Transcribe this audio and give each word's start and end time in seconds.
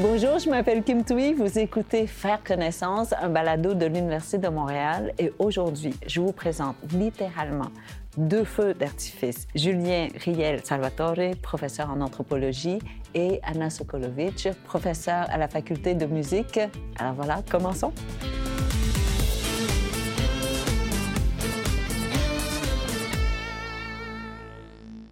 Bonjour, 0.00 0.40
je 0.40 0.50
m'appelle 0.50 0.82
Kim 0.82 1.04
Tui. 1.04 1.34
Vous 1.34 1.56
écoutez 1.56 2.08
Faire 2.08 2.42
connaissance, 2.42 3.12
un 3.12 3.28
balado 3.28 3.74
de 3.74 3.86
l'Université 3.86 4.38
de 4.38 4.48
Montréal. 4.48 5.12
Et 5.20 5.32
aujourd'hui, 5.38 5.94
je 6.04 6.20
vous 6.20 6.32
présente 6.32 6.74
littéralement 6.92 7.70
deux 8.16 8.42
feux 8.42 8.74
d'artifice. 8.74 9.46
Julien 9.54 10.08
Riel 10.16 10.64
Salvatore, 10.64 11.36
professeur 11.40 11.90
en 11.92 12.00
anthropologie, 12.00 12.80
et 13.14 13.38
Anna 13.44 13.70
Sokolovic, 13.70 14.48
professeur 14.64 15.26
à 15.30 15.38
la 15.38 15.46
faculté 15.46 15.94
de 15.94 16.06
musique. 16.06 16.58
Alors 16.98 17.14
voilà, 17.14 17.42
commençons. 17.48 17.92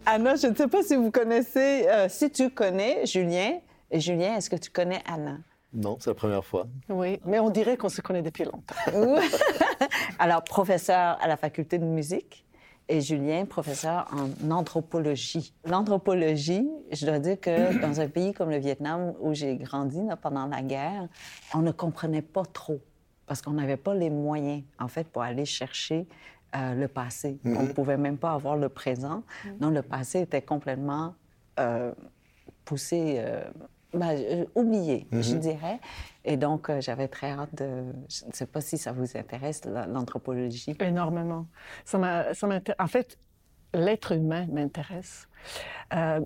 Anna, 0.04 0.34
je 0.34 0.48
ne 0.48 0.56
sais 0.56 0.66
pas 0.66 0.82
si 0.82 0.96
vous 0.96 1.12
connaissez, 1.12 1.86
euh, 1.88 2.08
si 2.08 2.32
tu 2.32 2.50
connais 2.50 3.06
Julien. 3.06 3.60
Et 3.92 4.00
Julien, 4.00 4.36
est-ce 4.36 4.48
que 4.48 4.56
tu 4.56 4.70
connais 4.70 5.02
Anna? 5.06 5.38
Non, 5.74 5.98
c'est 6.00 6.10
la 6.10 6.14
première 6.14 6.44
fois. 6.44 6.66
Oui, 6.88 7.20
mais 7.26 7.38
on 7.38 7.50
dirait 7.50 7.76
qu'on 7.76 7.90
se 7.90 8.00
connaît 8.00 8.22
depuis 8.22 8.44
longtemps. 8.44 8.74
Alors, 10.18 10.42
professeur 10.44 11.18
à 11.20 11.28
la 11.28 11.36
faculté 11.36 11.78
de 11.78 11.84
musique 11.84 12.46
et 12.88 13.02
Julien, 13.02 13.44
professeur 13.44 14.08
en 14.12 14.50
anthropologie. 14.50 15.54
L'anthropologie, 15.66 16.66
je 16.90 17.06
dois 17.06 17.18
dire 17.18 17.38
que 17.38 17.80
dans 17.82 18.00
un 18.00 18.08
pays 18.08 18.32
comme 18.32 18.50
le 18.50 18.58
Vietnam, 18.58 19.12
où 19.20 19.34
j'ai 19.34 19.56
grandi 19.56 20.00
pendant 20.22 20.46
la 20.46 20.62
guerre, 20.62 21.08
on 21.54 21.60
ne 21.60 21.70
comprenait 21.70 22.22
pas 22.22 22.44
trop 22.44 22.80
parce 23.26 23.42
qu'on 23.42 23.52
n'avait 23.52 23.76
pas 23.76 23.94
les 23.94 24.10
moyens, 24.10 24.62
en 24.78 24.88
fait, 24.88 25.08
pour 25.08 25.22
aller 25.22 25.44
chercher 25.44 26.06
euh, 26.56 26.74
le 26.74 26.88
passé. 26.88 27.38
On 27.44 27.62
ne 27.62 27.72
pouvait 27.72 27.96
même 27.96 28.18
pas 28.18 28.32
avoir 28.32 28.56
le 28.56 28.68
présent. 28.68 29.22
Donc, 29.58 29.74
le 29.74 29.82
passé 29.82 30.20
était 30.20 30.42
complètement 30.42 31.14
euh, 31.58 31.92
poussé, 32.64 33.16
euh, 33.18 33.44
ben, 33.94 34.46
oublié, 34.54 35.06
je 35.12 35.34
dirais. 35.36 35.80
Et 36.24 36.36
donc, 36.36 36.70
j'avais 36.80 37.08
très 37.08 37.30
hâte 37.30 37.54
de... 37.54 37.84
Je 38.08 38.26
ne 38.26 38.32
sais 38.32 38.46
pas 38.46 38.60
si 38.60 38.78
ça 38.78 38.92
vous 38.92 39.16
intéresse, 39.16 39.62
l'anthropologie. 39.64 40.76
Énormément. 40.80 41.46
Ça 41.84 41.98
m'intéresse. 41.98 42.76
En 42.78 42.86
fait, 42.86 43.18
l'être 43.74 44.12
humain 44.12 44.46
m'intéresse. 44.50 45.28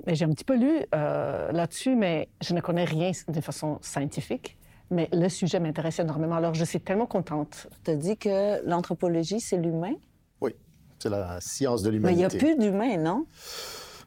j'ai 0.06 0.24
un 0.24 0.30
petit 0.30 0.44
peu 0.44 0.56
lu 0.56 0.84
là-dessus, 0.92 1.96
mais 1.96 2.28
je 2.42 2.54
ne 2.54 2.60
connais 2.60 2.84
rien 2.84 3.10
de 3.28 3.40
façon 3.40 3.78
scientifique. 3.80 4.58
Mais 4.90 5.08
le 5.12 5.28
sujet 5.28 5.58
m'intéresse 5.58 5.98
énormément. 5.98 6.36
Alors, 6.36 6.54
je 6.54 6.64
suis 6.64 6.80
tellement 6.80 7.06
contente. 7.06 7.66
Tu 7.84 7.90
as 7.90 7.96
dit 7.96 8.16
que 8.16 8.64
l'anthropologie, 8.64 9.40
c'est 9.40 9.56
l'humain? 9.56 9.94
C'est 10.98 11.10
la 11.10 11.38
science 11.42 11.82
de 11.82 11.90
l'humanité. 11.90 12.16
Mais 12.16 12.22
il 12.22 12.26
n'y 12.26 12.34
a 12.34 12.38
plus 12.38 12.56
d'humain, 12.58 12.96
non? 12.96 13.26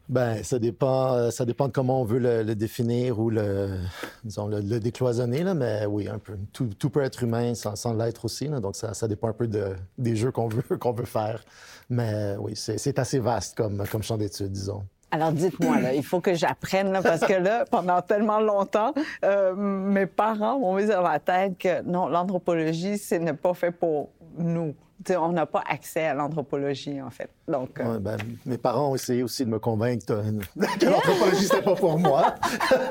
Ben, 0.10 0.44
ça 0.44 0.58
dépend, 0.58 1.14
euh, 1.14 1.30
ça 1.30 1.46
dépend 1.46 1.68
de 1.68 1.72
comment 1.72 2.02
on 2.02 2.04
veut 2.04 2.18
le, 2.18 2.56
définir 2.56 3.20
ou 3.20 3.30
le, 3.30 3.78
disons, 4.24 4.48
le, 4.48 4.80
décloisonner, 4.80 5.44
là, 5.44 5.54
mais 5.54 5.86
oui, 5.86 6.08
un 6.08 6.18
peu. 6.18 6.36
Tout, 6.52 6.68
tout 6.80 6.90
peut 6.90 7.04
être 7.04 7.22
humain 7.22 7.54
sans, 7.54 7.76
sans 7.76 7.94
l'être 7.94 8.26
aussi, 8.26 8.48
là, 8.48 8.60
donc 8.60 8.76
ça, 8.76 8.96
ça, 8.96 9.08
dépend 9.08 9.28
un 9.28 9.34
peu 9.34 9.48
de, 9.48 9.76
des 10.00 10.16
jeux 10.16 10.32
qu'on 10.32 10.48
veut, 10.48 10.64
qu'on 10.80 10.94
veut 10.94 11.06
faire. 11.06 11.44
Mais 11.92 12.36
oui, 12.40 12.54
c'est 12.56 12.98
assez 12.98 13.20
vaste 13.20 13.56
comme, 13.56 13.84
comme 13.92 14.02
champ 14.02 14.18
d'études, 14.18 14.52
disons. 14.52 14.84
Alors 15.12 15.32
dites-moi, 15.32 15.80
là, 15.80 15.94
il 15.94 16.04
faut 16.04 16.22
que 16.22 16.34
j'apprenne, 16.34 17.00
parce 17.04 17.22
que 17.22 17.34
là, 17.34 17.66
pendant 17.72 18.02
tellement 18.02 18.40
longtemps, 18.40 18.94
euh, 19.24 19.56
mes 19.56 20.08
parents 20.08 20.60
m'ont 20.60 20.76
mis 20.76 20.88
dans 20.88 21.02
la 21.02 21.20
tête 21.20 21.56
que 21.60 21.84
non, 21.84 22.08
l'anthropologie, 22.08 22.98
ce 22.98 23.16
n'est 23.16 23.34
pas 23.34 23.54
fait 23.54 23.72
pour 23.72 24.10
nous 24.38 24.74
on 25.10 25.32
n'a 25.32 25.46
pas 25.46 25.64
accès 25.68 26.06
à 26.06 26.14
l'anthropologie, 26.14 27.02
en 27.02 27.10
fait. 27.10 27.30
Donc, 27.48 27.80
euh, 27.80 28.00
ben, 28.00 28.18
mes 28.46 28.58
parents 28.58 28.92
ont 28.92 28.96
essayé 28.96 29.24
aussi 29.24 29.46
de 29.46 29.50
me 29.50 29.60
convaincre 29.60 30.06
que 30.06 30.14
l'anthropologie, 30.86 31.46
c'était 31.46 31.62
pas 31.62 31.76
pour 31.76 31.98
moi. 31.98 32.36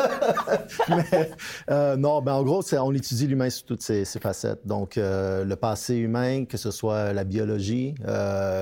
Mais 0.89 1.31
euh, 1.71 1.97
non, 1.97 2.23
ben, 2.23 2.35
en 2.35 2.43
gros, 2.43 2.63
on 2.75 2.95
étudie 2.95 3.27
l'humain 3.27 3.51
sous 3.51 3.65
toutes 3.65 3.83
ses, 3.83 4.05
facettes. 4.05 4.67
Donc, 4.67 4.97
euh, 4.97 5.45
le 5.45 5.57
passé 5.57 5.97
humain, 5.97 6.45
que 6.45 6.57
ce 6.57 6.71
soit 6.71 7.13
la 7.13 7.25
biologie, 7.25 7.95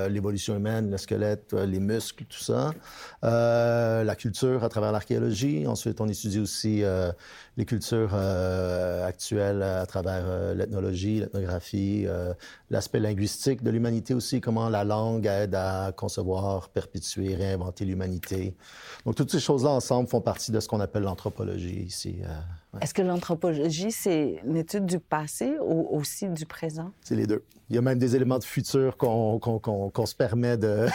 l'évolution 0.09 0.55
humaine, 0.55 0.91
le 0.91 0.97
squelette, 0.97 1.53
les 1.53 1.79
muscles, 1.79 2.25
tout 2.25 2.39
ça. 2.39 2.71
la 3.23 4.15
culture 4.15 4.63
à 4.63 4.69
travers 4.69 4.91
l'archéologie. 4.91 5.65
Ensuite, 5.67 6.01
on 6.01 6.07
étudie 6.07 6.39
aussi 6.39 6.83
les 7.57 7.65
cultures 7.65 8.13
actuelles 8.13 9.63
à 9.63 9.85
travers 9.85 10.53
l'ethnologie, 10.55 11.19
l'ethnographie, 11.19 12.05
l'aspect 12.69 12.99
linguistique 12.99 13.63
de 13.63 13.71
l'humanité 13.71 14.13
aussi, 14.13 14.41
comment 14.41 14.69
la 14.69 14.83
langue 14.83 15.25
aide 15.25 15.55
à 15.55 15.91
concevoir, 15.91 16.69
perpétuer, 16.69 17.35
réinventer 17.35 17.85
l'humanité. 17.85 18.55
Donc, 19.05 19.15
toutes 19.15 19.31
ces 19.31 19.39
choses-là 19.39 19.71
ensemble 19.71 20.09
font 20.09 20.21
partie 20.21 20.51
de 20.51 20.59
ce 20.59 20.67
qu'on 20.67 20.79
appelle 20.79 21.03
l'anthropologie 21.03 21.83
ici. 21.83 22.17
Euh, 22.23 22.79
Est-ce 22.81 22.93
que 22.93 23.01
l'anthropologie, 23.01 23.91
c'est 23.91 24.41
une 24.45 24.57
étude 24.57 24.85
du 24.85 24.99
passé 24.99 25.57
ou 25.61 25.87
aussi 25.95 26.27
du 26.29 26.45
présent? 26.45 26.91
C'est 27.01 27.15
les 27.15 27.27
deux. 27.27 27.43
Il 27.69 27.75
y 27.75 27.79
a 27.79 27.81
même 27.81 27.99
des 27.99 28.15
éléments 28.15 28.39
de 28.39 28.43
futur 28.43 28.97
qu'on 28.97 29.39
se 30.05 30.15
permet 30.15 30.57
de, 30.57 30.87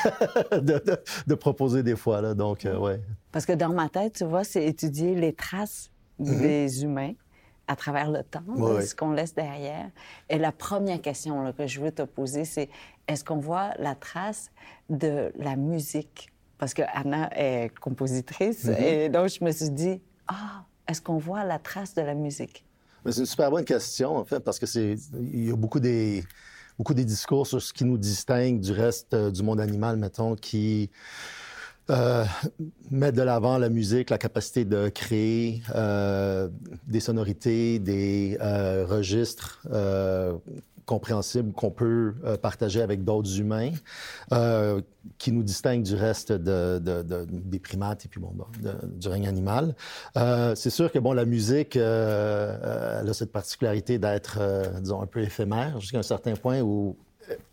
de, 1.26 1.34
proposer 1.34 1.82
des 1.82 1.96
fois. 1.96 2.20
Là. 2.20 2.34
Donc, 2.34 2.64
euh, 2.64 2.78
ouais. 2.78 3.00
Parce 3.30 3.46
que 3.46 3.52
dans 3.52 3.72
ma 3.72 3.88
tête, 3.88 4.14
tu 4.14 4.24
vois, 4.24 4.44
c'est 4.44 4.64
étudier 4.64 5.14
les 5.14 5.32
traces 5.32 5.91
mm-hmm. 6.30 6.40
des 6.40 6.84
humains 6.84 7.12
à 7.68 7.76
travers 7.76 8.10
le 8.10 8.22
temps, 8.22 8.42
ce 8.80 8.94
qu'on 8.94 9.12
laisse 9.12 9.34
derrière. 9.34 9.90
Et 10.28 10.38
la 10.38 10.52
première 10.52 11.00
question 11.00 11.52
que 11.52 11.66
je 11.66 11.80
veux 11.80 11.92
te 11.92 12.02
poser, 12.02 12.44
c'est 12.44 12.68
est-ce 13.08 13.24
qu'on 13.24 13.38
voit 13.38 13.70
la 13.78 13.94
trace 13.94 14.50
de 14.90 15.32
la 15.36 15.56
musique? 15.56 16.32
Parce 16.58 16.74
que 16.74 16.82
Anna 16.92 17.30
est 17.36 17.70
compositrice, 17.78 18.66
mm-hmm. 18.66 18.82
et 18.82 19.08
donc 19.08 19.28
je 19.28 19.44
me 19.44 19.50
suis 19.50 19.70
dit, 19.70 20.00
ah, 20.28 20.64
est-ce 20.88 21.00
qu'on 21.00 21.18
voit 21.18 21.44
la 21.44 21.58
trace 21.58 21.94
de 21.94 22.02
la 22.02 22.14
musique? 22.14 22.64
C'est 23.04 23.20
une 23.20 23.26
super 23.26 23.50
bonne 23.50 23.64
question, 23.64 24.16
en 24.16 24.24
fait, 24.24 24.40
parce 24.40 24.58
que 24.58 24.66
c'est 24.66 24.96
il 25.20 25.48
y 25.48 25.50
a 25.50 25.56
beaucoup 25.56 25.80
des 25.80 26.24
beaucoup 26.78 26.94
des 26.94 27.04
discours 27.04 27.46
sur 27.46 27.60
ce 27.60 27.72
qui 27.72 27.84
nous 27.84 27.98
distingue 27.98 28.60
du 28.60 28.72
reste 28.72 29.14
euh, 29.14 29.30
du 29.30 29.42
monde 29.42 29.60
animal, 29.60 29.96
mettons, 29.96 30.34
qui 30.34 30.90
euh, 31.90 32.24
mettre 32.90 33.16
de 33.16 33.22
l'avant 33.22 33.58
la 33.58 33.68
musique, 33.68 34.10
la 34.10 34.18
capacité 34.18 34.64
de 34.64 34.88
créer 34.88 35.62
euh, 35.74 36.48
des 36.86 37.00
sonorités, 37.00 37.80
des 37.80 38.38
euh, 38.40 38.86
registres 38.88 39.66
compréhensibles 40.86 41.52
qu'on 41.52 41.70
peut 41.70 42.14
partager 42.42 42.82
avec 42.82 43.04
d'autres 43.04 43.38
humains, 43.38 43.70
qui 45.18 45.32
nous 45.32 45.42
distinguent 45.42 45.82
du 45.82 45.94
reste 45.94 46.32
de, 46.32 46.78
de, 46.78 47.02
de, 47.02 47.26
des 47.28 47.58
primates 47.58 48.04
et 48.04 48.08
puis 48.08 48.20
bon, 48.20 48.32
du 48.84 49.08
règne 49.08 49.28
animal. 49.28 49.74
C'est 50.54 50.70
sûr 50.70 50.90
que 50.92 50.98
bon, 50.98 51.12
la 51.12 51.24
musique 51.24 51.76
elle 51.76 51.82
a 51.82 53.12
cette 53.12 53.32
particularité 53.32 53.98
d'être, 53.98 54.38
disons, 54.80 55.00
un 55.00 55.06
peu 55.06 55.20
éphémère 55.20 55.80
jusqu'à 55.80 55.98
un 55.98 56.02
certain 56.02 56.34
point 56.34 56.60
où 56.60 56.96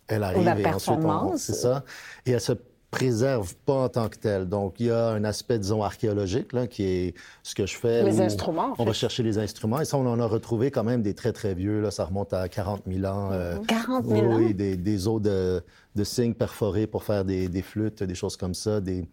elle 0.07 0.23
arrive 0.23 0.43
la 0.43 0.55
performance. 0.55 1.41
C'est 1.41 1.53
ça. 1.53 1.83
Et 2.25 2.31
elle 2.31 2.41
se 2.41 2.53
préserve 2.91 3.55
pas 3.65 3.83
en 3.83 3.89
tant 3.89 4.09
que 4.09 4.17
tel. 4.17 4.47
Donc, 4.47 4.79
il 4.79 4.87
y 4.87 4.91
a 4.91 5.09
un 5.09 5.23
aspect, 5.23 5.59
disons, 5.59 5.83
archéologique, 5.83 6.53
là, 6.53 6.67
qui 6.67 6.83
est 6.83 7.13
ce 7.43 7.53
que 7.55 7.65
je 7.65 7.77
fais. 7.77 8.03
Les 8.03 8.21
instruments. 8.21 8.73
On 8.77 8.83
va 8.83 8.93
chercher 8.93 9.23
les 9.23 9.37
instruments. 9.37 9.79
Et 9.79 9.85
ça, 9.85 9.97
on 9.97 10.07
en 10.07 10.19
a 10.19 10.25
retrouvé 10.25 10.71
quand 10.71 10.83
même 10.83 11.01
des 11.01 11.13
très, 11.13 11.31
très 11.31 11.53
vieux. 11.53 11.81
Là, 11.81 11.91
ça 11.91 12.05
remonte 12.05 12.33
à 12.33 12.47
40 12.49 12.83
000 12.87 13.05
ans. 13.05 13.31
40 13.67 14.05
000 14.05 14.25
ans? 14.25 14.37
Oui, 14.37 14.53
des, 14.53 14.75
des 14.75 15.07
os 15.07 15.21
de, 15.21 15.63
de 15.95 16.03
cygnes 16.03 16.33
perforés 16.33 16.87
pour 16.87 17.03
faire 17.03 17.25
des, 17.25 17.47
des 17.47 17.61
flûtes, 17.61 18.03
des 18.03 18.15
choses 18.15 18.37
comme 18.37 18.53
ça, 18.53 18.81
des, 18.81 19.05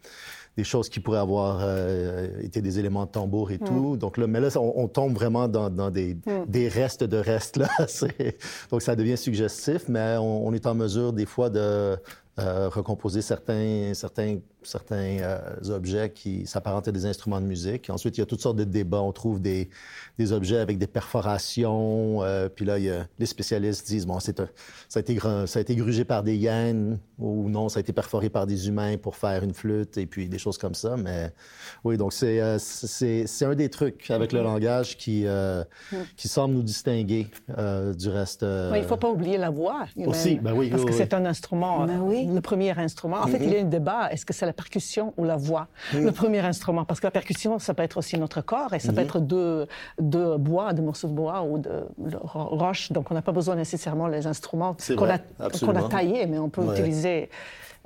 des 0.57 0.65
choses 0.65 0.89
qui 0.89 1.01
pourraient 1.01 1.19
avoir 1.19 1.59
euh, 1.61 2.29
été 2.41 2.63
des 2.63 2.79
éléments 2.79 3.05
de 3.05 3.11
tambour 3.11 3.51
et 3.51 3.59
tout. 3.59 3.95
Mm. 3.95 3.99
Donc 3.99 4.17
là, 4.17 4.27
mais 4.27 4.41
là, 4.41 4.49
on, 4.57 4.89
tombe 4.89 5.15
vraiment 5.15 5.49
dans, 5.49 5.69
dans 5.69 5.91
des, 5.91 6.15
mm. 6.15 6.47
des, 6.49 6.69
restes 6.69 7.05
de 7.05 7.19
restes. 7.19 7.59
Là. 7.59 7.69
Donc 8.71 8.81
ça 8.81 8.97
devient 8.97 9.19
suggestif, 9.19 9.89
mais 9.89 10.17
on, 10.19 10.47
on, 10.47 10.53
est 10.55 10.67
en 10.67 10.75
mesure 10.75 11.13
des 11.13 11.27
fois 11.27 11.51
de 11.51 11.61
euh, 11.61 11.97
recomposer 12.39 13.23
certains, 13.23 13.95
certains, 13.95 14.39
certains 14.67 15.19
euh, 15.21 15.39
objets 15.71 16.11
qui 16.11 16.47
s'apparentent 16.47 16.89
à 16.89 16.93
des 16.93 17.07
instruments 17.07 17.41
de 17.41 17.47
musique. 17.47 17.91
Ensuite, 17.91 18.17
il 18.17 18.21
y 18.21 18.23
a 18.23 18.27
toutes 18.27 18.41
sortes 18.41 18.57
de 18.57 18.65
débats. 18.65 19.01
On 19.01 19.13
trouve 19.13 19.41
des, 19.41 19.69
des 20.19 20.33
objets 20.33 20.59
avec 20.59 20.79
des 20.79 20.87
perforations. 20.87 22.23
Euh, 22.23 22.49
puis 22.49 22.65
là, 22.65 22.79
il 22.79 22.85
y 22.85 22.91
a, 22.91 23.07
les 23.19 23.27
spécialistes 23.27 23.87
disent, 23.87 24.07
bon, 24.07 24.21
c'est 24.21 24.39
ça, 24.89 24.99
a 24.99 25.01
été, 25.01 25.19
ça 25.19 25.59
a 25.59 25.61
été 25.61 25.75
grugé 25.77 26.05
par 26.05 26.23
des 26.23 26.37
hyènes 26.37 26.99
ou 27.19 27.49
non, 27.49 27.69
ça 27.69 27.79
a 27.79 27.81
été 27.81 27.93
perforé 27.93 28.29
par 28.29 28.47
des 28.47 28.69
humains 28.69 28.97
pour 28.99 29.17
faire 29.17 29.43
une 29.43 29.55
flûte 29.55 29.97
et 29.97 30.07
puis 30.07 30.29
des 30.29 30.39
choses 30.39 30.59
comme 30.59 30.75
ça. 30.75 30.97
Mais 30.97 31.33
oui, 31.85 31.97
donc 31.97 32.13
c'est 32.13 32.41
euh, 32.41 32.59
c'est 32.59 33.45
un 33.45 33.55
des 33.55 33.71
trucs 33.71 34.11
avec 34.11 34.33
le 34.33 34.43
langage 34.43 34.97
qui, 34.99 35.27
euh, 35.27 35.65
mm. 35.93 35.97
qui 36.17 36.29
semble 36.29 36.55
nous 36.55 36.63
distinguer 36.63 37.29
du 37.49 38.09
reste. 38.09 38.43
Il 38.43 38.81
ne 38.81 38.83
faut 38.83 38.97
pas 38.97 39.09
oublier 39.09 39.39
la 39.39 39.51
voix. 39.51 39.87
Aussi, 40.05 40.37
ben 40.37 40.53
oui. 40.53 40.71
Parce 40.71 40.85
que 40.85 40.93
c'est 40.93 41.15
un 41.15 41.25
instrument. 41.25 41.87
Ben 41.87 42.01
oui 42.01 42.27
le 42.37 42.41
premier 42.41 42.79
instrument. 42.79 43.19
En 43.19 43.27
fait, 43.27 43.39
il 43.41 43.51
y 43.51 43.57
a 43.57 43.61
un 43.61 43.65
débat. 43.65 44.13
Est-ce 44.13 44.25
que 44.25 44.33
c'est 44.33 44.47
la 44.47 44.53
percussion 44.57 45.15
ou 45.17 45.25
la 45.25 45.37
voix, 45.37 45.69
le 45.95 46.11
premier 46.11 46.41
instrument? 46.41 46.85
Parce 46.85 47.01
que 47.01 47.07
la 47.07 47.11
percussion, 47.11 47.59
ça 47.59 47.75
peut 47.75 47.83
être 47.83 47.99
aussi 47.99 48.19
notre 48.19 48.41
corps 48.41 48.75
et 48.75 48.79
ça 48.79 48.93
peut 48.93 49.01
être 49.01 49.21
de, 49.21 49.67
de 50.01 50.37
bois, 50.37 50.73
de 50.73 50.83
morceaux 50.83 51.09
de 51.09 51.13
bois 51.13 51.43
ou 51.43 51.59
de, 51.59 51.87
roches. 52.25 52.93
Donc, 52.93 53.11
on 53.11 53.15
n'a 53.15 53.23
pas 53.23 53.33
besoin 53.33 53.55
nécessairement 53.55 54.09
des 54.09 54.27
instruments 54.27 54.77
qu'on 54.97 55.11
a, 55.11 55.19
qu'on 55.61 55.77
a 55.77 55.89
taillés, 55.89 56.27
mais 56.27 56.39
on 56.39 56.49
peut 56.49 56.65
utiliser 56.73 57.31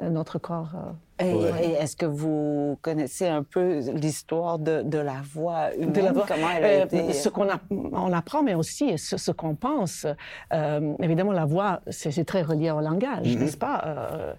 notre 0.03 0.39
corps. 0.39 0.73
Et, 1.19 1.35
est-ce 1.79 1.97
que 1.97 2.07
vous 2.07 2.79
connaissez 2.81 3.27
un 3.27 3.43
peu 3.43 3.81
l'histoire 3.93 4.59
de, 4.59 4.83
de, 4.83 4.99
la 4.99 5.21
voix 5.23 5.75
humaine? 5.75 5.93
De 5.93 6.01
la 6.01 6.13
voix. 6.13 6.25
Comment 6.27 6.51
elle 6.51 6.65
a 6.65 6.85
été... 6.85 7.13
Ce 7.13 7.29
qu'on 7.29 7.49
on 7.71 8.13
apprend, 8.13 8.43
mais 8.43 8.55
aussi 8.55 8.97
ce, 8.97 9.19
ce 9.19 9.31
qu'on 9.31 9.55
pense. 9.55 10.07
évidemment, 11.01 11.33
la 11.33 11.45
voix, 11.45 11.81
c'est 11.89 12.25
très 12.25 12.43
relié 12.43 12.71
au 12.71 12.81
langage, 12.81 13.27
mm-hmm. 13.27 13.39
n'est-ce 13.39 13.57
pas? 13.57 14.37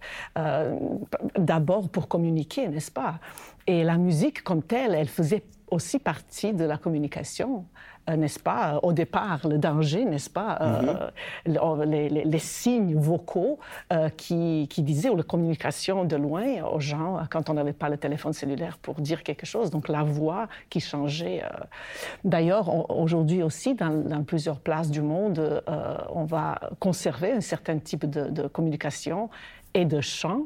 D'abord 1.37 1.89
pour 1.89 2.07
communiquer, 2.07 2.67
n'est-ce 2.67 2.91
pas? 2.91 3.19
Et 3.67 3.83
la 3.83 3.97
musique 3.97 4.43
comme 4.43 4.63
telle, 4.63 4.95
elle 4.95 5.07
faisait 5.07 5.43
aussi 5.71 5.99
partie 5.99 6.53
de 6.53 6.65
la 6.65 6.77
communication. 6.77 7.65
Euh, 8.09 8.15
n'est-ce 8.15 8.39
pas, 8.39 8.79
au 8.81 8.93
départ, 8.93 9.47
le 9.47 9.57
danger, 9.57 10.05
n'est-ce 10.05 10.29
pas, 10.29 10.57
euh, 10.61 11.09
mm-hmm. 11.47 11.83
les, 11.85 12.09
les, 12.09 12.39
signes 12.39 12.95
vocaux 12.95 13.59
euh, 13.93 14.09
qui, 14.09 14.67
qui, 14.69 14.81
disaient, 14.81 15.09
ou 15.09 15.15
la 15.15 15.23
communication 15.23 16.03
de 16.03 16.15
loin 16.15 16.63
aux 16.63 16.79
gens 16.79 17.19
quand 17.29 17.49
on 17.49 17.53
n'avait 17.53 17.73
pas 17.73 17.89
le 17.89 17.97
téléphone 17.97 18.33
cellulaire 18.33 18.79
pour 18.79 18.95
dire 18.95 19.21
quelque 19.21 19.45
chose, 19.45 19.69
donc 19.69 19.87
la 19.87 20.03
voix 20.03 20.47
qui 20.69 20.79
changeait. 20.79 21.43
D'ailleurs, 22.23 22.89
aujourd'hui 22.89 23.43
aussi, 23.43 23.75
dans, 23.75 23.91
dans, 23.91 24.23
plusieurs 24.23 24.59
places 24.59 24.89
du 24.89 25.01
monde, 25.01 25.63
on 26.09 26.25
va 26.25 26.59
conserver 26.79 27.31
un 27.31 27.41
certain 27.41 27.77
type 27.77 28.09
de, 28.09 28.29
de 28.29 28.47
communication 28.47 29.29
et 29.73 29.85
de 29.85 30.01
chant 30.01 30.45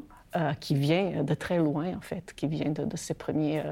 qui 0.60 0.74
vient 0.74 1.22
de 1.22 1.34
très 1.34 1.58
loin, 1.58 1.94
en 1.96 2.00
fait, 2.00 2.32
qui 2.34 2.46
vient 2.46 2.70
de, 2.70 2.84
de 2.84 2.96
ces 2.96 3.14
premiers 3.14 3.62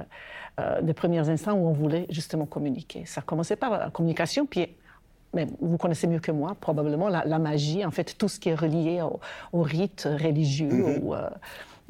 euh, 0.61 0.81
des 0.82 0.94
premiers 0.94 1.28
instants 1.28 1.55
où 1.55 1.66
on 1.66 1.72
voulait 1.72 2.06
justement 2.11 2.46
communiquer. 2.46 3.02
Ça 3.06 3.22
commençait 3.22 3.56
par 3.56 3.72
la 3.72 3.90
communication, 3.90 4.46
puis 4.46 4.69
mais 5.32 5.49
vous 5.61 5.78
connaissez 5.78 6.06
mieux 6.06 6.20
que 6.20 6.31
moi, 6.31 6.56
probablement, 6.61 7.08
la, 7.08 7.38
magie, 7.40 7.84
en 7.84 7.90
fait, 7.90 8.16
tout 8.16 8.28
ce 8.28 8.38
qui 8.38 8.50
est 8.50 8.55
relié 8.55 9.02
au, 9.02 9.19
au 9.52 9.62
rite 9.62 10.06
religieux. 10.22 10.70
Euh, 10.70 11.28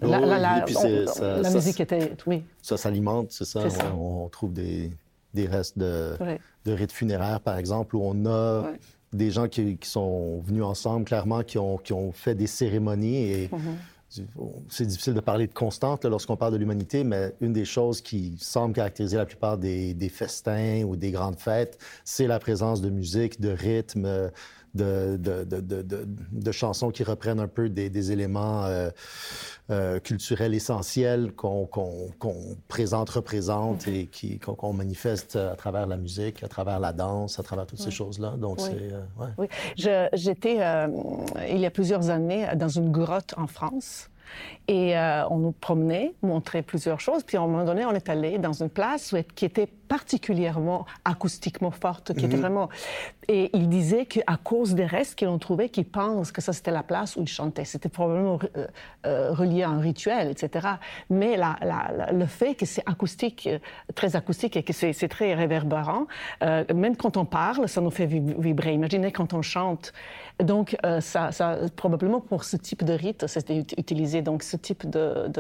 la, 0.00 0.18
la, 0.18 1.50
musique 1.50 1.78
était. 1.78 2.12
Oui. 2.26 2.42
Ça 2.62 2.78
s'alimente, 2.78 3.32
c'est 3.32 3.44
ça. 3.44 3.60
On, 3.94 4.30
trouve 4.30 4.54
des, 4.54 4.90
des 5.34 5.46
restes 5.46 5.76
de, 5.76 6.16
de, 6.64 6.72
rites 6.72 6.92
funéraires, 6.92 7.40
par 7.40 7.58
exemple, 7.58 7.96
où 7.96 8.00
on 8.02 8.24
a 8.24 8.64
des 9.12 9.30
gens 9.30 9.46
qui, 9.46 9.76
qui, 9.76 9.90
sont 9.90 10.40
venus 10.40 10.62
ensemble, 10.62 11.04
clairement, 11.04 11.42
qui 11.42 11.58
ont, 11.58 11.76
qui 11.76 11.92
ont 11.92 12.12
fait 12.12 12.34
des 12.34 12.46
cérémonies 12.46 13.30
et. 13.30 13.48
Mm-hmm 13.48 13.76
c'est 14.68 14.86
difficile 14.86 15.14
de 15.14 15.20
parler 15.20 15.46
de 15.46 15.52
constante 15.52 16.04
lorsqu'on 16.04 16.36
parle 16.36 16.52
de 16.52 16.58
l'humanité, 16.58 17.04
mais 17.04 17.34
une 17.40 17.52
des 17.52 17.64
choses 17.64 18.00
qui 18.00 18.36
semble 18.38 18.74
caractériser 18.74 19.16
la 19.16 19.26
plupart 19.26 19.58
des, 19.58 20.10
festins 20.12 20.82
ou 20.84 20.96
des 20.96 21.10
grandes 21.10 21.38
fêtes, 21.38 21.78
c'est 22.04 22.26
la 22.26 22.38
présence 22.38 22.80
de 22.80 22.90
musique, 22.90 23.40
de 23.40 23.50
rythme, 23.50 24.30
de, 24.74 25.18
de, 26.32 26.52
chansons 26.52 26.90
qui 26.90 27.04
reprennent 27.04 27.40
un 27.40 27.48
peu 27.48 27.68
des, 27.68 28.12
éléments 28.12 28.64
euh, 28.64 28.90
euh, 29.70 30.00
culturels 30.00 30.54
essentiels 30.54 31.32
qu'on 31.32 31.68
présente, 32.68 33.10
représente 33.10 33.86
et 33.86 34.08
qu'on 34.40 34.72
manifeste 34.72 35.36
à 35.36 35.54
travers 35.56 35.86
la 35.86 35.96
musique, 35.96 36.42
à 36.42 36.48
travers 36.48 36.80
la 36.80 36.92
danse, 36.92 37.38
à 37.38 37.42
travers 37.42 37.66
toutes 37.66 37.80
ces 37.80 37.90
choses-là. 37.90 38.34
Donc, 38.36 38.60
c'est... 38.60 38.92
Euh, 38.92 39.26
oui. 39.38 39.46
J'étais, 40.12 40.58
il 41.48 41.58
y 41.58 41.66
a 41.66 41.70
plusieurs 41.70 42.10
années, 42.10 42.46
dans 42.56 42.68
une 42.68 42.90
grotte 42.90 43.34
en 43.36 43.46
France. 43.46 44.10
Et 44.66 44.94
on 45.30 45.38
nous 45.38 45.52
promenait, 45.52 46.14
montrait 46.22 46.62
plusieurs 46.62 46.98
choses. 46.98 47.22
Puis 47.22 47.36
à 47.36 47.42
un 47.42 47.46
moment 47.46 47.64
donné, 47.64 47.84
on 47.84 47.92
est 47.92 48.08
allé 48.08 48.38
dans 48.38 48.54
une 48.54 48.70
place 48.70 49.14
qui 49.36 49.44
était 49.44 49.68
particulièrement 49.88 50.86
acoustiquement 51.04 51.70
forte, 51.70 52.14
qui 52.14 52.24
était 52.24 52.36
mhm. 52.36 52.42
vraiment. 52.42 52.68
Et 53.28 53.50
il 53.54 53.68
disait 53.68 54.06
qu'à 54.06 54.36
cause 54.42 54.74
des 54.74 54.84
restes 54.84 55.14
qu'ils 55.14 55.28
ont 55.28 55.38
trouvés, 55.38 55.68
qu'ils 55.68 55.86
pensent 55.86 56.32
que 56.32 56.40
ça 56.40 56.52
c'était 56.52 56.70
la 56.70 56.82
place 56.82 57.16
où 57.16 57.22
ils 57.22 57.28
chantaient. 57.28 57.64
C'était 57.64 57.88
probablement 57.88 58.38
euh, 58.56 58.66
euh, 59.06 59.32
relié 59.32 59.62
à 59.62 59.70
un 59.70 59.80
rituel, 59.80 60.30
etc. 60.30 60.68
Mais 61.10 61.36
la, 61.36 61.56
la, 61.62 62.12
le 62.12 62.26
fait 62.26 62.54
que 62.54 62.66
c'est 62.66 62.82
acoustique, 62.86 63.48
très 63.94 64.16
acoustique 64.16 64.56
et 64.56 64.62
que 64.62 64.72
c'est 64.72 65.08
très 65.08 65.34
réverbérant, 65.34 66.06
même 66.42 66.96
quand 66.96 67.16
on 67.16 67.24
parle, 67.24 67.68
ça 67.68 67.80
nous 67.80 67.90
fait 67.90 68.06
vibrer. 68.06 68.74
Imaginez 68.74 69.12
quand 69.12 69.32
on 69.32 69.42
chante. 69.42 69.92
Donc, 70.42 70.76
ça, 71.00 71.32
ça, 71.32 71.58
probablement 71.76 72.20
pour 72.20 72.44
ce 72.44 72.56
type 72.56 72.84
de 72.84 72.92
rite, 72.92 73.26
c'était 73.26 73.64
utilisé 73.78 74.22
donc 74.22 74.42
ce 74.42 74.56
type 74.56 74.88
de, 74.88 75.30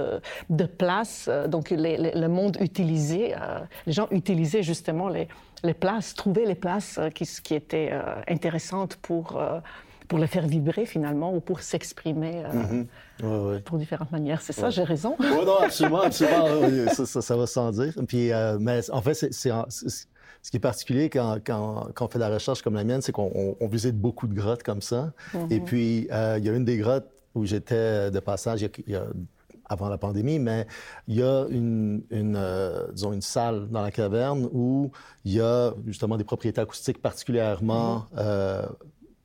de, 0.50 0.64
place. 0.64 1.26
Euh, 1.28 1.48
donc 1.48 1.70
le 1.70 2.26
monde 2.28 2.56
utilisait, 2.60 3.34
euh, 3.34 3.60
les 3.86 3.92
gens 3.92 4.08
utilisaient 4.34 4.62
justement 4.62 5.08
les, 5.08 5.28
les 5.62 5.74
places, 5.74 6.14
trouvaient 6.14 6.46
les 6.46 6.54
places 6.54 6.98
euh, 6.98 7.10
qui, 7.10 7.24
qui 7.42 7.54
étaient 7.54 7.92
intéressantes 8.28 8.96
pour 8.96 9.40
pour 10.06 10.18
les 10.18 10.26
faire 10.26 10.46
vibrer 10.46 10.84
finalement 10.84 11.34
ou 11.34 11.40
pour 11.40 11.60
s'exprimer 11.62 12.42
mm-hmm. 12.42 13.62
pour 13.62 13.78
différentes 13.78 14.12
manières. 14.12 14.42
C'est 14.42 14.52
ça, 14.52 14.68
j'ai 14.68 14.82
raison? 14.82 15.16
Oui, 15.18 15.26
non, 15.46 15.56
absolument, 15.62 16.02
absolument. 16.02 16.88
ça, 16.92 17.22
ça, 17.22 17.36
va 17.36 17.46
sans 17.46 17.70
dire. 17.70 17.94
Puis, 18.06 18.30
mais 18.60 18.90
en 18.90 19.00
fait, 19.00 19.14
c'est, 19.14 19.30
ce 19.30 20.50
qui 20.50 20.58
est 20.58 20.60
particulier 20.60 21.08
quand, 21.08 21.38
quand, 21.42 21.88
quand, 21.94 22.04
on 22.04 22.08
fait 22.08 22.18
de 22.18 22.24
la 22.24 22.28
recherche 22.28 22.60
comme 22.60 22.74
la 22.74 22.84
mienne, 22.84 23.00
c'est 23.00 23.12
qu'on 23.12 23.56
visite 23.62 23.96
beaucoup 23.96 24.26
de 24.26 24.34
grottes 24.34 24.62
comme 24.62 24.82
ça. 24.82 25.14
Et 25.48 25.60
puis, 25.60 26.06
il 26.10 26.44
y 26.44 26.48
a 26.48 26.52
une 26.52 26.66
des 26.66 26.76
grottes 26.76 27.08
où 27.34 27.46
j'étais 27.46 28.10
de 28.10 28.20
passage 28.20 28.62
avant 29.66 29.88
la 29.88 29.98
pandémie, 29.98 30.38
mais 30.38 30.66
il 31.08 31.16
y 31.16 31.22
a 31.22 31.46
une, 31.50 32.02
une 32.10 32.36
euh, 32.36 32.90
disons 32.92 33.12
une 33.12 33.22
salle 33.22 33.68
dans 33.68 33.82
la 33.82 33.90
caverne 33.90 34.48
où 34.52 34.90
il 35.24 35.32
y 35.32 35.40
a 35.40 35.74
justement 35.86 36.16
des 36.16 36.24
propriétés 36.24 36.60
acoustiques 36.60 37.00
particulièrement 37.00 37.98
mm-hmm. 37.98 38.18
euh, 38.18 38.66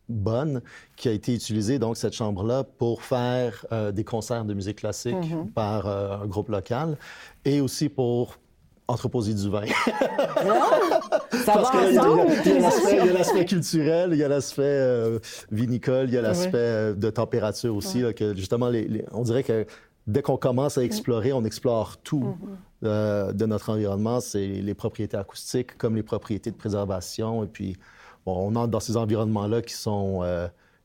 bonnes 0.08 0.62
qui 0.96 1.10
a 1.10 1.12
été 1.12 1.36
utilisée, 1.36 1.78
donc 1.80 1.98
cette 1.98 2.14
chambre-là, 2.14 2.64
pour 2.64 3.04
faire 3.04 3.66
euh, 3.72 3.92
des 3.92 4.04
concerts 4.04 4.46
de 4.46 4.54
musique 4.54 4.78
classique 4.78 5.16
mm-hmm. 5.16 5.52
par 5.52 5.88
un 5.88 6.26
groupe 6.26 6.50
local 6.50 6.98
et 7.46 7.62
aussi 7.62 7.90
pour 7.90 8.38
entreposer 8.90 9.34
du 9.34 9.50
vin. 9.50 9.66
ça 11.46 11.54
Parce 11.54 11.74
va 11.74 11.88
Il 11.88 11.94
y 11.96 13.10
a 13.10 13.14
l'aspect 13.14 13.46
culturel, 13.46 14.10
il 14.14 14.18
y 14.18 14.24
a 14.24 14.28
l'aspect 14.28 14.64
euh, 14.64 15.20
vinicole, 15.52 16.08
il 16.10 16.16
y 16.16 16.18
a 16.18 16.22
l'aspect 16.22 16.58
euh, 16.58 16.94
de 16.94 17.10
température 17.10 17.76
aussi, 17.76 18.04
que 18.16 18.36
justement, 18.36 18.70
les, 18.70 19.06
on 19.12 19.22
dirait 19.22 19.44
que 19.44 19.66
dès 20.12 20.22
qu'on 20.22 20.38
commence 20.38 20.78
à 20.78 20.84
explorer, 20.84 21.34
on 21.34 21.44
explore 21.44 21.98
tout 21.98 22.24
mm-hmm. 22.24 22.86
euh, 22.86 23.34
de 23.34 23.46
notre 23.46 23.70
environnement. 23.72 24.20
C'est 24.20 24.48
les 24.48 24.74
propriétés 24.74 25.18
acoustiques 25.18 25.78
comme 25.78 25.96
les 25.96 26.04
propriétés 26.04 26.52
de 26.52 26.56
préservation. 26.56 27.44
Et 27.44 27.48
puis, 27.48 27.78
on 28.26 28.56
entre 28.56 28.68
dans 28.68 28.80
ces 28.80 28.98
environnements-là 28.98 29.62
qui 29.62 29.74
sont 29.74 30.24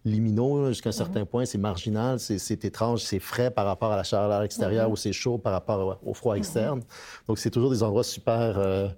liminaux 0.04 0.68
jusqu'à 0.68 0.90
un 0.90 0.92
mhm. 0.92 0.96
certain 0.96 1.24
point. 1.24 1.44
C'est 1.44 1.58
marginal, 1.58 2.18
c'est 2.20 2.64
étrange, 2.64 3.02
c'est 3.02 3.18
frais 3.18 3.50
par 3.50 3.66
rapport 3.66 3.92
à 3.92 3.96
la 3.96 4.02
chaleur 4.02 4.42
extérieure 4.42 4.88
mhm. 4.88 4.92
ou 4.92 4.96
c'est 4.96 5.12
chaud 5.12 5.38
par 5.38 5.52
rapport 5.52 5.98
au 6.04 6.14
froid 6.14 6.34
mhm. 6.34 6.38
externe. 6.38 6.80
Donc, 7.26 7.38
c'est 7.38 7.50
toujours 7.50 7.70
des 7.70 7.82
endroits 7.82 8.04
super 8.04 8.58
euh, 8.58 8.88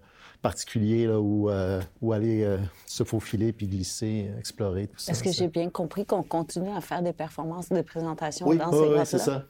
particuliers 0.43 1.07
là, 1.07 1.21
où, 1.21 1.49
euh, 1.49 1.81
où 2.03 2.13
aller 2.13 2.43
euh, 2.43 2.59
se 2.87 3.05
faufiler 3.05 3.53
puis 3.53 3.67
glisser, 3.67 4.31
explorer, 4.39 4.89
tout 4.89 4.99
ça. 4.99 5.13
Est-ce 5.13 5.23
que 5.23 5.33
j'ai 5.33 5.49
bien 5.49 5.71
compris 5.71 6.05
qu'on 6.05 6.23
continue 6.23 6.71
à 6.71 6.81
faire 6.81 7.03
des 7.03 7.13
performances 7.13 7.69
de 7.69 7.83
présentation 7.83 8.53
dans 8.53 8.73
ces 8.73 8.79
Oui, 8.79 8.99
c'est 9.05 9.19
ça. 9.19 9.45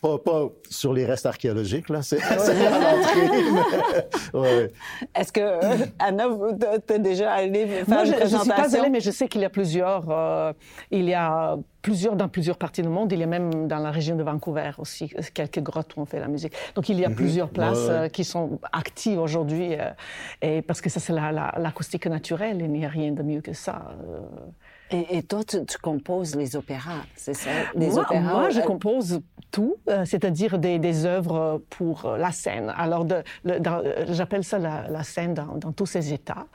Pas, 0.00 0.18
pas, 0.18 0.48
sur 0.70 0.94
les 0.94 1.04
restes 1.04 1.26
archéologiques, 1.26 1.90
là, 1.90 2.00
c'est 2.00 2.22
à 2.22 2.36
l'entrée. 2.36 3.28
Est-ce 5.14 5.30
que, 5.32 5.40
euh, 5.40 5.86
Anna, 5.98 6.26
tu 6.86 6.94
es 6.94 6.98
déjà 6.98 7.32
allée 7.32 7.66
faire 7.66 7.88
Moi, 7.88 8.04
je, 8.04 8.12
une 8.12 8.16
présentation? 8.16 8.28
Je 8.28 8.36
ne 8.36 8.40
suis 8.42 8.70
pas 8.70 8.80
allée, 8.80 8.90
mais 8.90 9.00
je 9.00 9.10
sais 9.10 9.28
qu'il 9.28 9.42
y 9.42 9.44
a 9.44 9.50
plusieurs. 9.50 10.06
Euh, 10.08 10.52
il 10.90 11.04
y 11.04 11.12
a 11.12 11.58
plusieurs 11.82 12.16
dans 12.16 12.28
plusieurs 12.28 12.56
parties 12.56 12.80
du 12.80 12.88
monde. 12.88 13.12
Il 13.12 13.18
y 13.18 13.22
a 13.22 13.26
même 13.26 13.68
dans 13.68 13.78
la 13.78 13.90
région 13.90 14.16
de 14.16 14.22
Vancouver 14.22 14.70
aussi 14.78 15.12
quelques 15.34 15.60
grottes 15.60 15.94
où 15.96 16.00
on 16.00 16.06
fait 16.06 16.20
la 16.20 16.28
musique. 16.28 16.54
Donc 16.74 16.88
il 16.88 16.98
y 16.98 17.04
a 17.04 17.10
mhm. 17.10 17.14
plusieurs 17.14 17.50
places 17.50 17.88
euh, 17.88 18.08
qui 18.08 18.24
sont 18.24 18.58
actives 18.72 19.20
aujourd'hui, 19.20 19.76
et 20.40 20.62
parce 20.62 20.80
que 20.80 20.88
ça 20.88 21.00
c'est 21.00 21.12
l'acoustique 21.12 22.06
la, 22.06 22.12
naturelle. 22.12 22.58
Il 22.60 22.72
n'y 22.72 22.86
a 22.86 22.88
rien 22.88 23.12
de 23.12 23.22
mieux 23.22 23.42
que 23.42 23.52
ça. 23.52 23.94
Et, 24.92 25.22
toi, 25.22 25.44
tu, 25.44 25.78
composes 25.80 26.34
les 26.34 26.56
opéras, 26.56 27.04
c'est 27.14 27.34
ça? 27.34 27.50
Les 27.76 27.90
moi, 27.90 28.02
opéras, 28.02 28.32
moi, 28.32 28.50
je 28.50 28.58
euh, 28.58 28.62
compose 28.62 29.20
tout, 29.50 29.76
euh, 29.88 30.04
c'est-à-dire 30.04 30.58
des, 30.58 31.06
œuvres 31.06 31.62
pour 31.70 32.04
euh, 32.04 32.18
la 32.18 32.32
scène. 32.32 32.72
Alors, 32.76 33.06
j'appelle 34.08 34.44
ça 34.44 34.58
la, 34.58 35.02
scène 35.02 35.34
dans, 35.34 35.72
tous 35.72 35.86
ses 35.86 36.12
états. 36.12 36.46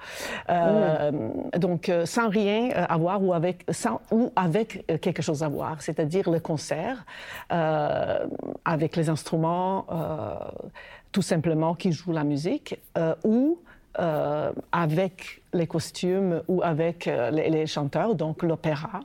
Donc, 1.58 1.92
sans 2.06 2.30
rien 2.30 2.70
avoir 2.90 3.24
ou 3.24 3.34
avec, 3.34 3.66
sans, 3.70 4.02
ou 4.12 4.32
avec 4.36 4.86
quelque 5.02 5.22
chose 5.22 5.44
à 5.44 5.48
voir, 5.48 5.82
c'est-à-dire 5.82 6.30
le 6.30 6.40
concert 6.40 7.06
avec 7.50 8.96
les 8.96 9.10
instruments, 9.10 9.86
tout 11.12 11.22
simplement 11.22 11.75
qui 11.75 11.92
jouent 11.92 12.12
la 12.12 12.24
musique, 12.24 12.80
ou 13.24 13.60
euh, 14.00 14.52
avec 14.74 15.42
les 15.54 15.68
costumes 15.68 16.42
ou 16.50 16.62
avec 16.62 17.08
euh, 17.08 17.32
les, 17.32 17.66
chanteurs, 17.66 18.14
donc 18.14 18.44
l'opéra, 18.44 19.00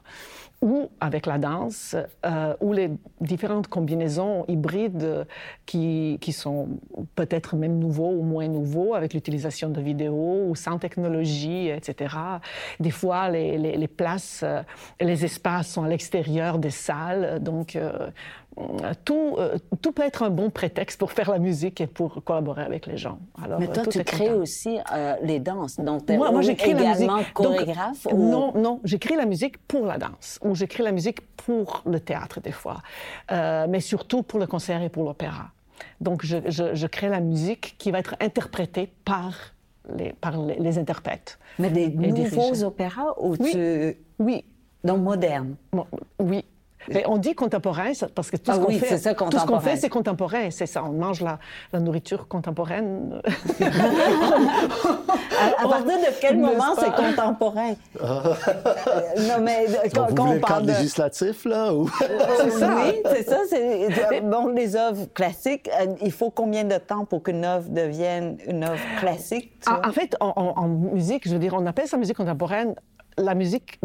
ou 0.62 0.90
avec 1.00 1.26
la 1.26 1.38
danse, 1.38 1.96
euh, 2.26 2.54
ou 2.60 2.72
les 2.72 2.90
différentes 3.20 3.68
combinaisons 3.68 4.44
hybrides 4.46 5.26
qui, 5.64 6.18
qui 6.20 6.32
sont 6.32 6.68
peut-être 7.14 7.56
même 7.56 7.78
nouveaux 7.78 8.10
ou 8.10 8.22
moins 8.22 8.46
nouveaux, 8.46 8.94
avec 8.94 9.14
l'utilisation 9.14 9.70
de 9.70 9.80
vidéos 9.80 10.46
ou 10.48 10.54
sans 10.54 10.78
technologie, 10.78 11.68
etc. 11.68 12.14
Des 12.78 12.90
fois, 12.90 13.30
les, 13.30 13.56
les, 13.56 13.76
les 13.76 13.88
places, 13.88 14.44
les 15.00 15.24
espaces 15.24 15.68
sont 15.68 15.84
à 15.84 15.88
l'extérieur 15.88 16.58
des 16.58 16.70
salles, 16.70 17.42
donc 17.42 17.78
tout, 19.04 19.36
euh, 19.38 19.56
tout 19.80 19.92
peut 19.92 20.02
être 20.02 20.22
un 20.22 20.30
bon 20.30 20.50
prétexte 20.50 20.98
pour 20.98 21.12
faire 21.12 21.30
la 21.30 21.38
musique 21.38 21.80
et 21.80 21.86
pour 21.86 22.22
collaborer 22.24 22.62
avec 22.62 22.86
les 22.86 22.96
gens. 22.96 23.18
Alors, 23.42 23.60
Mais 23.60 23.68
toi, 23.68 23.86
tu 23.86 24.02
crées 24.04 24.32
aussi 24.32 24.78
les 25.22 25.40
danses. 25.40 25.78
Donc, 25.78 26.08
moi, 26.10 26.30
moi 26.30 26.42
j'écris 26.42 26.74
la 26.74 26.94
musique. 26.94 27.32
chorégraphe 27.34 28.06
Non, 28.12 28.52
non, 28.56 28.80
j'écris 28.84 29.16
la 29.16 29.26
musique 29.26 29.58
pour 29.66 29.86
la 29.86 29.98
danse, 29.98 30.38
ou 30.42 30.54
j'écris 30.54 30.82
la 30.82 30.92
musique 30.92 31.20
pour 31.36 31.82
le 31.86 32.00
théâtre 32.00 32.40
des 32.40 32.52
fois, 32.52 32.82
mais 33.30 33.80
surtout 33.80 34.22
pour 34.22 34.38
le 34.38 34.46
concert 34.46 34.82
et 34.82 34.88
pour 34.88 35.04
l'opéra. 35.04 35.50
Donc, 36.00 36.24
je, 36.24 36.36
je, 36.48 36.86
crée 36.86 37.08
la 37.08 37.20
musique 37.20 37.76
qui 37.78 37.90
va 37.90 37.98
être 37.98 38.14
interprétée 38.20 38.92
par 39.04 39.34
les, 39.96 40.12
par 40.12 40.36
les, 40.38 40.78
interprètes. 40.78 41.38
Mais 41.58 41.70
des 41.70 41.88
nouveaux 41.88 42.64
opéras 42.64 43.14
ou 43.18 43.34
oui. 43.38 43.50
tu... 43.52 43.96
Oui. 44.18 44.44
Donc, 44.84 45.00
modernes? 45.00 45.56
Oui. 46.18 46.44
Mais 46.88 47.04
on 47.06 47.18
dit 47.18 47.34
contemporain 47.34 47.92
parce 48.14 48.30
que 48.30 48.36
tout 48.36 48.52
ce 48.52 48.56
ah 48.56 48.64
qu'on 48.64 48.72
fait, 48.72 48.98
ça, 48.98 49.14
tout 49.14 49.38
ce 49.38 49.46
qu'on 49.46 49.60
fait, 49.60 49.76
c'est 49.76 49.88
contemporain. 49.88 50.50
C'est 50.50 50.66
ça. 50.66 50.82
On 50.84 50.92
mange 50.92 51.20
la, 51.20 51.38
la 51.72 51.80
nourriture 51.80 52.26
contemporaine. 52.26 53.20
à, 53.60 53.64
partir 55.68 55.98
de 55.98 56.20
quel 56.20 56.38
moment 56.38 56.74
c'est 56.78 56.94
contemporain? 56.94 57.74
Non, 59.20 59.40
mais 59.42 59.66
quand, 59.94 60.10
vous 60.10 60.22
on 60.22 60.40
parle 60.40 60.66
de 60.66 60.72
législatif 60.72 61.44
là 61.44 61.74
ou? 61.74 61.88
Ça. 62.58 62.76
Oui, 62.84 63.02
c'est 63.06 63.28
ça. 63.28 63.38
Bon, 64.22 64.48
les 64.48 64.76
œuvres 64.76 65.06
classiques, 65.12 65.68
euh, 65.80 65.86
il 66.02 66.12
faut 66.12 66.30
combien 66.30 66.64
de 66.64 66.76
temps 66.76 67.04
pour 67.04 67.22
qu'une 67.22 67.44
œuvre 67.44 67.68
devienne 67.68 68.38
une 68.46 68.64
œuvre 68.64 68.80
classique 68.98 69.52
en, 69.66 69.92
fait, 69.92 70.16
en, 70.20 70.32
en 70.36 70.68
musique, 70.68 71.28
je 71.28 71.32
veux 71.32 71.38
dire, 71.38 71.54
on 71.54 71.66
appelle 71.66 71.86
ça 71.86 71.96
musique 71.96 72.16
contemporaine. 72.16 72.74
La 73.18 73.34
musique 73.34 73.78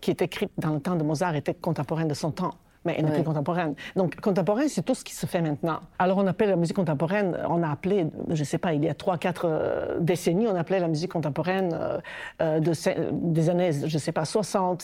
qui 0.00 0.10
est 0.10 0.22
écrite 0.22 0.52
dans 0.58 0.74
le 0.74 0.80
temps 0.80 0.96
de 0.96 1.02
Mozart 1.02 1.34
était 1.34 1.54
contemporaine 1.54 2.08
de 2.08 2.14
son 2.14 2.30
temps 2.30 2.54
mais 2.86 2.94
elle 2.96 3.04
n'est 3.04 3.12
plus 3.12 3.24
contemporaine. 3.24 3.74
Donc, 3.96 4.16
contemporaine, 4.20 4.68
c'est 4.68 4.82
tout 4.82 4.94
ce 4.94 5.04
qui 5.04 5.14
se 5.14 5.26
fait 5.26 5.42
maintenant. 5.42 5.80
Alors, 5.98 6.18
on 6.18 6.26
appelle 6.26 6.48
la 6.48 6.56
musique 6.56 6.76
contemporaine, 6.76 7.36
on 7.48 7.62
a 7.62 7.70
appelé, 7.70 8.06
je 8.30 8.40
ne 8.40 8.44
sais 8.44 8.58
pas, 8.58 8.72
il 8.72 8.84
y 8.84 8.88
a 8.88 8.94
trois, 8.94 9.18
quatre 9.18 9.46
euh, 9.46 9.98
décennies, 10.00 10.46
on 10.46 10.54
appelait 10.54 10.78
la 10.78 10.88
musique 10.88 11.12
contemporaine 11.12 11.76
euh, 11.78 11.98
euh, 12.40 12.60
de, 12.60 12.72
des 13.12 13.50
années, 13.50 13.72
je 13.72 13.94
ne 13.94 14.00
sais 14.00 14.12
pas, 14.12 14.24
60, 14.24 14.82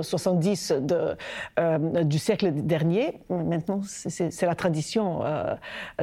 70 0.00 0.72
de, 0.80 1.16
du 2.04 2.18
siècle 2.18 2.52
dernier. 2.52 3.20
Maintenant, 3.30 3.80
c'est 3.82 4.46
la 4.46 4.54
tradition. 4.54 5.22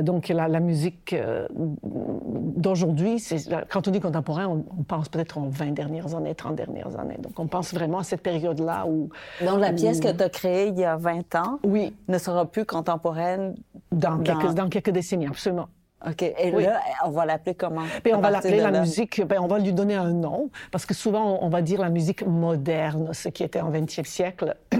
donc, 0.02 0.28
la, 0.30 0.48
la 0.48 0.60
musique 0.60 1.16
d'aujourd'hui, 1.54 3.24
quand 3.70 3.88
on 3.88 3.92
dit 3.92 4.00
contemporain, 4.00 4.48
on, 4.48 4.66
on 4.78 4.84
pense 4.84 5.10
peut-être 5.10 5.38
en 5.38 5.48
20 5.48 5.72
dernières 5.72 6.16
années, 6.16 6.34
30 6.34 6.56
dernières 6.56 7.00
années. 7.00 7.18
Donc, 7.20 7.40
on 7.40 7.48
pense 7.48 7.74
vraiment 7.74 8.00
à 8.00 8.04
cette 8.04 8.22
période-là 8.22 8.86
où... 8.88 9.10
Donc, 9.46 9.60
la 9.60 9.74
pièce 9.74 10.00
que 10.00 10.12
tu 10.12 10.24
as 10.24 10.30
créée 10.30 10.68
il 10.68 10.80
y 10.80 10.86
a 10.86 10.96
20 10.96 11.35
ans, 11.35 11.35
oui. 11.64 11.94
ne 12.08 12.18
sera 12.18 12.46
plus 12.46 12.66
contemporaine 12.66 13.56
dans, 13.92 14.20
Quelques, 14.20 14.54
dans 14.54 14.70
quelques 14.70 14.92
décennies, 14.92 15.28
absolument. 15.28 15.68
OK. 16.06 16.22
Et 16.22 16.52
là, 16.52 16.82
on 17.06 17.10
va 17.10 17.26
l'appeler 17.26 17.56
comment? 17.56 17.84
Bien, 18.04 18.18
on 18.18 18.22
va 18.22 18.30
l'appeler 18.30 18.60
la 18.60 18.80
musique, 18.80 19.26
bien, 19.26 19.42
on 19.42 19.48
va 19.48 19.60
lui 19.60 19.74
donner 19.74 19.96
un 19.96 20.12
nom, 20.12 20.50
parce 20.72 20.86
que 20.86 20.94
souvent, 20.94 21.40
on 21.42 21.50
va 21.50 21.62
dire 21.62 21.82
la 21.82 21.90
musique 21.90 22.26
moderne, 22.26 23.14
ce 23.14 23.30
qui 23.30 23.44
était 23.44 23.62
en 23.62 23.72
20e 23.72 24.06
siècle. 24.06 24.56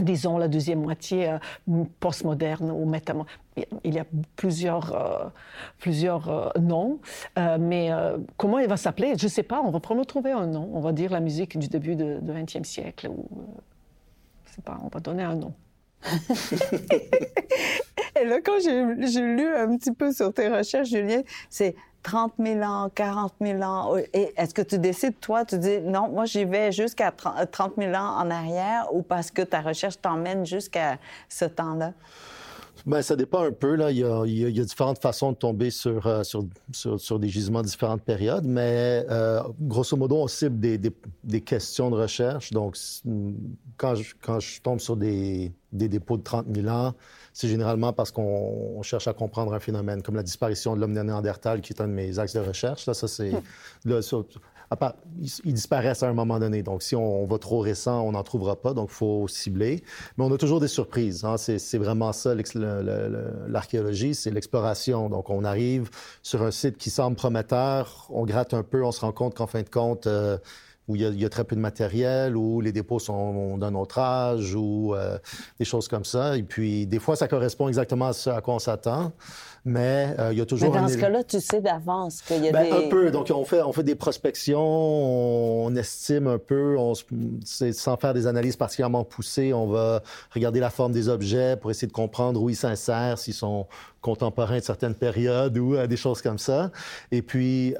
disons 0.00 0.38
la 0.38 0.48
deuxième 0.48 0.82
moitié 0.82 1.28
euh, 1.28 1.84
postmoderne 2.00 2.70
ou 2.70 2.84
métamoderne. 2.84 3.28
Il 3.84 3.94
y 3.94 3.98
a 3.98 4.04
plusieurs, 4.36 4.92
euh, 4.94 5.28
plusieurs 5.78 6.28
euh, 6.28 6.48
noms, 6.60 6.98
mais 7.36 7.90
comment 8.36 8.58
il 8.58 8.68
va 8.68 8.76
s'appeler? 8.76 9.14
Je 9.16 9.24
ne 9.24 9.30
sais 9.30 9.42
pas, 9.42 9.60
on 9.60 9.70
va 9.70 9.80
probablement 9.80 10.04
trouver 10.04 10.32
un 10.32 10.46
nom. 10.46 10.70
On 10.74 10.80
va 10.80 10.92
dire 10.92 11.12
la 11.12 11.20
musique 11.20 11.58
du 11.58 11.68
début 11.68 11.94
du 11.96 12.04
20e 12.04 12.64
siècle. 12.64 13.08
Ou, 13.08 13.24
je 14.46 14.54
sais 14.54 14.62
pas, 14.62 14.78
on 14.82 14.88
va 14.88 15.00
donner 15.00 15.22
un 15.22 15.36
nom. 15.36 15.54
Et 18.20 18.24
là, 18.24 18.40
quand 18.44 18.58
j'ai 18.60 19.20
lu 19.20 19.54
un 19.54 19.76
petit 19.76 19.92
peu 19.92 20.12
sur 20.12 20.32
tes 20.32 20.48
recherches, 20.48 20.88
Julien, 20.88 21.22
c'est 21.50 21.74
30 22.04 22.34
000 22.38 22.60
ans, 22.60 22.90
40 22.94 23.32
000 23.40 23.62
ans. 23.62 23.96
Est-ce 24.12 24.54
que 24.54 24.62
tu 24.62 24.78
décides, 24.78 25.18
toi, 25.20 25.44
tu 25.44 25.58
dis, 25.58 25.80
non, 25.80 26.08
moi, 26.08 26.26
j'y 26.26 26.44
vais 26.44 26.70
jusqu'à 26.70 27.10
30 27.10 27.72
000 27.78 27.94
ans 27.94 28.18
en 28.18 28.30
arrière 28.30 28.86
ou 28.92 29.02
parce 29.02 29.30
que 29.30 29.42
ta 29.42 29.60
recherche 29.60 30.00
t'emmène 30.00 30.46
jusqu'à 30.46 30.98
ce 31.28 31.46
temps-là? 31.46 31.92
Bien, 32.86 33.00
ça 33.00 33.16
dépend 33.16 33.42
un 33.42 33.52
peu. 33.52 33.76
Là. 33.76 33.90
Il, 33.90 33.98
y 33.98 34.04
a, 34.04 34.24
il 34.26 34.56
y 34.56 34.60
a 34.60 34.64
différentes 34.64 35.00
façons 35.00 35.32
de 35.32 35.36
tomber 35.36 35.70
sur, 35.70 36.06
euh, 36.06 36.22
sur, 36.22 36.44
sur, 36.70 37.00
sur, 37.00 37.18
des 37.18 37.28
gisements 37.28 37.62
de 37.62 37.66
différentes 37.66 38.02
périodes, 38.02 38.44
mais 38.44 39.06
euh, 39.10 39.42
grosso 39.58 39.96
modo, 39.96 40.16
on 40.16 40.28
cible 40.28 40.60
des, 40.60 40.76
des, 40.76 40.92
des, 41.22 41.40
questions 41.40 41.90
de 41.90 41.96
recherche. 41.96 42.50
Donc, 42.50 42.76
quand 43.78 43.94
je, 43.94 44.14
quand 44.20 44.38
je 44.38 44.60
tombe 44.60 44.80
sur 44.80 44.98
des, 44.98 45.50
des 45.72 45.88
dépôts 45.88 46.18
de 46.18 46.22
30 46.22 46.46
000 46.54 46.68
ans, 46.68 46.92
c'est 47.32 47.48
généralement 47.48 47.94
parce 47.94 48.10
qu'on 48.10 48.82
cherche 48.82 49.08
à 49.08 49.14
comprendre 49.14 49.54
un 49.54 49.60
phénomène, 49.60 50.02
comme 50.02 50.16
la 50.16 50.22
disparition 50.22 50.76
de 50.76 50.80
l'homme 50.80 50.92
néandertal, 50.92 51.62
qui 51.62 51.72
est 51.72 51.80
un 51.80 51.88
de 51.88 51.92
mes 51.92 52.18
axes 52.18 52.34
de 52.34 52.40
recherche. 52.40 52.86
Là, 52.86 52.92
ça, 52.92 53.08
c'est... 53.08 53.32
Hum 54.80 54.92
ils 55.44 55.54
disparaissent 55.54 56.02
à 56.02 56.08
un 56.08 56.12
moment 56.12 56.38
donné. 56.38 56.62
Donc, 56.62 56.82
si 56.82 56.96
on, 56.96 57.26
va 57.26 57.38
trop 57.38 57.60
récent, 57.60 58.02
on 58.02 58.12
n'en 58.12 58.22
trouvera 58.22 58.56
pas. 58.56 58.74
Donc, 58.74 58.88
il 58.90 58.94
faut 58.94 59.28
cibler. 59.28 59.82
Mais 60.16 60.24
on 60.24 60.32
a 60.32 60.38
toujours 60.38 60.60
des 60.60 60.68
surprises. 60.68 61.24
Hein. 61.24 61.36
C'est 61.36 61.78
vraiment 61.78 62.12
ça, 62.12 62.34
l'archéologie, 62.34 64.14
c'est 64.14 64.30
l'exploration. 64.30 65.08
Donc, 65.08 65.30
on 65.30 65.44
arrive 65.44 65.90
sur 66.22 66.42
un 66.42 66.50
site 66.50 66.76
qui 66.78 66.90
semble 66.90 67.16
prometteur, 67.16 68.06
on 68.10 68.24
gratte 68.24 68.54
un 68.54 68.62
peu, 68.62 68.84
on 68.84 68.92
se 68.92 69.00
rend 69.00 69.12
compte 69.12 69.34
qu'en 69.34 69.46
fin 69.46 69.62
de 69.62 69.68
compte, 69.68 70.06
euh, 70.06 70.38
où 70.86 70.96
il 70.96 71.02
y, 71.02 71.24
a, 71.24 71.28
très 71.30 71.44
peu 71.44 71.56
de 71.56 71.60
matériel, 71.60 72.36
où 72.36 72.60
les 72.60 72.72
dépôts 72.72 72.98
sont 72.98 73.56
d'un 73.56 73.74
autre 73.74 73.98
âge, 73.98 74.54
ou 74.54 74.94
euh, 74.94 75.18
des 75.58 75.64
choses 75.64 75.88
comme 75.88 76.04
ça. 76.04 76.36
Et 76.36 76.42
puis, 76.42 76.86
des 76.86 76.98
fois, 76.98 77.16
ça 77.16 77.26
correspond 77.26 77.68
exactement 77.68 78.08
à 78.08 78.12
ce 78.12 78.28
à 78.28 78.42
quoi 78.42 78.54
on 78.54 78.58
s'attend, 78.58 79.12
mais 79.64 80.14
euh, 80.18 80.32
il 80.32 80.38
y 80.38 80.42
a 80.42 80.46
toujours... 80.46 80.74
Mais 80.74 80.80
dans 80.80 80.88
ce 80.88 80.98
cas-là, 80.98 81.24
tu 81.24 81.40
sais 81.40 81.62
d'avance 81.62 82.20
qu'il 82.20 82.44
y 82.44 82.48
a 82.48 82.52
ben, 82.52 82.64
des... 82.64 82.86
Un 82.86 82.88
peu. 82.90 83.10
Donc, 83.10 83.32
on 83.34 83.44
fait, 83.46 83.62
on 83.62 83.72
fait 83.72 83.82
des 83.82 83.94
prospections, 83.94 84.60
on 84.60 85.74
estime 85.74 86.26
un 86.26 86.38
peu, 86.38 86.76
on, 86.78 86.92
sans 86.94 87.96
faire 87.96 88.12
des 88.12 88.26
analyses 88.26 88.56
particulièrement 88.56 89.04
poussées, 89.04 89.54
on 89.54 89.66
va 89.66 90.02
regarder 90.34 90.60
la 90.60 90.70
forme 90.70 90.92
des 90.92 91.08
objets 91.08 91.56
pour 91.56 91.70
essayer 91.70 91.88
de 91.88 91.94
comprendre 91.94 92.42
où 92.42 92.50
ils 92.50 92.56
s'insèrent, 92.56 93.18
s'ils 93.18 93.32
sont 93.32 93.66
contemporains 94.02 94.58
de 94.58 94.64
certaines 94.64 94.94
périodes 94.94 95.56
ou 95.56 95.76
euh, 95.76 95.86
des 95.86 95.96
choses 95.96 96.20
comme 96.20 96.38
ça. 96.38 96.70
Et 97.10 97.22
puis... 97.22 97.74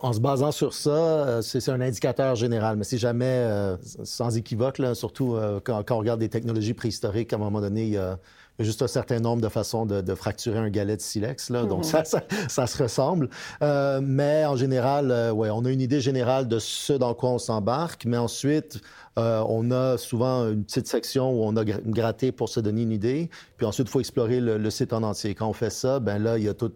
En 0.00 0.12
se 0.12 0.20
basant 0.20 0.52
sur 0.52 0.74
ça, 0.74 0.90
euh, 0.90 1.42
c'est 1.42 1.70
un 1.70 1.80
indicateur 1.80 2.34
général, 2.34 2.76
mais 2.76 2.84
c'est 2.84 2.98
jamais 2.98 3.24
euh, 3.24 3.76
sans 4.04 4.36
équivoque, 4.36 4.78
là, 4.78 4.94
surtout 4.94 5.34
euh, 5.34 5.60
quand, 5.64 5.82
on 5.90 5.98
regarde 5.98 6.20
des 6.20 6.28
technologies 6.28 6.74
préhistoriques, 6.74 7.32
à 7.32 7.36
un 7.36 7.38
moment 7.38 7.60
donné, 7.60 7.84
il 7.84 7.92
y 7.92 7.96
a, 7.96 8.18
juste 8.58 8.82
un 8.82 8.86
certain 8.86 9.18
nombre 9.18 9.40
de 9.40 9.48
façons 9.48 9.86
de, 9.86 10.14
fracturer 10.14 10.58
un 10.58 10.68
galet 10.68 10.96
de 10.96 11.00
silex, 11.00 11.48
là, 11.48 11.64
donc 11.64 11.84
mm-hmm. 11.84 12.04
ça, 12.04 12.20
ça, 12.48 12.66
se 12.66 12.82
ressemble. 12.82 13.30
mais 13.60 14.44
en 14.44 14.56
général, 14.56 15.32
ouais, 15.32 15.48
on 15.50 15.64
a 15.64 15.70
une 15.70 15.80
idée 15.80 16.00
générale 16.00 16.46
de 16.46 16.58
ce 16.58 16.92
dans 16.92 17.14
quoi 17.14 17.30
on 17.30 17.38
s'embarque, 17.38 18.04
mais 18.04 18.18
ensuite, 18.18 18.80
on 19.16 19.70
a 19.70 19.96
souvent 19.96 20.48
une 20.48 20.64
petite 20.64 20.86
section 20.86 21.32
où 21.32 21.44
on 21.44 21.56
a 21.56 21.64
gratté 21.64 22.30
pour 22.30 22.50
se 22.50 22.60
donner 22.60 22.82
une 22.82 22.92
idée, 22.92 23.30
puis 23.56 23.66
ensuite, 23.66 23.88
il 23.88 23.90
faut 23.90 24.00
explorer 24.00 24.40
le, 24.40 24.58
le, 24.58 24.70
site 24.70 24.92
en 24.92 25.02
entier. 25.02 25.34
Quand 25.34 25.48
on 25.48 25.54
fait 25.54 25.70
ça, 25.70 25.98
ben 25.98 26.22
là, 26.22 26.38
il 26.38 26.44
y 26.44 26.48
a 26.48 26.54
tout 26.54 26.72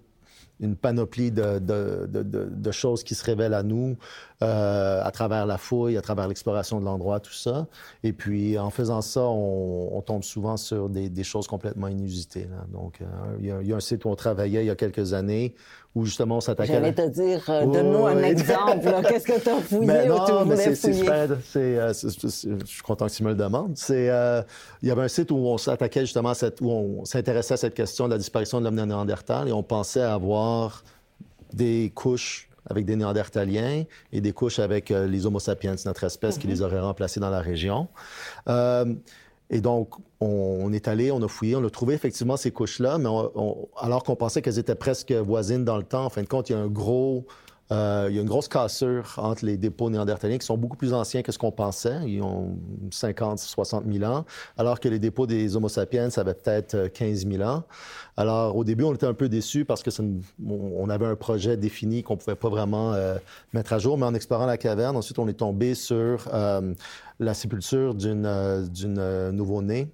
une 0.61 0.77
panoplie 0.77 1.31
de, 1.31 1.59
de, 1.59 2.07
de, 2.07 2.71
choses 2.71 3.05
qui 3.05 3.15
se 3.15 3.25
révèlent 3.25 3.55
à 3.55 3.63
nous 3.63 3.97
euh, 4.43 5.03
à 5.03 5.11
travers 5.11 5.47
la 5.47 5.59
fouille, 5.59 5.97
à 5.97 6.03
travers 6.03 6.29
l'exploration 6.29 6.81
de 6.81 6.85
l'endroit, 6.85 7.21
tout 7.21 7.33
ça. 7.33 7.67
Et 8.03 8.13
puis, 8.13 8.59
en 8.59 8.71
faisant 8.71 9.03
ça, 9.03 9.23
on, 9.23 10.01
tombe 10.03 10.23
souvent 10.23 10.57
sur 10.57 10.89
des, 10.89 11.25
choses 11.25 11.47
complètement 11.47 11.89
inusitées. 11.89 12.47
Là. 12.51 12.65
Donc, 12.73 13.01
euh, 13.01 13.07
il, 13.41 13.67
y 13.67 13.73
a, 13.73 13.77
un 13.77 13.81
site 13.81 14.05
où 14.05 14.09
on 14.09 14.15
travaillait 14.15 14.65
il 14.65 14.67
y 14.67 14.71
a 14.71 14.77
quelques 14.77 15.13
années 15.13 15.55
où 15.97 16.05
justement 16.05 16.37
on 16.37 16.41
s'attaquait... 16.43 16.75
J'allais 16.75 16.93
te 16.93 17.09
dire, 17.09 17.43
euh, 17.49 17.65
donne-nous 17.65 18.07
un 18.07 18.23
exemple. 18.23 18.87
Qu'est-ce 19.09 19.27
que 19.27 19.41
tu 19.41 19.49
as 19.49 19.61
fouillé 19.63 19.87
mais 19.87 20.07
non, 20.07 20.23
ou 20.23 20.43
tu 20.43 20.49
mais 20.51 20.75
c'est, 20.75 20.93
super, 20.93 21.31
euh, 21.57 21.93
je 21.95 22.67
suis 22.67 22.83
content 22.83 23.07
que 23.07 23.13
tu 23.13 23.25
me 23.25 23.31
le 23.31 23.35
demandes. 23.35 23.73
C'est, 23.77 24.11
euh, 24.11 24.43
il 24.83 24.89
y 24.89 24.91
avait 24.91 25.03
un 25.03 25.09
site 25.09 25.31
où 25.31 25.37
on 25.37 25.57
s'attaquait 25.57 26.03
justement 26.03 26.29
à 26.29 26.35
cette, 26.35 26.61
où 26.61 26.71
on 26.71 27.05
s'intéressait 27.07 27.55
à 27.55 27.57
cette 27.57 27.73
question 27.73 28.05
de 28.09 28.11
la 28.13 28.19
disparition 28.19 28.61
de 28.61 28.65
l'homme 28.65 28.75
néandertal 28.75 29.49
et 29.49 29.53
on 29.53 29.63
pensait 29.63 30.03
avoir 30.03 30.85
des 31.55 31.91
couches 31.95 32.51
avec 32.69 32.85
des 32.85 32.97
Néandertaliens 32.97 33.85
et 34.13 34.21
des 34.21 34.33
couches 34.33 34.59
avec 34.59 34.91
les 34.91 35.25
Homo 35.25 35.39
sapiens, 35.39 35.77
notre 35.87 36.05
espèce 36.05 36.37
qui 36.37 36.47
mm-hmm. 36.47 36.51
les 36.51 36.63
aurait 36.63 36.81
remplacés 36.81 37.21
dans 37.21 37.31
la 37.31 37.41
région. 37.41 37.89
Et 39.51 39.61
donc, 39.61 39.95
on, 40.21 40.73
est 40.73 40.89
allé, 40.89 41.13
on 41.13 41.23
a 41.23 41.29
fouillé, 41.29 41.55
on 41.57 41.65
a 41.65 41.71
trouvé 41.71 41.95
effectivement 41.95 42.37
ces 42.37 42.51
couches-là, 42.51 42.99
mais 42.99 43.09
alors 43.77 44.03
qu'on 44.03 44.17
pensait 44.17 44.43
qu'elles 44.43 44.59
étaient 44.59 44.75
presque 44.75 45.13
voisines 45.13 45.65
dans 45.65 45.77
le 45.77 45.85
temps, 45.85 46.07
en 46.07 46.11
fin 46.11 46.23
de 46.23 46.27
compte, 46.27 46.51
il 46.51 46.53
y 46.53 46.57
a 46.57 46.59
un 46.59 46.67
gros 46.67 47.27
euh, 47.73 48.07
il 48.09 48.15
y 48.15 48.19
a 48.19 48.23
une 48.23 48.29
grosse 48.29 48.47
cassure 48.49 49.15
entre 49.17 49.45
les 49.45 49.57
dépôts 49.57 49.91
néandertaliens 49.91 50.39
qui 50.39 50.47
sont 50.47 50.57
beaucoup 50.57 50.77
plus 50.77 50.93
anciens 50.93 51.23
que 51.23 51.33
ce 51.33 51.39
qu'on 51.39 51.51
pensait. 51.51 51.99
Ils 52.07 52.23
ont 52.23 52.57
50, 52.91 53.39
60 53.39 53.85
000 53.91 54.11
ans, 54.11 54.25
alors 54.57 54.79
que 54.79 54.89
les 54.89 54.99
dépôts 54.99 55.27
des 55.27 55.57
Homo 55.57 55.69
sapiens 55.69 56.09
avaient 56.17 56.35
peut-être 56.35 56.87
15 56.89 57.27
000 57.27 57.43
ans. 57.43 57.65
Alors, 58.17 58.57
au 58.57 58.65
début, 58.65 58.85
on 58.85 58.95
était 58.95 59.07
un 59.07 59.15
peu 59.15 59.29
déçus 59.29 59.65
parce 59.65 59.83
que 59.83 59.91
on 60.49 60.89
avait 60.89 61.07
un 61.07 61.17
projet 61.17 61.57
défini 61.57 62.03
qu'on 62.03 62.17
pouvait 62.17 62.37
pas 62.37 62.49
vraiment 62.49 62.93
euh, 62.93 63.17
mettre 63.53 63.73
à 63.73 63.79
jour, 63.79 63.99
mais 63.99 64.07
en 64.07 64.15
explorant 64.15 64.47
la 64.47 64.59
caverne, 64.59 64.97
ensuite, 64.97 65.19
on 65.19 65.29
est 65.29 65.35
tombé 65.35 65.75
sur 65.75 66.29
euh, 66.33 66.73
la 67.19 67.35
sépulture 67.35 67.95
d'une 67.95 69.31
nouveau-née 69.33 69.89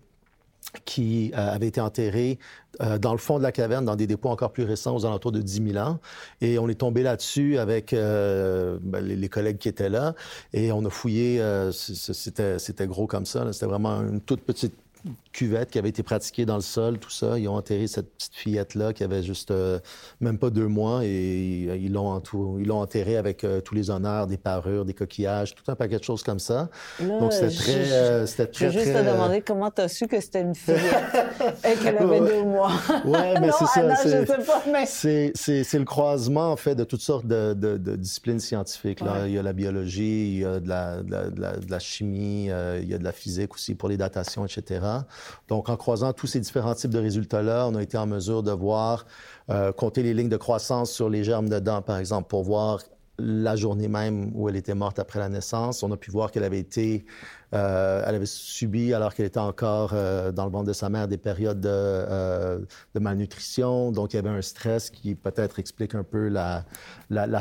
qui 0.85 1.33
euh, 1.35 1.55
avait 1.55 1.69
été 1.69 1.81
enterré 1.81 2.38
euh, 2.81 2.99
dans 2.99 3.12
le 3.12 3.19
fond 3.19 3.38
de 3.38 3.43
la 3.43 3.52
caverne, 3.52 3.85
dans 3.85 3.97
des 3.97 4.07
dépôts 4.07 4.31
encore 4.31 4.52
plus 4.52 4.64
récents, 4.64 4.97
aux 4.97 5.05
alentours 5.05 5.33
de 5.33 5.41
10 5.41 5.73
000 5.73 5.85
ans. 5.85 5.99
Et 6.41 6.59
on 6.59 6.69
est 6.69 6.75
tombé 6.75 7.02
là-dessus 7.02 7.59
avec 7.59 7.93
euh, 7.93 8.79
ben, 8.81 9.05
les, 9.05 9.29
collègues 9.29 9.59
qui 9.59 9.69
étaient 9.69 9.91
là. 9.91 10.14
Et 10.52 10.73
on 10.73 10.85
a 10.85 10.91
fouillé, 10.91 11.43
c'était 11.73 12.87
gros 12.87 13.07
comme 13.07 13.26
ça. 13.26 13.52
C'était 13.52 13.67
vraiment 13.67 14.00
une 14.00 14.21
toute 14.21 14.41
petite 14.41 14.75
cuvette 15.33 15.71
qui 15.71 15.79
avait 15.79 15.89
été 15.89 16.03
pratiquée 16.03 16.45
dans 16.45 16.57
le 16.57 16.62
sol, 16.62 16.99
tout 16.99 17.11
ça. 17.11 17.39
Ils 17.39 17.49
ont 17.49 17.57
enterré 17.57 17.87
cette 17.87 18.15
petite 18.15 18.35
fillette-là 18.35 18.93
qui 18.93 19.03
avait 19.03 19.23
juste 19.23 19.51
euh, 19.51 19.79
même 20.21 20.39
pas 20.39 20.51
deux 20.51 20.67
mois 20.67 21.01
et 21.05 21.79
ils 21.81 21.93
l'ont 21.93 22.81
enterrée 22.81 23.17
avec 23.17 23.45
euh, 23.45 23.61
tous 23.61 23.75
les 23.75 23.91
honneurs, 23.91 24.27
des 24.27 24.37
parures, 24.37 24.85
des 24.85 24.95
coquillages, 24.95 25.55
tout 25.55 25.65
un 25.71 25.75
paquet 25.75 25.99
de 25.99 26.05
choses 26.05 26.23
comme 26.23 26.39
ça. 26.39 26.69
Donc 27.01 27.33
c'était 27.33 27.55
très, 27.55 27.93
euh, 27.93 28.27
c'était 28.27 28.47
très, 28.47 28.71
Je 28.71 28.79
vais 28.79 28.85
juste 28.85 28.97
te 28.97 29.05
demander 29.05 29.41
comment 29.41 29.71
tu 29.71 29.81
as 29.81 29.89
su 29.89 30.07
que 30.07 30.21
c'était 30.21 30.43
une 30.43 30.55
fillette 30.55 30.83
et 31.65 31.75
qu'elle 31.83 31.99
avait 31.99 32.21
deux 32.21 32.45
mois. 32.45 32.73
Ouais, 33.05 33.41
mais 33.41 33.51
c'est 33.59 33.67
ça. 33.67 33.97
c'est, 33.97 34.27
mais... 34.71 35.33
c'est, 35.35 35.79
le 35.79 35.85
croisement 35.85 36.53
en 36.53 36.57
fait 36.57 36.75
de 36.75 36.85
toutes 36.85 37.01
sortes 37.01 37.27
de, 37.27 37.55
de, 37.55 37.97
disciplines 37.97 38.41
scientifiques. 38.41 39.01
Là, 39.01 39.27
il 39.27 39.33
y 39.33 39.39
a 39.39 39.43
la 39.43 39.53
biologie, 39.53 40.35
il 40.35 40.39
y 40.41 40.45
a 40.45 40.61
de 40.61 40.69
la, 40.69 41.03
de 41.03 41.71
la 41.71 41.79
chimie, 41.79 42.45
il 42.47 42.89
y 42.89 42.95
a 42.95 42.99
de 42.99 43.05
la 43.05 43.12
physique 43.12 43.55
aussi 43.55 43.75
pour 43.75 43.89
les 43.89 43.97
datations, 43.97 44.45
etc. 44.45 44.81
Donc, 45.49 45.69
en 45.69 45.76
croisant 45.76 46.12
tous 46.12 46.26
ces 46.26 46.41
différents 46.41 46.75
types 46.75 46.91
de 46.91 46.99
résultats-là, 46.99 47.67
on 47.69 47.75
a 47.75 47.83
été 47.83 47.99
en 47.99 48.07
mesure 48.07 48.43
de 48.43 48.52
voir, 48.52 49.07
euh, 49.50 49.73
compter 49.73 50.02
les 50.02 50.14
lignes 50.14 50.29
de 50.29 50.37
croissance 50.37 50.91
sur 50.91 51.09
les 51.09 51.25
germes 51.25 51.49
de 51.49 51.59
dents, 51.59 51.83
par 51.83 51.99
exemple, 51.99 52.29
pour 52.29 52.43
voir 52.43 52.81
la 53.19 53.55
journée 53.55 53.88
même 53.88 54.33
où 54.35 54.49
elle 54.49 54.57
était 54.57 54.75
morte 54.75 54.99
après 54.99 55.19
la 55.19 55.29
naissance. 55.29 55.83
On 55.83 55.93
a 55.93 55.97
pu 55.97 56.11
voir 56.11 56.31
qu'elle 56.31 56.45
avait 56.45 56.59
été, 56.59 57.05
euh, 57.55 58.02
elle 58.07 58.14
avait 58.14 58.26
subi, 58.26 58.95
alors 58.95 59.14
qu'elle 59.14 59.26
était 59.26 59.38
encore 59.38 59.91
euh, 59.93 60.33
dans 60.33 60.47
le 60.47 60.50
ventre 60.50 60.67
de 60.69 60.73
sa 60.73 60.88
mère, 60.88 61.07
des 61.07 61.19
périodes 61.19 61.61
de, 61.61 62.67
malnutrition. 62.99 63.93
Donc, 63.93 64.14
il 64.14 64.17
y 64.17 64.19
avait 64.19 64.31
un 64.31 64.43
stress 64.43 64.91
qui 64.91 65.14
peut-être 65.14 65.59
explique 65.59 65.95
un 65.95 66.05
peu 66.05 66.29
la, 66.29 66.64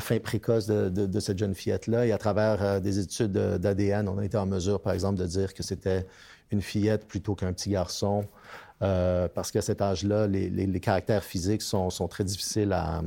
fin 0.02 0.20
précoce 0.20 0.68
de, 0.68 0.90
de 0.90 1.20
cette 1.20 1.40
jeune 1.40 1.56
fillette-là. 1.56 2.06
Et 2.06 2.12
à 2.12 2.18
travers 2.18 2.82
des 2.82 3.00
études 3.00 3.32
d'ADN, 3.32 4.10
on 4.10 4.18
a 4.18 4.26
été 4.26 4.38
en 4.38 4.46
mesure, 4.46 4.82
par 4.82 4.94
exemple, 4.94 5.20
de 5.20 5.26
dire 5.26 5.54
que 5.54 5.64
c'était 5.64 6.06
une 6.52 6.62
fillette 6.62 7.08
plutôt 7.08 7.36
qu'un 7.36 7.54
petit 7.54 7.70
garçon, 7.70 8.26
euh, 8.82 9.28
parce 9.34 9.52
qu'à 9.52 9.62
cet 9.62 9.82
âge-là, 9.82 10.28
les, 10.28 10.80
caractères 10.80 11.24
physiques 11.24 11.62
sont, 11.62 11.90
très 12.10 12.24
difficiles 12.24 12.74
à, 12.74 13.02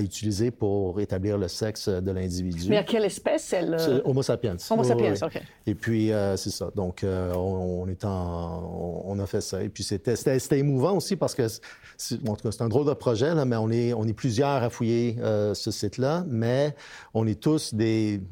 utiliser 0.00 0.50
pour 0.50 1.00
établir 1.00 1.36
le 1.36 1.48
sexe 1.48 1.88
de 1.88 2.10
l'individu. 2.10 2.70
Mais 2.70 2.78
à 2.78 2.84
quelle 2.84 3.04
espèce 3.04 3.52
elle 3.52 3.76
Homo 4.04 4.22
sapiens. 4.22 4.56
Homo 4.70 4.82
sapiens, 4.84 5.14
OK. 5.20 5.42
Et 5.66 5.74
puis 5.74 6.10
euh, 6.10 6.36
c'est 6.36 6.50
ça. 6.50 6.70
Donc 6.74 7.04
euh, 7.04 7.34
on, 7.34 7.86
est 7.88 8.04
en, 8.04 9.02
on, 9.04 9.18
a 9.18 9.26
fait 9.26 9.42
ça. 9.42 9.62
Et 9.62 9.68
puis 9.68 9.82
c'était, 9.82 10.14
émouvant 10.52 10.96
aussi 10.96 11.16
parce 11.16 11.34
que 11.34 11.48
c'est, 11.48 11.60
c'est 11.98 12.62
un 12.62 12.68
drôle 12.68 12.86
de 12.86 12.94
projet 12.94 13.34
là, 13.34 13.44
mais 13.44 13.56
on 13.56 13.70
est 13.70 13.92
on 13.92 14.04
est 14.04 14.14
plusieurs 14.14 14.62
à 14.62 14.70
fouiller 14.70 15.16
ce 15.52 15.70
site-là, 15.70 16.24
mais 16.26 16.74
on 17.12 17.26
est 17.26 17.40
tous 17.40 17.74
des 17.74 18.22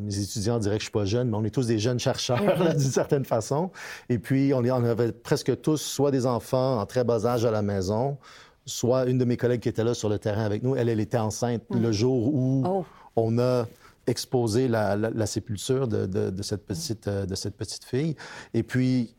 mes 0.00 0.18
étudiants 0.18 0.58
diraient 0.58 0.76
que 0.76 0.80
je 0.80 0.86
suis 0.86 0.92
pas 0.92 1.04
jeune, 1.04 1.30
mais 1.30 1.36
on 1.36 1.44
est 1.44 1.50
tous 1.50 1.66
des 1.66 1.78
jeunes 1.78 1.98
chercheurs 1.98 2.38
d'une 2.70 2.78
certaine 2.78 3.24
façon. 3.24 3.70
Et 4.08 4.18
puis, 4.18 4.52
on, 4.54 4.58
on 4.58 4.84
avait 4.84 5.12
presque 5.12 5.60
tous 5.60 5.78
soit 5.78 6.10
des 6.10 6.26
enfants 6.26 6.80
en 6.80 6.86
très 6.86 7.04
bas 7.04 7.26
âge 7.26 7.44
à 7.44 7.50
la 7.50 7.62
maison, 7.62 8.18
soit 8.66 9.06
une 9.06 9.18
de 9.18 9.24
mes 9.24 9.36
collègues 9.36 9.60
qui 9.60 9.68
était 9.68 9.84
là 9.84 9.94
sur 9.94 10.08
le 10.08 10.18
terrain 10.18 10.44
avec 10.44 10.62
nous, 10.62 10.76
elle, 10.76 10.88
elle 10.88 11.00
était 11.00 11.18
enceinte 11.18 11.62
le 11.70 11.90
jour 11.90 12.34
où 12.34 12.62
oh. 12.66 12.84
on 13.16 13.38
a 13.38 13.66
exposé 14.06 14.68
la, 14.68 15.26
sépulture 15.26 15.88
de, 15.88 16.42
cette 16.42 16.66
petite, 16.66 17.08
de 17.08 17.34
cette 17.34 17.56
petite 17.56 17.84
fille. 17.84 18.16
Et 18.54 18.62
puis, 18.62 19.14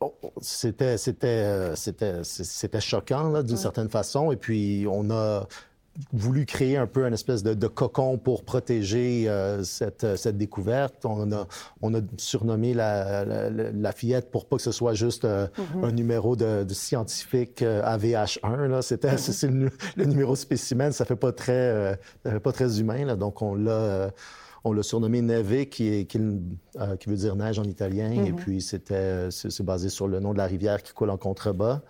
oh, 0.00 0.14
c'était 0.40 0.98
c'était 0.98 1.74
c'était 1.74 2.80
choquant 2.80 3.42
d'une 3.42 3.56
certaine 3.56 3.88
façon 3.88 4.30
et 4.32 4.36
puis 4.36 4.86
on 4.90 5.10
a 5.10 5.46
voulu 6.12 6.46
créer 6.46 6.76
un 6.76 6.86
peu 6.86 7.04
un 7.04 7.12
espèce 7.12 7.42
de, 7.42 7.66
cocon 7.66 8.18
pour 8.18 8.44
protéger 8.44 9.28
euh, 9.28 9.62
cette, 9.64 10.16
cette, 10.16 10.36
découverte. 10.36 11.04
On 11.04 11.32
a, 11.32 11.46
on 11.82 11.94
a 11.94 12.00
surnommé 12.16 12.74
la, 12.74 13.24
la, 13.24 13.92
fillette 13.92 14.30
pour 14.30 14.46
pas 14.46 14.56
que 14.56 14.62
ce 14.62 14.72
soit 14.72 14.94
juste 14.94 15.24
euh, 15.24 15.46
mm-hmm. 15.46 15.84
un 15.84 15.92
numéro 15.92 16.36
de, 16.36 16.64
de 16.64 16.74
scientifique 16.74 17.62
euh, 17.62 17.82
AVH1. 17.82 18.66
Là. 18.66 18.82
C'était, 18.82 19.16
c'est 19.16 19.50
le, 19.50 19.70
numéro 19.96 20.36
spécimen, 20.36 20.92
ça 20.92 21.04
fait 21.04 21.16
pas 21.16 21.32
très, 21.32 21.98
ça 22.24 22.30
fait 22.30 22.40
pas 22.40 22.52
très 22.52 22.80
humain. 22.80 23.04
Là. 23.04 23.16
Donc 23.16 23.42
on 23.42 23.54
l'a 23.54 24.10
on 24.66 24.72
l'a 24.72 24.82
surnommé 24.82 25.22
Neve, 25.22 25.66
qui, 25.66 25.88
est, 25.88 26.04
qui, 26.06 26.18
euh, 26.18 26.96
qui, 26.96 27.08
veut 27.08 27.16
dire 27.16 27.36
neige 27.36 27.58
en 27.60 27.64
italien. 27.64 28.10
Et 28.10 28.32
mhm. 28.32 28.36
puis, 28.36 28.60
c'était, 28.60 29.30
c'est, 29.30 29.62
basé 29.62 29.88
sur 29.88 30.08
le 30.08 30.18
nom 30.18 30.32
de 30.32 30.38
la 30.38 30.46
rivière 30.46 30.82
qui 30.82 30.92
coule 30.92 31.10
en 31.10 31.16
contrebas. 31.16 31.82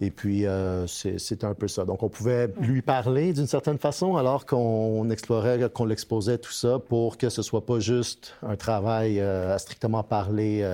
Et 0.00 0.10
puis, 0.10 0.44
euh, 0.44 0.86
c'est, 0.88 1.44
un 1.44 1.54
peu 1.54 1.68
ça. 1.68 1.84
Donc, 1.84 2.02
on 2.02 2.08
pouvait 2.08 2.52
lui 2.58 2.82
parler 2.82 3.32
d'une 3.32 3.46
certaine 3.46 3.78
façon, 3.78 4.16
alors 4.16 4.46
qu'on 4.46 5.08
explorait, 5.10 5.70
qu'on 5.72 5.84
l'exposait 5.84 6.38
tout 6.38 6.52
ça 6.52 6.80
pour 6.80 7.18
que 7.18 7.28
ce 7.28 7.42
soit 7.42 7.64
pas 7.64 7.78
juste 7.78 8.34
un 8.42 8.56
travail 8.56 9.20
euh, 9.20 9.54
à 9.54 9.58
strictement 9.58 10.02
parler 10.02 10.68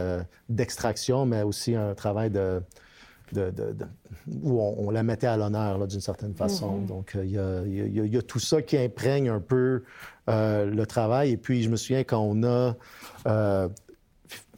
d'extraction, 0.48 1.26
mais 1.26 1.42
aussi 1.42 1.74
un 1.74 1.94
travail 1.94 2.30
de 2.30 2.62
où 3.36 4.60
on, 4.60 4.90
la 4.90 5.02
mettait 5.02 5.26
à 5.26 5.36
l'honneur 5.36 5.86
d'une 5.86 6.00
certaine 6.00 6.34
façon. 6.34 6.78
Donc, 6.78 7.16
il 7.22 7.30
y, 7.30 8.16
a, 8.16 8.22
tout 8.22 8.38
ça 8.38 8.62
qui 8.62 8.76
imprègne 8.76 9.28
un 9.28 9.40
peu 9.40 9.82
euh, 10.28 10.66
le 10.66 10.86
travail. 10.86 11.32
Et 11.32 11.36
puis, 11.36 11.62
je 11.62 11.68
me 11.68 11.76
souviens 11.76 12.04
quand 12.04 12.20
on 12.20 12.42
a 12.42 12.76
euh, 13.26 13.68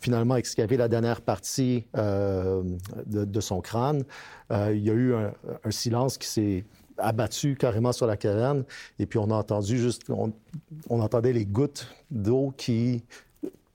finalement 0.00 0.37
excavé 0.37 0.76
la 0.76 0.88
dernière 0.88 1.20
partie 1.20 1.87
euh, 1.96 2.62
de, 3.06 3.40
son 3.40 3.61
crâne, 3.61 4.04
il 4.50 4.78
y 4.78 4.90
a 4.90 4.94
eu 4.94 5.14
un, 5.14 5.70
silence 5.70 6.18
qui 6.18 6.28
s'est 6.28 6.64
abattu 6.98 7.56
carrément 7.56 7.92
sur 7.92 8.06
la 8.06 8.16
caverne. 8.16 8.64
Et 8.98 9.06
puis, 9.06 9.18
on 9.18 9.30
a 9.30 9.35
entendu 9.35 9.78
juste, 9.78 10.02
on, 10.11 10.32
entendait 10.90 11.32
les 11.32 11.46
gouttes 11.46 11.88
d'eau 12.11 12.52
qui 12.56 13.04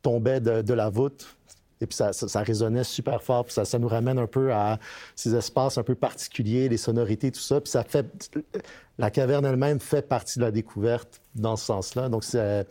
tombaient 0.02 0.42
de 0.42 0.74
la 0.74 0.90
voûte 0.90 1.37
et 1.82 1.88
puis 1.88 1.96
ça, 1.96 2.14
ça, 2.14 2.42
résonnait 2.42 2.84
super 2.84 3.22
fort. 3.22 3.46
Puis 3.46 3.54
ça, 3.54 3.66
ça, 3.66 3.80
nous 3.80 3.88
ramène 3.88 4.18
un 4.18 4.28
peu 4.28 4.52
à 4.52 4.80
ces 5.16 5.36
espaces 5.36 5.78
un 5.78 5.84
peu 5.84 5.96
particuliers, 5.96 6.70
les 6.70 6.78
sonorités, 6.78 7.32
tout 7.32 7.40
ça. 7.40 7.62
Puis 7.62 7.70
ça 7.72 7.84
fait... 7.84 8.06
La 8.98 9.12
caverne 9.12 9.46
elle-même 9.46 9.80
fait 9.80 10.08
partie 10.08 10.40
de 10.40 10.44
la 10.44 10.52
découverte 10.52 11.22
dans 11.36 11.56
ce 11.56 11.66
sens-là. 11.66 12.10
Donc, 12.10 12.24
c'est... 12.24 12.66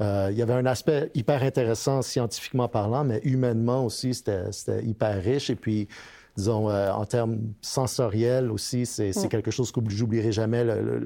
Euh, 0.00 0.28
il 0.30 0.36
y 0.36 0.42
avait 0.42 0.54
un 0.54 0.66
aspect 0.66 1.10
hyper 1.14 1.42
intéressant 1.42 2.02
scientifiquement 2.02 2.68
parlant, 2.68 3.04
mais 3.04 3.20
humainement 3.22 3.84
aussi, 3.84 4.12
c'était 4.14 4.84
hyper 4.84 5.22
riche. 5.22 5.50
Et 5.50 5.54
puis, 5.54 5.88
disons, 6.36 6.68
euh, 6.68 6.90
en 6.90 7.04
termes 7.04 7.38
sensoriels 7.60 8.50
aussi, 8.50 8.86
c'est 8.86 9.16
mm. 9.16 9.28
quelque 9.28 9.50
chose 9.50 9.70
que 9.70 9.80
j'oublierai 9.86 10.32
jamais, 10.32 10.64
le, 10.64 10.98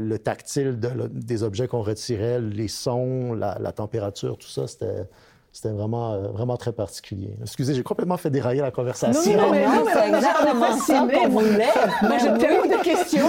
le, 0.00 0.18
tactile 0.18 0.78
des 1.12 1.42
objets 1.42 1.68
qu'on 1.68 1.82
retirait, 1.82 2.40
les 2.40 2.68
sons, 2.68 3.34
la, 3.34 3.58
la 3.60 3.72
température, 3.72 4.38
tout 4.38 4.48
ça, 4.48 4.66
c'était 4.66 5.06
c'était 5.52 5.70
vraiment, 5.70 6.12
euh, 6.12 6.28
vraiment 6.28 6.56
très 6.56 6.72
particulier. 6.72 7.36
Excusez, 7.42 7.74
j'ai 7.74 7.82
complètement 7.82 8.16
fait 8.16 8.30
dérailler 8.30 8.60
la 8.60 8.70
conversation. 8.70 9.32
Non, 9.36 9.46
non, 9.46 9.50
mais, 9.50 9.66
non, 9.66 9.84
c'est 9.92 10.08
exactement 10.08 10.76
ça 10.78 11.08
qu'on 11.12 11.28
voulait. 11.28 11.68
Moi, 12.02 12.18
j'ai 12.18 12.38
tellement 12.38 12.76
de 12.76 12.82
questions. 12.82 13.26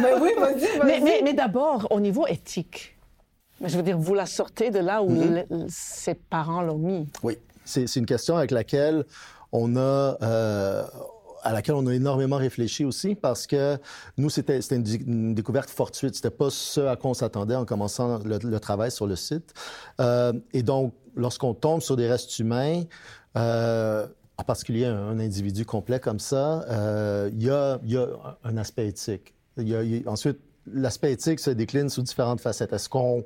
mais 0.00 0.14
oui, 0.20 0.30
vas-y, 0.38 0.78
vas-y. 0.78 1.02
Mais, 1.02 1.20
mais, 1.24 1.32
d'abord, 1.32 1.88
au 1.90 2.00
niveau 2.00 2.26
éthique, 2.26 2.96
je 3.64 3.76
veux 3.76 3.82
dire, 3.82 3.98
vous 3.98 4.14
la 4.14 4.26
sortez 4.26 4.70
de 4.70 4.78
là 4.78 5.02
où 5.02 5.12
mm-hmm. 5.12 5.66
ses 5.68 6.14
parents 6.14 6.62
l'ont 6.62 6.78
mis. 6.78 7.08
Oui, 7.22 7.38
c'est 7.64 7.96
une 7.96 8.06
question 8.06 8.36
avec 8.36 8.50
laquelle 8.50 9.04
on 9.52 9.76
a... 9.76 10.16
Euh, 10.22 10.84
à 11.44 11.52
laquelle 11.52 11.74
on 11.74 11.86
a 11.86 11.92
énormément 11.92 12.38
réfléchi 12.38 12.86
aussi 12.86 13.14
parce 13.14 13.46
que 13.46 13.76
nous, 14.16 14.30
c'était 14.30 14.58
une, 14.60 15.34
découverte 15.34 15.68
fortuite. 15.68 16.14
C'était 16.14 16.30
pas 16.30 16.48
ce 16.48 16.80
à 16.80 16.96
quoi 16.96 17.10
on 17.10 17.14
s'attendait 17.14 17.54
en 17.54 17.66
commençant 17.66 18.18
le, 18.24 18.58
travail 18.58 18.90
sur 18.90 19.06
le 19.06 19.14
site. 19.14 19.52
Euh, 20.00 20.32
et 20.54 20.62
donc, 20.62 20.94
lorsqu'on 21.16 21.54
tombe 21.54 21.80
sur 21.80 21.96
des 21.96 22.08
restes 22.08 22.38
humains, 22.38 22.82
euh, 23.36 24.06
en 24.36 24.42
particulier 24.42 24.86
un, 24.86 25.18
individu 25.18 25.64
complet 25.64 26.00
comme 26.00 26.18
ça, 26.18 26.64
euh, 26.68 27.30
il 27.32 27.42
y, 27.42 27.50
a, 27.50 27.78
un 28.44 28.56
aspect 28.56 28.88
éthique. 28.88 29.34
Ensuite, 30.06 30.38
l'aspect 30.72 31.12
éthique 31.12 31.40
se 31.40 31.50
décline 31.50 31.88
sous 31.88 32.02
différentes 32.02 32.40
facettes. 32.40 32.72
Est-ce 32.72 32.88
qu'on 32.88 33.24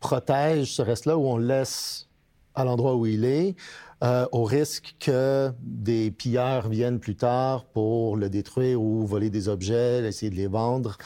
protège 0.00 0.74
ce 0.74 0.82
reste-là 0.82 1.16
ou 1.16 1.26
on 1.26 1.36
le 1.36 1.46
laisse 1.46 2.08
à 2.54 2.64
l'endroit 2.64 2.94
où 2.94 3.06
il 3.06 3.24
est, 3.24 3.56
euh, 4.04 4.26
au 4.30 4.44
risque 4.44 4.94
que 5.00 5.50
des 5.60 6.12
pilleurs 6.12 6.68
viennent 6.68 7.00
plus 7.00 7.16
tard 7.16 7.64
pour 7.64 8.16
le 8.16 8.28
détruire 8.28 8.80
ou 8.80 9.04
voler 9.06 9.28
des 9.28 9.48
objets, 9.48 10.06
essayer 10.06 10.30
de 10.30 10.36
les 10.36 10.46
vendre, 10.46 10.98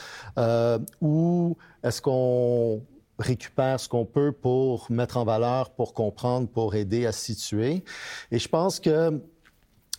ou 1.01 1.57
est-ce 1.83 2.03
qu'on 2.03 2.83
récupère 3.19 3.81
ce 3.81 3.89
qu'on 3.89 4.05
peut 4.05 4.33
pour 4.33 4.91
mettre 4.91 5.17
en 5.17 5.25
valeur, 5.25 5.71
pour 5.71 5.95
comprendre, 5.95 6.49
pour 6.49 6.75
aider 6.75 7.07
à 7.07 7.13
situer. 7.13 7.85
Et 8.31 8.39
je 8.39 8.49
pense 8.49 8.81
que 8.81 9.21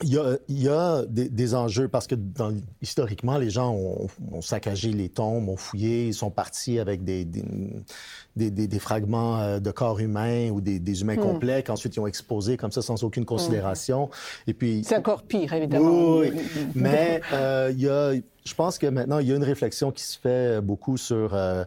il 0.01 0.13
y 0.13 0.17
a, 0.17 0.37
il 0.47 0.63
y 0.63 0.69
a 0.69 1.03
des, 1.07 1.27
des, 1.27 1.55
enjeux 1.55 1.89
parce 1.89 2.07
que 2.07 2.15
dans, 2.15 2.55
historiquement, 2.81 3.37
les 3.37 3.49
gens 3.49 3.73
ont, 3.73 4.07
ont, 4.31 4.41
saccagé 4.41 4.93
les 4.93 5.09
tombes, 5.09 5.49
ont 5.49 5.57
fouillé, 5.57 6.07
ils 6.07 6.13
sont 6.13 6.29
partis 6.29 6.79
avec 6.79 7.03
des, 7.03 7.25
des, 7.25 8.49
des 8.49 8.79
fragments 8.79 9.39
euh, 9.41 9.59
de 9.59 9.71
corps 9.71 9.99
humains 9.99 10.49
ou 10.51 10.61
des, 10.61 11.01
humains 11.01 11.17
mm. 11.17 11.21
complets 11.21 11.63
qu'ensuite 11.63 11.97
ils 11.97 11.99
ont 11.99 12.07
exposés 12.07 12.55
comme 12.55 12.71
ça 12.71 12.81
sans 12.81 13.03
aucune 13.03 13.25
considération. 13.25 14.09
Et 14.47 14.53
puis 14.53 14.83
c'est 14.85 14.97
encore 14.97 15.23
pire 15.23 15.51
évidemment. 15.51 16.19
Oui, 16.19 16.31
mais 16.75 17.19
euh, 17.33 17.69
il 17.73 17.81
y 17.81 17.89
a, 17.89 18.13
je 18.13 18.53
pense 18.53 18.77
que 18.77 18.87
maintenant 18.87 19.19
il 19.19 19.27
y 19.27 19.33
a 19.33 19.35
une 19.35 19.43
réflexion 19.43 19.91
qui 19.91 20.03
se 20.03 20.17
fait 20.17 20.61
beaucoup 20.61 20.95
sur 20.95 21.33
euh, 21.33 21.65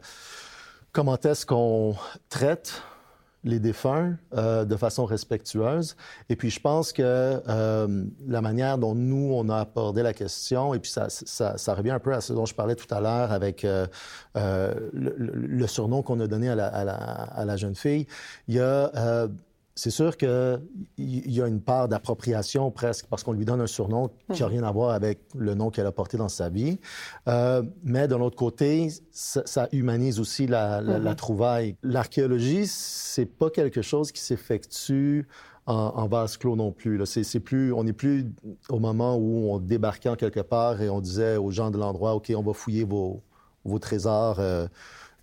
comment 0.92 1.18
est-ce 1.18 1.46
qu'on 1.46 1.94
traite 2.28 2.82
les 3.44 3.58
défunts 3.58 4.16
euh, 4.34 4.64
de 4.64 4.76
façon 4.76 5.04
respectueuse? 5.04 5.96
Et 6.28 6.36
puis, 6.36 6.50
je 6.50 6.60
pense 6.60 6.92
que 6.92 7.02
euh, 7.02 8.04
la 8.28 8.40
manière 8.40 8.78
dont 8.78 8.94
nous, 8.94 9.32
on 9.32 9.48
a 9.48 9.60
abordé 9.60 10.02
la 10.02 10.12
question, 10.12 10.74
et 10.74 10.78
puis 10.78 10.90
ça, 10.90 11.74
revient 11.74 11.90
un 11.90 11.98
peu 11.98 12.12
à 12.12 12.20
ce 12.20 12.32
dont 12.32 12.46
je 12.46 12.54
parlais 12.54 12.76
tout 12.76 12.92
à 12.94 13.00
l'heure 13.00 13.32
avec 13.32 13.64
euh, 13.64 13.86
le, 14.34 15.66
surnom 15.66 16.02
qu'on 16.02 16.20
a 16.20 16.26
donné 16.26 16.50
à 16.50 16.54
la, 16.54 16.66
à, 16.66 17.44
la, 17.44 17.56
jeune 17.56 17.74
fille, 17.74 18.06
il 18.46 18.54
y 18.54 18.60
a 18.60 19.28
c'est 19.74 19.90
sûr 19.90 20.16
qu'il 20.16 20.60
y 20.98 21.40
a 21.40 21.46
une 21.46 21.60
part 21.60 21.88
d'appropriation 21.88 22.70
presque 22.70 23.06
parce 23.06 23.22
qu'on 23.22 23.32
lui 23.32 23.44
donne 23.44 23.60
un 23.60 23.66
surnom 23.66 24.10
qui 24.32 24.42
n'a 24.42 24.48
rien 24.48 24.64
à 24.64 24.70
voir 24.70 24.90
avec 24.90 25.20
le 25.34 25.54
nom 25.54 25.70
qu'elle 25.70 25.86
a 25.86 25.92
porté 25.92 26.16
dans 26.18 26.28
sa 26.28 26.50
vie. 26.50 26.78
Euh, 27.28 27.62
mais 27.82 28.06
d'un 28.06 28.20
autre 28.20 28.36
côté, 28.36 28.88
ça, 29.10 29.42
ça 29.46 29.68
humanise 29.72 30.20
aussi 30.20 30.46
la, 30.46 30.80
la, 30.82 30.98
la 30.98 31.14
trouvaille. 31.14 31.76
L'archéologie, 31.82 32.66
c'est 32.66 33.26
pas 33.26 33.48
quelque 33.48 33.80
chose 33.80 34.12
qui 34.12 34.20
s'effectue 34.20 35.26
en, 35.66 35.74
en, 35.74 36.06
vase 36.06 36.36
clos 36.36 36.56
non 36.56 36.72
plus. 36.72 37.00
C'est 37.06 37.40
plus, 37.40 37.72
on 37.72 37.84
n'est 37.84 37.92
plus 37.92 38.26
au 38.68 38.78
moment 38.78 39.16
où 39.16 39.52
on 39.52 39.58
débarquait 39.58 40.08
en 40.08 40.16
quelque 40.16 40.40
part 40.40 40.82
et 40.82 40.90
on 40.90 41.00
disait 41.00 41.36
aux 41.36 41.50
gens 41.50 41.70
de 41.70 41.78
l'endroit, 41.78 42.14
OK, 42.14 42.32
on 42.36 42.42
va 42.42 42.52
fouiller 42.52 42.84
vos, 42.84 43.22
vos 43.64 43.78
trésors. 43.78 44.38
Euh, 44.38 44.66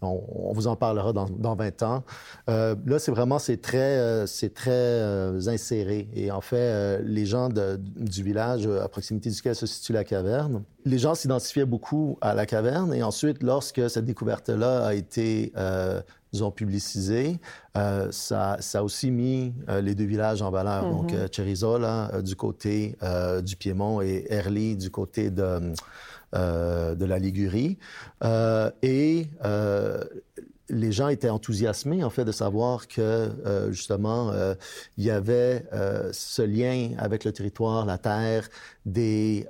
on, 0.01 0.53
vous 0.53 0.67
en 0.67 0.75
parlera 0.75 1.13
dans, 1.13 1.27
dans 1.29 1.55
20 1.55 1.83
ans. 1.83 2.03
Euh, 2.49 2.75
là, 2.85 2.99
c'est 2.99 3.11
vraiment, 3.11 3.39
c'est 3.39 3.61
très, 3.61 3.77
euh, 3.77 4.25
c'est 4.25 4.53
très 4.53 4.71
euh, 4.71 5.39
inséré. 5.47 6.09
Et 6.13 6.31
en 6.31 6.41
fait, 6.41 6.57
euh, 6.57 7.01
les 7.03 7.25
gens 7.25 7.49
de, 7.49 7.77
du 7.77 8.23
village 8.23 8.67
à 8.67 8.87
proximité 8.87 9.29
duquel 9.29 9.55
se 9.55 9.65
situe 9.65 9.93
la 9.93 10.03
caverne, 10.03 10.63
les 10.85 10.97
gens 10.97 11.15
s'identifiaient 11.15 11.65
beaucoup 11.65 12.17
à 12.21 12.33
la 12.33 12.45
caverne. 12.45 12.93
Et 12.93 13.03
ensuite, 13.03 13.43
lorsque 13.43 13.89
cette 13.89 14.05
découverte-là 14.05 14.87
a 14.87 14.93
été, 14.93 15.51
disons, 16.31 16.51
publicisée, 16.51 17.37
ça, 17.75 18.57
ça 18.59 18.79
a 18.79 18.83
aussi 18.83 19.11
mis 19.11 19.53
les 19.81 19.93
deux 19.93 20.05
villages 20.05 20.41
en 20.41 20.49
valeur. 20.49 20.85
Mm 20.85 20.87
-hmm. 20.87 20.95
Donc, 20.95 21.31
Cherizola 21.31 22.21
du 22.23 22.35
côté 22.35 22.95
du 23.43 23.55
Piémont 23.57 24.01
et 24.01 24.25
Erly 24.29 24.77
du 24.77 24.89
côté 24.89 25.29
de 25.29 25.59
euh, 25.59 25.73
de 26.33 27.05
la 27.05 27.19
Ligurie. 27.19 27.77
Euh, 28.23 28.71
et 28.81 29.27
euh, 29.45 30.03
les 30.69 30.91
gens 30.91 31.07
étaient 31.07 31.29
enthousiasmés, 31.29 32.03
en 32.03 32.09
fait, 32.09 32.25
de 32.25 32.31
savoir 32.31 32.87
que, 32.87 33.01
euh, 33.01 33.71
justement, 33.71 34.31
euh, 34.31 34.53
il 34.97 35.03
y 35.05 35.11
avait 35.11 35.65
euh, 35.73 36.09
ce 36.13 36.41
lien 36.41 36.91
avec 36.97 37.23
le 37.23 37.31
territoire, 37.31 37.85
la 37.85 37.97
terre, 37.97 38.47
des, 38.85 39.47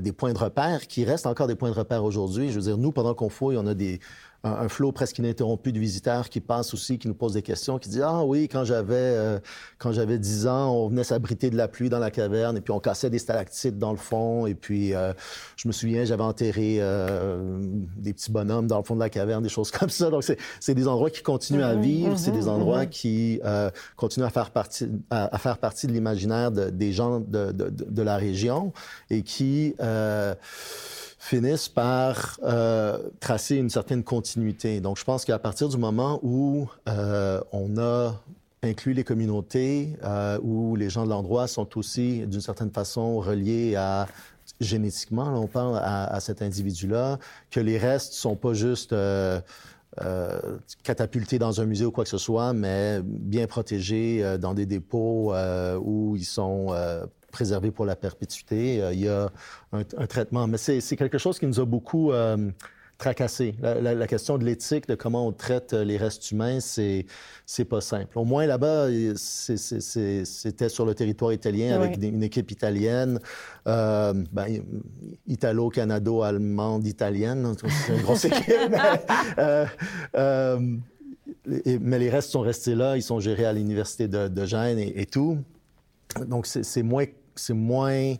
des 0.00 0.12
points 0.12 0.32
de 0.32 0.38
repère 0.38 0.86
qui 0.86 1.04
restent 1.04 1.26
encore 1.26 1.46
des 1.46 1.54
points 1.54 1.70
de 1.70 1.74
repère 1.74 2.04
aujourd'hui. 2.04 2.50
Je 2.50 2.56
veux 2.56 2.62
dire, 2.62 2.78
nous, 2.78 2.92
pendant 2.92 3.14
qu'on 3.14 3.28
fouille, 3.28 3.56
on 3.56 3.66
a 3.66 3.74
des, 3.74 4.00
un, 4.44 4.50
un, 4.50 4.68
flot 4.68 4.92
presque 4.92 5.18
ininterrompu 5.18 5.72
de 5.72 5.78
visiteurs 5.78 6.28
qui 6.28 6.40
passent 6.40 6.74
aussi, 6.74 6.98
qui 6.98 7.08
nous 7.08 7.14
posent 7.14 7.34
des 7.34 7.42
questions, 7.42 7.78
qui 7.78 7.88
disent 7.88 8.04
ah 8.04 8.24
oui 8.24 8.48
quand 8.48 8.64
j'avais 8.64 8.94
euh, 8.94 9.38
quand 9.78 9.92
j'avais 9.92 10.18
10 10.18 10.46
ans, 10.46 10.72
on 10.72 10.88
venait 10.88 11.04
s'abriter 11.04 11.50
de 11.50 11.56
la 11.56 11.68
pluie 11.68 11.88
dans 11.88 11.98
la 11.98 12.10
caverne 12.10 12.56
et 12.56 12.60
puis 12.60 12.72
on 12.72 12.80
cassait 12.80 13.10
des 13.10 13.18
stalactites 13.18 13.78
dans 13.78 13.92
le 13.92 13.98
fond 13.98 14.46
et 14.46 14.54
puis 14.54 14.94
euh, 14.94 15.12
je 15.56 15.68
me 15.68 15.72
souviens 15.72 16.04
j'avais 16.04 16.22
enterré 16.22 16.78
euh, 16.80 17.60
des 17.96 18.12
petits 18.12 18.30
bonhommes 18.30 18.66
dans 18.66 18.78
le 18.78 18.84
fond 18.84 18.94
de 18.94 19.00
la 19.00 19.10
caverne, 19.10 19.42
des 19.42 19.48
choses 19.48 19.70
comme 19.78 19.90
ça. 19.90 20.10
Donc 20.10 20.24
c'est 20.60 20.74
des 20.74 20.88
endroits 20.88 21.10
qui 21.10 21.22
continuent 21.22 21.62
à 21.62 21.74
mm-hmm, 21.74 21.80
vivre, 21.80 22.18
c'est 22.18 22.32
des 22.32 22.42
mm-hmm, 22.42 22.48
endroits 22.48 22.84
mm-hmm. 22.84 22.88
qui 22.88 23.40
euh, 23.44 23.70
continuent 23.96 24.26
à 24.26 24.30
faire 24.30 24.50
partie 24.50 24.88
à, 25.10 25.34
à 25.34 25.38
faire 25.38 25.58
partie 25.58 25.86
de 25.86 25.92
l'imaginaire 25.92 26.50
de, 26.50 26.70
des 26.70 26.92
gens 26.92 27.20
de, 27.20 27.52
de, 27.52 27.70
de, 27.70 28.02
la 28.02 28.16
région 28.16 28.72
et 29.10 29.22
qui 29.22 29.74
euh, 29.80 30.34
finissent 31.22 31.68
par 31.68 32.40
euh, 32.42 32.98
tracer 33.20 33.54
une 33.54 33.70
certaine 33.70 34.02
continuité. 34.02 34.80
Donc, 34.80 34.98
je 34.98 35.04
pense 35.04 35.24
qu'à 35.24 35.38
partir 35.38 35.68
du 35.68 35.76
moment 35.76 36.18
où 36.24 36.68
euh, 36.88 37.40
on 37.52 37.78
a 37.78 38.20
inclus 38.64 38.92
les 38.92 39.04
communautés, 39.04 39.96
euh, 40.02 40.40
où 40.42 40.74
les 40.74 40.90
gens 40.90 41.04
de 41.04 41.10
l'endroit 41.10 41.46
sont 41.46 41.78
aussi, 41.78 42.26
d'une 42.26 42.40
certaine 42.40 42.72
façon, 42.72 43.20
reliés 43.20 43.76
à 43.76 44.08
génétiquement, 44.60 45.40
on 45.40 45.46
parle 45.46 45.76
à, 45.76 46.12
à 46.12 46.18
cet 46.18 46.42
individu-là, 46.42 47.20
que 47.52 47.60
les 47.60 47.78
restes 47.78 48.14
sont 48.14 48.34
pas 48.34 48.52
juste 48.52 48.92
catapultés 50.82 51.38
dans 51.38 51.60
un 51.60 51.66
musée 51.66 51.84
ou 51.84 51.92
quoi 51.92 52.02
que 52.02 52.10
ce 52.10 52.18
soit, 52.18 52.52
mais 52.52 53.00
bien 53.04 53.46
protégés 53.46 54.38
dans 54.40 54.54
des 54.54 54.66
dépôts 54.66 55.32
où 55.80 56.16
ils 56.16 56.24
sont 56.24 56.74
préservé 57.32 57.72
pour 57.72 57.84
la 57.84 57.96
perpétuité. 57.96 58.80
Euh, 58.80 58.92
il 58.92 59.00
y 59.00 59.08
a 59.08 59.30
un, 59.72 59.80
un 59.80 60.06
traitement, 60.06 60.46
mais 60.46 60.58
c'est 60.58 60.96
quelque 60.96 61.18
chose 61.18 61.38
qui 61.38 61.46
nous 61.46 61.58
a 61.58 61.64
beaucoup 61.64 62.12
euh, 62.12 62.50
tracassé. 63.02 63.56
La, 63.60 63.80
la, 63.80 63.94
la, 63.94 64.06
question 64.06 64.38
de 64.38 64.44
l'éthique, 64.44 64.86
de 64.86 64.94
comment 64.94 65.26
on 65.26 65.32
traite 65.32 65.72
les 65.72 65.96
restes 65.96 66.30
humains, 66.30 66.60
c'est 66.60 67.06
c'est 67.46 67.64
pas 67.64 67.80
simple. 67.80 68.16
Au 68.18 68.24
moins 68.24 68.46
là-bas, 68.46 68.86
c'était 69.16 70.68
sur 70.68 70.86
le 70.86 70.94
territoire 70.94 71.32
italien 71.32 71.74
avec 71.74 71.98
oui. 72.00 72.08
une 72.08 72.22
équipe 72.22 72.50
italienne, 72.50 73.18
euh, 73.66 74.14
ben, 74.32 74.62
italo-canado-allemande 75.26 76.86
italienne. 76.86 77.54
C'est 77.86 77.96
une 77.96 78.02
grosse 78.02 78.24
équipe. 78.24 78.70
mais, 78.70 78.78
euh, 79.38 79.66
euh, 80.16 80.58
mais 81.80 81.98
les 81.98 82.08
restes 82.08 82.30
sont 82.30 82.40
restés 82.40 82.76
là, 82.76 82.96
ils 82.96 83.02
sont 83.02 83.18
gérés 83.18 83.46
à 83.46 83.52
l'université 83.52 84.06
de, 84.06 84.28
de 84.28 84.44
Gênes 84.44 84.78
et, 84.78 85.00
et 85.00 85.06
tout. 85.06 85.38
Donc 86.26 86.46
c'est 86.46 86.82
moins 86.82 87.06
c'est 87.34 87.54
moins, 87.54 88.14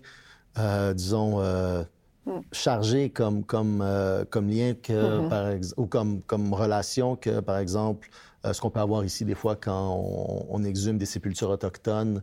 euh, 0.58 0.94
disons, 0.94 1.40
euh, 1.40 1.82
mm. 2.26 2.30
chargé 2.52 3.10
comme, 3.10 3.44
comme, 3.44 3.80
euh, 3.82 4.24
comme 4.28 4.48
lien 4.48 4.74
que, 4.74 4.92
mm 4.92 5.26
-hmm. 5.26 5.28
par 5.28 5.44
ou 5.76 5.86
comme, 5.86 6.22
comme 6.22 6.54
relation 6.54 7.16
que, 7.16 7.40
par 7.40 7.58
exemple, 7.58 8.08
ce 8.44 8.60
qu'on 8.60 8.70
peut 8.70 8.80
avoir 8.80 9.04
ici 9.04 9.24
des 9.24 9.36
fois 9.36 9.54
quand 9.56 9.84
on, 9.94 10.46
on 10.50 10.64
exhume 10.64 10.98
des 10.98 11.06
sépultures 11.06 11.50
autochtones 11.50 12.22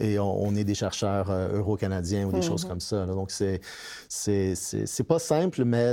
et 0.00 0.18
on, 0.18 0.42
on 0.46 0.54
est 0.56 0.64
des 0.64 0.74
chercheurs 0.74 1.30
euh, 1.30 1.58
euro-canadiens 1.58 2.26
ou 2.26 2.32
des 2.32 2.38
mm 2.38 2.40
-hmm. 2.40 2.46
choses 2.46 2.64
comme 2.64 2.80
ça. 2.80 3.06
Là. 3.06 3.12
Donc, 3.14 3.30
c'est, 3.30 3.60
pas 5.06 5.18
simple, 5.18 5.64
mais 5.64 5.92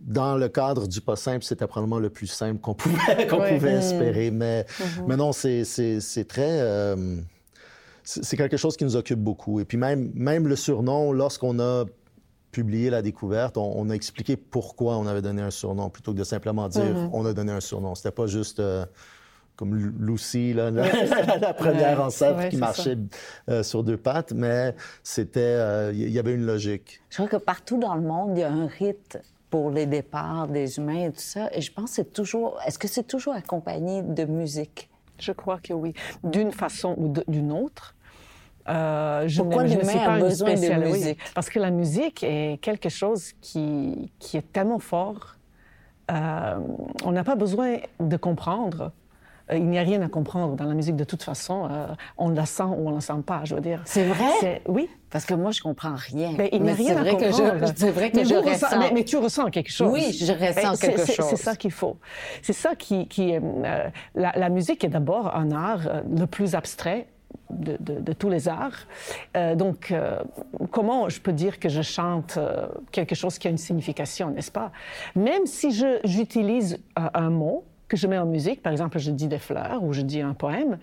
dans 0.00 0.36
le 0.36 0.48
cadre 0.48 0.86
du 0.88 1.00
pas 1.00 1.16
simple, 1.16 1.44
c'était 1.44 1.66
probablement 1.66 1.98
le 2.00 2.10
plus 2.10 2.26
simple 2.28 2.60
qu'on 2.60 2.74
pouvait, 2.74 3.26
qu'on 3.30 3.42
oui. 3.42 3.54
pouvait 3.54 3.74
espérer. 3.84 4.30
Mais, 4.30 4.62
-hmm. 4.62 5.04
mais 5.06 5.16
non, 5.16 5.32
c'est, 5.32 6.24
très... 6.34 6.54
Euh, 6.60 6.96
c'est 8.06 8.36
quelque 8.36 8.56
chose 8.56 8.76
qui 8.76 8.84
nous 8.84 8.96
occupe 8.96 9.18
beaucoup. 9.18 9.60
Et 9.60 9.64
puis 9.64 9.76
même, 9.76 10.12
même 10.14 10.46
le 10.46 10.56
surnom, 10.56 11.12
lorsqu'on 11.12 11.58
a 11.58 11.84
publié 12.52 12.88
la 12.88 13.02
découverte, 13.02 13.58
on, 13.58 13.72
on, 13.76 13.90
a 13.90 13.94
expliqué 13.94 14.36
pourquoi 14.36 14.96
on 14.96 15.06
avait 15.06 15.22
donné 15.22 15.42
un 15.42 15.50
surnom 15.50 15.90
plutôt 15.90 16.12
que 16.12 16.18
de 16.18 16.24
simplement 16.24 16.68
dire 16.68 16.84
mm 16.84 16.96
-hmm. 16.96 17.10
on 17.12 17.26
a 17.26 17.32
donné 17.32 17.52
un 17.52 17.60
surnom. 17.60 17.94
C'était 17.94 18.12
pas 18.22 18.26
juste 18.26 18.60
euh, 18.60 18.86
comme 19.56 19.74
Lucy, 19.74 20.52
là, 20.52 20.70
la, 20.70 20.84
la, 21.38 21.54
première 21.54 21.98
ouais, 21.98 22.04
ancêtre 22.04 22.38
ouais, 22.38 22.50
qui 22.50 22.56
marchait 22.56 22.98
euh, 23.48 23.62
sur 23.62 23.82
deux 23.82 23.96
pattes, 23.96 24.32
mais 24.32 24.74
c'était, 25.02 25.40
euh, 25.40 25.92
il 25.94 26.10
y 26.10 26.18
avait 26.18 26.34
une 26.34 26.46
logique. 26.46 27.00
Je 27.10 27.16
crois 27.16 27.28
que 27.28 27.42
partout 27.44 27.78
dans 27.78 27.94
le 27.94 28.02
monde, 28.02 28.36
il 28.36 28.40
y 28.40 28.44
a 28.44 28.52
un 28.52 28.66
rite 28.66 29.18
pour 29.50 29.70
les 29.70 29.86
départs 29.86 30.48
des 30.48 30.78
humains 30.78 31.06
et 31.06 31.10
tout 31.10 31.28
ça. 31.34 31.48
Et 31.52 31.60
je 31.60 31.72
pense 31.72 31.90
que 31.90 31.96
c'est 31.96 32.12
toujours, 32.12 32.60
est-ce 32.66 32.78
que 32.78 32.88
c'est 32.88 33.06
toujours 33.06 33.34
accompagné 33.34 34.02
de 34.02 34.24
musique? 34.24 34.90
Je 35.18 35.32
crois 35.32 35.58
que 35.58 35.72
oui, 35.72 35.94
d'une 36.24 36.52
façon 36.52 36.94
ou 36.98 37.12
d'une 37.28 37.52
autre. 37.52 37.95
Euh, 38.68 39.28
je 39.28 39.42
Pourquoi 39.42 39.64
ne, 39.64 39.68
je 39.68 39.78
ne 39.78 39.84
suis 39.84 39.98
pas 39.98 40.18
besoin 40.18 40.50
une 40.50 40.60
de 40.60 40.84
musique? 40.86 41.18
Oui, 41.18 41.30
parce 41.34 41.48
que 41.48 41.58
la 41.58 41.70
musique 41.70 42.22
est 42.22 42.60
quelque 42.60 42.88
chose 42.88 43.32
qui, 43.40 44.10
qui 44.18 44.36
est 44.36 44.52
tellement 44.52 44.78
fort. 44.78 45.36
Euh, 46.10 46.58
on 47.04 47.12
n'a 47.12 47.24
pas 47.24 47.36
besoin 47.36 47.78
de 48.00 48.16
comprendre. 48.16 48.92
Euh, 49.50 49.56
il 49.56 49.66
n'y 49.66 49.78
a 49.78 49.82
rien 49.82 50.02
à 50.02 50.08
comprendre 50.08 50.56
dans 50.56 50.64
la 50.64 50.74
musique 50.74 50.96
de 50.96 51.04
toute 51.04 51.22
façon. 51.22 51.68
Euh, 51.70 51.86
on 52.18 52.30
la 52.30 52.46
sent 52.46 52.64
ou 52.64 52.88
on 52.88 52.94
la 52.94 53.00
sent 53.00 53.12
pas, 53.24 53.42
je 53.44 53.54
veux 53.54 53.60
dire. 53.60 53.80
C'est 53.84 54.04
vrai? 54.04 54.62
Oui. 54.66 54.88
Parce 55.10 55.24
que 55.24 55.34
moi, 55.34 55.50
je 55.52 55.60
comprends 55.60 55.94
rien. 55.94 56.32
Ben, 56.32 56.48
il 56.52 56.62
n'y 56.62 56.70
a 56.70 56.74
rien 56.74 56.96
à 56.96 57.10
comprendre. 57.10 57.72
C'est 57.74 57.90
vrai 57.90 58.10
que 58.10 58.16
mais 58.16 58.24
je 58.24 58.34
ressens. 58.34 58.78
Mais, 58.78 58.90
mais, 58.92 59.04
tu 59.04 59.16
ressens 59.16 59.50
quelque 59.50 59.70
chose. 59.70 59.90
Oui, 59.92 60.12
je 60.12 60.32
ressens 60.32 60.72
ben, 60.72 60.76
quelque 60.76 61.12
chose. 61.12 61.26
C'est 61.30 61.36
ça 61.36 61.54
qu'il 61.54 61.70
faut. 61.70 61.96
C'est 62.42 62.52
ça 62.52 62.74
qui... 62.74 63.06
qui 63.08 63.34
euh, 63.34 63.88
la, 64.14 64.32
la, 64.36 64.48
musique 64.48 64.82
est 64.84 64.88
d'abord 64.88 65.34
un 65.34 65.52
art 65.52 66.02
le 66.08 66.26
plus 66.26 66.54
abstrait 66.54 67.06
de, 67.50 68.12
tous 68.12 68.28
les 68.28 68.48
arts. 68.48 68.86
Euh, 69.36 69.54
donc, 69.54 69.90
euh, 69.90 70.18
comment 70.70 71.08
je 71.08 71.20
peux 71.20 71.32
dire 71.32 71.58
que 71.58 71.68
je 71.68 71.82
chante 71.82 72.36
euh, 72.36 72.66
quelque 72.92 73.14
chose 73.14 73.38
qui 73.38 73.48
a 73.48 73.50
une 73.50 73.58
signification, 73.58 74.30
n'est-ce 74.30 74.52
pas? 74.52 74.72
Même 75.14 75.46
si 75.46 75.70
j'utilise 76.04 76.78
un 76.96 77.30
mot 77.30 77.64
que 77.88 77.96
je 77.96 78.06
mets 78.06 78.18
en 78.18 78.26
musique, 78.26 78.62
par 78.62 78.72
exemple, 78.72 78.98
je 78.98 79.10
dis 79.10 79.28
des 79.28 79.38
fleurs 79.38 79.82
ou 79.82 79.92
je 79.92 80.00
dis 80.00 80.20
un 80.20 80.34
poème, 80.34 80.78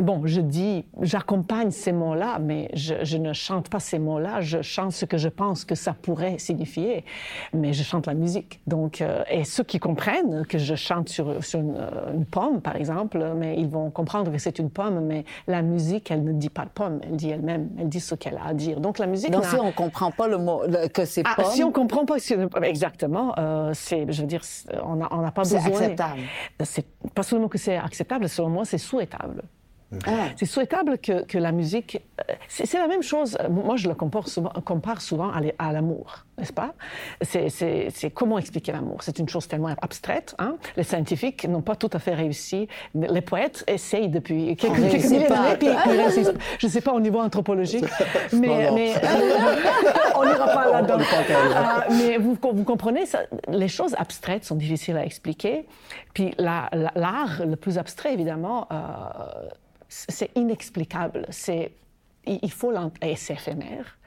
bon, 0.00 0.22
je 0.24 0.40
dis, 0.40 0.84
j'accompagne 1.00 1.70
ces 1.70 1.92
mots-là, 1.92 2.38
mais 2.38 2.70
je, 2.74 3.16
ne 3.16 3.32
chante 3.32 3.68
pas 3.68 3.80
ces 3.80 3.98
mots-là. 3.98 4.40
Je 4.40 4.62
chante 4.62 4.92
ce 4.92 5.04
que 5.04 5.18
je 5.18 5.28
pense 5.28 5.64
que 5.64 5.74
ça 5.74 5.92
pourrait 5.92 6.38
signifier, 6.38 7.04
mais 7.52 7.72
je 7.72 7.82
chante 7.82 8.06
la 8.06 8.14
musique. 8.14 8.60
Donc, 8.66 9.00
euh, 9.00 9.22
et 9.30 9.44
ceux 9.44 9.64
qui 9.64 9.78
comprennent 9.78 10.44
que 10.46 10.58
je 10.58 10.74
chante 10.74 11.08
sur, 11.08 11.42
sur 11.44 11.60
euh, 11.60 12.14
une, 12.14 12.24
pomme, 12.24 12.60
par 12.60 12.76
exemple, 12.76 13.34
mais 13.36 13.56
ils 13.58 13.68
vont 13.68 13.90
comprendre 13.90 14.32
que 14.32 14.38
c'est 14.38 14.58
une 14.58 14.70
pomme, 14.70 15.00
mais 15.00 15.24
la 15.46 15.62
musique, 15.62 16.10
elle 16.10 16.24
ne 16.24 16.32
dit 16.32 16.50
pas 16.50 16.66
pomme, 16.66 17.00
elle 17.02 17.16
dit 17.16 17.30
elle-même, 17.30 17.70
elle 17.78 17.88
dit 17.88 18.00
ce 18.00 18.14
qu'elle 18.14 18.36
a 18.36 18.46
à 18.46 18.54
dire. 18.54 18.80
Donc, 18.80 18.98
la 18.98 19.06
musique. 19.06 19.30
Donc, 19.30 19.44
si 19.44 19.56
on 19.56 19.72
comprend 19.72 20.10
pas 20.10 20.28
le 20.28 20.38
mot 20.38 20.62
que 20.92 21.04
c'est 21.04 21.22
ah, 21.24 21.34
pomme. 21.36 21.50
Si 21.52 21.62
on 21.62 21.72
comprend 21.72 22.04
pas 22.04 22.16
exactement, 22.62 23.34
euh, 23.38 23.72
c'est, 23.74 24.10
je 24.10 24.20
veux 24.20 24.26
dire, 24.26 24.42
on 24.84 24.96
n'a 24.96 25.08
on 25.10 25.22
pas 25.30 25.42
besoin. 25.42 25.60
C'est 25.60 25.72
acceptable. 25.72 26.20
C'est 26.64 26.86
pas 27.14 27.22
seulement 27.22 27.48
que 27.48 27.58
c'est 27.58 27.76
acceptable, 27.76 28.28
selon 28.28 28.48
moi, 28.48 28.64
c'est 28.64 28.78
souhaitable. 28.78 29.42
Ah. 30.06 30.28
C'est 30.36 30.46
souhaitable 30.46 30.98
que, 30.98 31.24
que, 31.24 31.36
la 31.38 31.50
musique. 31.52 32.00
Euh, 32.28 32.34
c'est 32.48 32.78
la 32.78 32.86
même 32.86 33.02
chose. 33.02 33.36
Moi, 33.50 33.76
je 33.76 33.88
le 33.88 33.94
compare 33.94 34.28
souvent, 34.28 34.50
compare 34.64 35.00
souvent 35.00 35.32
à 35.58 35.72
l'amour, 35.72 36.26
n'est-ce 36.38 36.52
pas? 36.52 36.74
C'est 37.22 38.10
comment 38.10 38.38
expliquer 38.38 38.72
l'amour? 38.72 38.98
C'est 39.02 39.18
une 39.18 39.28
chose 39.28 39.48
tellement 39.48 39.74
abstraite. 39.82 40.34
Hein? 40.38 40.56
Les 40.76 40.84
scientifiques 40.84 41.46
n'ont 41.48 41.62
pas 41.62 41.74
tout 41.74 41.90
à 41.92 41.98
fait 41.98 42.14
réussi. 42.14 42.68
Les 42.94 43.20
poètes 43.20 43.64
essayent 43.66 44.08
depuis 44.08 44.56
quelques, 44.56 44.78
milliers 44.78 45.28
d'années, 45.28 45.76
Je 46.58 46.66
ne 46.66 46.70
sais 46.70 46.80
pas 46.80 46.92
au 46.92 47.00
niveau 47.00 47.20
anthropologique, 47.20 47.84
mais, 48.32 48.70
mais 48.72 48.94
on 50.16 50.24
n'ira 50.24 50.46
pas 50.46 50.70
là-dedans. 50.70 50.98
Euh, 51.00 51.80
mais 51.90 52.16
vous, 52.18 52.36
vous 52.40 52.64
comprenez, 52.64 53.06
ça, 53.06 53.20
les 53.48 53.68
choses 53.68 53.94
abstraites 53.98 54.44
sont 54.44 54.56
difficiles 54.56 54.96
à 54.96 55.04
expliquer. 55.04 55.66
Puis 56.14 56.32
l'art, 56.38 57.42
le 57.44 57.56
plus 57.56 57.78
abstrait, 57.78 58.12
évidemment, 58.14 58.68
euh, 58.70 58.76
c'est 59.90 60.30
inexplicable. 60.36 61.26
C'est 61.30 61.72
il 62.26 62.52
faut 62.52 62.72
et 63.02 63.16
c'est 63.16 63.34
éphémère. 63.34 63.98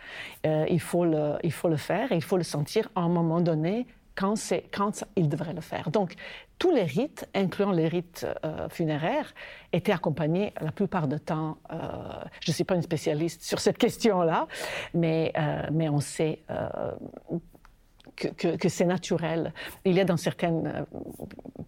Euh, 0.46 0.66
il 0.70 0.80
faut 0.80 1.06
le 1.06 1.78
faire 1.78 2.12
et 2.12 2.16
il 2.16 2.24
faut 2.24 2.38
le 2.38 2.44
sentir 2.44 2.90
à 2.96 3.02
un 3.02 3.10
moment 3.10 3.42
donné 3.42 3.88
quand 4.16 4.36
il 5.16 5.28
devrait 5.28 5.54
le 5.54 5.62
faire. 5.62 5.90
Donc 5.90 6.14
tous 6.60 6.72
les 6.72 6.84
rites, 6.84 7.28
incluant 7.34 7.72
les 7.72 7.88
rites 7.88 8.28
euh, 8.46 8.70
funéraires, 8.70 9.34
étaient 9.72 9.92
accompagnés 9.92 10.54
la 10.62 10.72
plupart 10.72 11.08
du 11.08 11.20
temps. 11.20 11.58
Euh, 11.72 11.78
je 12.40 12.52
ne 12.52 12.54
suis 12.54 12.64
pas 12.64 12.76
une 12.76 12.84
spécialiste 12.84 13.42
sur 13.42 13.60
cette 13.60 13.80
question-là, 13.80 14.48
mais 14.94 15.34
on 15.90 16.00
sait 16.00 16.44
que, 18.16 18.70
c'est 18.70 18.86
naturel. 18.86 19.54
Il 19.86 19.94
y 19.94 20.00
a 20.00 20.06
dans 20.06 20.18
certaines, 20.18 20.86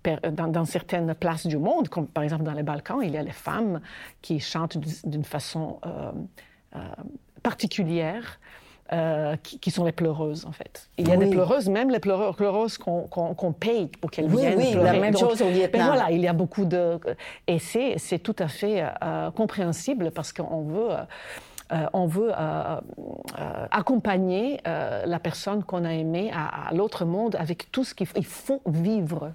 euh, 0.08 0.32
dans, 0.32 0.66
certaines 0.66 1.14
places 1.16 1.48
du 1.48 1.58
monde, 1.58 1.90
comme 1.90 2.08
par 2.08 2.24
exemple 2.24 2.44
dans 2.44 2.54
les 2.54 2.64
Balkans, 2.64 3.00
il 3.04 3.12
y 3.12 3.18
a 3.18 3.24
les 3.24 3.32
femmes 3.32 3.82
qui 4.22 4.40
chantent 4.40 4.78
d'une 5.06 5.24
façon 5.24 5.80
euh, 5.86 6.12
euh, 6.76 6.80
particulière. 7.44 8.40
qui, 9.42 9.72
sont 9.72 9.84
les 9.84 9.92
pleureuses, 9.92 10.46
en 10.46 10.52
fait. 10.52 10.90
Il 11.00 11.08
y 11.08 11.12
a 11.12 11.18
des 11.18 11.32
pleureuses, 11.32 11.70
même 11.70 11.90
les 11.90 12.00
pleureuses 12.00 12.78
qu'on 12.78 13.56
paye 13.60 13.88
pour 13.88 14.12
qu'elles 14.12 14.30
viennent 14.30 14.60
oui, 14.60 14.72
pleurer. 14.74 14.94
la 14.94 15.00
même 15.00 15.18
chose 15.18 15.42
au 15.42 15.50
Vietnam. 15.50 15.82
Ben 15.82 15.88
voilà, 15.88 16.12
il 16.12 16.22
y 16.22 16.28
a 16.28 16.34
beaucoup 16.34 16.66
de... 16.66 17.00
Et 17.48 17.58
c'est 17.58 18.20
tout 18.20 18.36
à 18.38 18.48
fait 18.48 18.84
compréhensible 19.34 20.12
parce 20.12 20.32
qu'on 20.32 20.62
veut... 20.62 20.92
Euh, 20.92 21.04
on 21.94 22.06
veut 22.06 22.32
euh, 22.32 22.80
euh, 23.40 23.68
accompagner 23.72 24.60
la 24.66 25.20
personne 25.20 25.64
qu'on 25.64 25.84
a 25.86 25.94
aimée 25.94 26.32
à, 26.34 26.74
l'autre 26.74 27.06
monde 27.06 27.36
avec 27.40 27.72
tout 27.72 27.84
ce 27.84 27.94
qu'il 27.94 28.08
faut. 28.08 28.18
Il 28.18 28.26
faut 28.26 28.62
vivre 28.66 29.34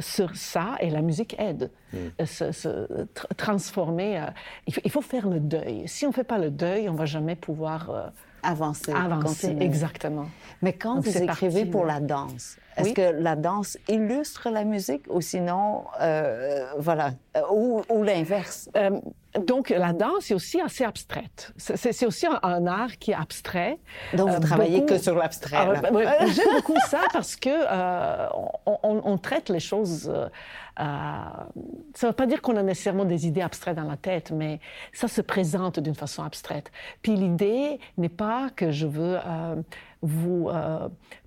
sur 0.00 0.34
ça 0.34 0.74
et 0.80 0.90
la 0.90 1.02
musique 1.02 1.36
aide. 1.38 1.70
Mm. 1.92 2.24
Se, 2.24 3.06
transformer. 3.36 4.20
il, 4.66 4.90
faut, 4.90 5.02
faire 5.02 5.28
le 5.28 5.38
deuil. 5.38 5.84
Si 5.86 6.04
on 6.04 6.08
ne 6.08 6.14
fait 6.14 6.24
pas 6.24 6.38
le 6.38 6.50
deuil, 6.50 6.88
on 6.88 6.94
ne 6.94 6.98
va 6.98 7.06
jamais 7.06 7.36
pouvoir 7.36 8.12
avancer. 8.42 8.92
Avancer, 8.92 9.56
exactement. 9.60 10.26
Mais 10.60 10.72
quand 10.72 11.00
vous 11.00 11.16
écrivez 11.16 11.64
pour 11.64 11.84
la 11.84 12.00
danse, 12.00 12.56
est-ce 12.76 12.92
que 12.92 13.22
la 13.22 13.36
danse 13.36 13.78
illustre 13.88 14.50
la 14.50 14.64
musique 14.64 15.04
ou 15.08 15.20
sinon, 15.20 15.84
euh, 16.00 16.66
voilà, 16.78 17.12
euh, 17.36 17.42
ou, 17.50 18.02
l'inverse? 18.02 18.68
Euh, 19.36 19.40
donc, 19.40 19.70
la 19.70 19.92
danse 19.92 20.30
est 20.30 20.34
aussi 20.34 20.60
assez 20.60 20.84
abstraite. 20.84 21.52
C'est 21.56 22.06
aussi 22.06 22.26
un, 22.26 22.66
art 22.66 22.98
qui 22.98 23.12
est 23.12 23.14
abstrait. 23.14 23.78
Donc, 24.14 24.30
vous 24.30 24.40
travaillez 24.40 24.84
que 24.84 24.98
sur 24.98 25.16
l'abstrait. 25.16 25.56
Ah, 25.56 26.26
j'aime 26.26 26.54
beaucoup 26.54 26.78
ça 26.88 27.00
parce 27.12 27.36
que 27.36 27.50
on, 28.82 29.18
traite 29.18 29.50
les 29.50 29.60
choses. 29.60 30.12
ça 30.76 31.44
ne 32.02 32.06
veut 32.06 32.12
pas 32.12 32.26
dire 32.26 32.42
qu'on 32.42 32.56
a 32.56 32.62
nécessairement 32.62 33.04
des 33.04 33.26
idées 33.26 33.42
abstraites 33.42 33.76
dans 33.76 33.88
la 33.88 33.96
tête, 33.96 34.30
mais 34.30 34.60
ça 34.92 35.08
se 35.08 35.20
présente 35.20 35.80
d'une 35.80 35.94
façon 35.94 36.22
abstraite. 36.22 36.70
Puis 37.02 37.14
l'idée 37.16 37.78
n'est 37.98 38.08
pas 38.08 38.50
que 38.54 38.70
je 38.70 38.86
veux 38.86 39.18
vous 40.02 40.48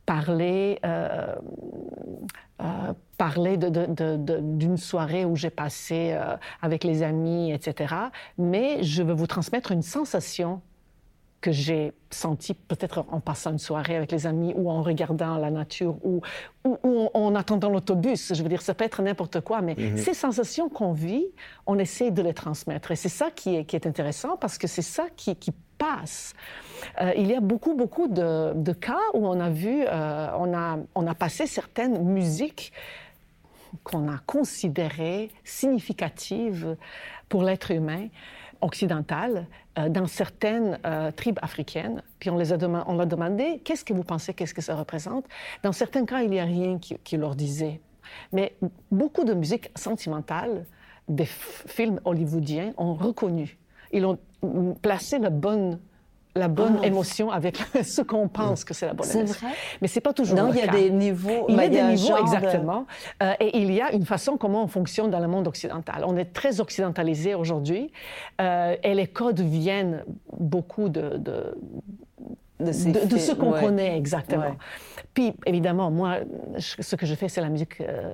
parler, 0.06 0.80
euh, 0.86 1.36
euh, 2.62 2.94
parler 3.18 3.58
d'une 3.58 4.78
soirée 4.78 5.26
où 5.26 5.36
j'ai 5.36 5.50
passé 5.50 6.12
euh, 6.14 6.38
avec 6.62 6.84
les 6.84 7.04
amis, 7.04 7.52
etc. 7.52 7.96
Mais 8.38 8.84
je 8.84 9.04
veux 9.04 9.14
vous 9.14 9.28
transmettre 9.28 9.72
une 9.72 9.82
sensation 9.82 10.62
que 11.42 11.52
j'ai 11.52 11.94
sentie 12.10 12.56
peut-être 12.56 13.06
en 13.12 13.20
passant 13.20 13.52
une 13.52 13.60
soirée 13.60 13.96
avec 13.96 14.12
les 14.12 14.26
amis 14.26 14.54
ou 14.56 14.72
en 14.72 14.82
regardant 14.82 15.38
la 15.38 15.52
nature 15.52 15.96
ou, 16.04 16.22
ou, 16.64 17.10
en 17.14 17.36
attendant 17.36 17.70
l'autobus. 17.70 18.34
Je 18.34 18.42
veux 18.42 18.50
dire, 18.50 18.64
ça 18.64 18.74
peut 18.74 18.84
être 18.84 19.04
n'importe 19.04 19.42
quoi, 19.42 19.62
mais 19.62 19.76
mhm. 19.78 19.98
ces 19.98 20.16
sensations 20.16 20.70
qu'on 20.70 20.94
vit, 20.94 21.28
on 21.68 21.78
essaie 21.78 22.10
de 22.10 22.24
les 22.24 22.34
transmettre. 22.34 22.90
Et 22.92 22.96
c'est 22.96 23.10
ça 23.10 23.30
qui 23.30 23.58
est, 23.58 23.66
qui 23.66 23.76
est 23.76 23.86
intéressant 23.86 24.38
parce 24.38 24.58
que 24.58 24.66
c'est 24.66 24.82
ça 24.82 25.06
qui, 25.16 25.36
qui 25.36 25.52
Euh, 27.02 27.12
il 27.18 27.28
y 27.28 27.36
a 27.36 27.40
beaucoup, 27.40 27.76
beaucoup 27.76 28.08
de, 28.08 28.74
cas 28.74 29.00
où 29.14 29.28
on 29.28 29.40
a 29.40 29.50
vu, 29.50 29.84
euh, 29.88 30.28
on, 30.38 30.54
a, 30.54 30.78
on 30.94 31.08
a 31.08 31.16
passé 31.16 31.48
certaines 31.48 32.04
musiques 32.04 32.72
qu'on 33.84 34.10
a 34.10 34.18
considérées 34.26 35.32
significatives 35.44 36.78
pour 37.28 37.44
l'être 37.44 37.72
humain 37.72 38.08
occidental 38.62 39.48
euh, 39.78 39.90
dans 39.90 40.08
certaines 40.08 40.80
tribus 41.16 41.44
africaines. 41.44 42.02
Puis 42.20 42.30
on 42.30 42.38
les 42.38 42.54
a 42.54 42.58
demandé 42.58 43.62
qu'est-ce 43.64 43.84
que 43.84 43.94
vous 43.94 44.04
pensez, 44.04 44.34
qu'est-ce 44.34 44.54
que 44.54 44.62
ça 44.62 44.76
représente? 44.76 45.26
Dans 45.64 45.74
certains 45.74 46.06
cas, 46.06 46.22
il 46.22 46.30
n'y 46.30 46.40
a 46.40 46.46
rien 46.46 46.80
qui, 46.80 46.98
qui, 47.04 47.18
leur 47.18 47.36
disait. 47.36 47.82
Mais 48.32 48.56
beaucoup 48.92 49.24
de 49.24 49.34
musique 49.34 49.72
sentimentale, 49.76 50.66
des 51.10 51.26
films 51.26 52.00
hollywoodiens 52.06 52.74
ont 52.78 52.94
reconnu. 52.94 53.58
Ils 53.96 54.06
ont 54.06 54.18
placé 54.82 55.18
la 55.18 55.30
bonne 55.32 55.80
la 56.36 56.50
bonne 56.50 56.80
ah. 56.84 56.88
émotion 56.88 57.32
avec 57.32 57.58
ce 57.84 58.02
qu'on 58.02 58.28
pense 58.28 58.66
que 58.66 58.74
c'est 58.74 58.86
la 58.86 58.94
bonne 58.94 59.10
émotion. 59.10 59.34
C'est 59.34 59.46
vrai? 59.46 59.56
Mais 59.82 59.88
c'est 59.88 60.02
pas 60.02 60.14
toujours 60.14 60.38
non, 60.38 60.48
le 60.48 60.54
cas. 60.54 60.60
il 60.60 60.66
y 60.66 60.70
a 60.70 60.72
des 60.72 60.90
niveaux. 60.92 61.46
Il 61.48 61.56
y 61.56 61.60
a 61.60 61.70
des 61.70 61.82
niveaux, 61.82 62.18
exactement. 62.18 62.86
Euh, 63.24 63.34
et 63.40 63.58
il 63.58 63.72
y 63.72 63.82
a 63.82 63.94
une 63.94 64.06
façon 64.06 64.38
comment 64.38 64.64
on 64.64 64.68
fonctionne 64.68 65.10
dans 65.10 65.20
le 65.20 65.28
monde 65.28 65.48
occidental. 65.48 66.04
On 66.06 66.18
est 66.18 66.34
très 66.34 66.60
occidentalisé 66.60 67.36
aujourd'hui 67.36 67.92
euh, 68.42 68.76
et 68.84 68.94
les 68.94 69.08
codes 69.08 69.40
viennent 69.40 70.04
beaucoup 70.38 70.90
de, 70.90 71.18
de 71.18 71.58
de, 72.58 72.72
ce 72.72 73.34
qu'on 73.34 73.52
connaît 73.52 73.98
exactement. 73.98 74.56
Puis, 75.14 75.34
évidemment, 75.46 75.92
moi, 75.92 76.20
ce 76.58 76.96
que 76.96 77.06
je 77.06 77.14
fais, 77.14 77.28
c'est 77.28 77.42
la 77.42 77.50
musique 77.50 77.82
euh, 77.82 78.14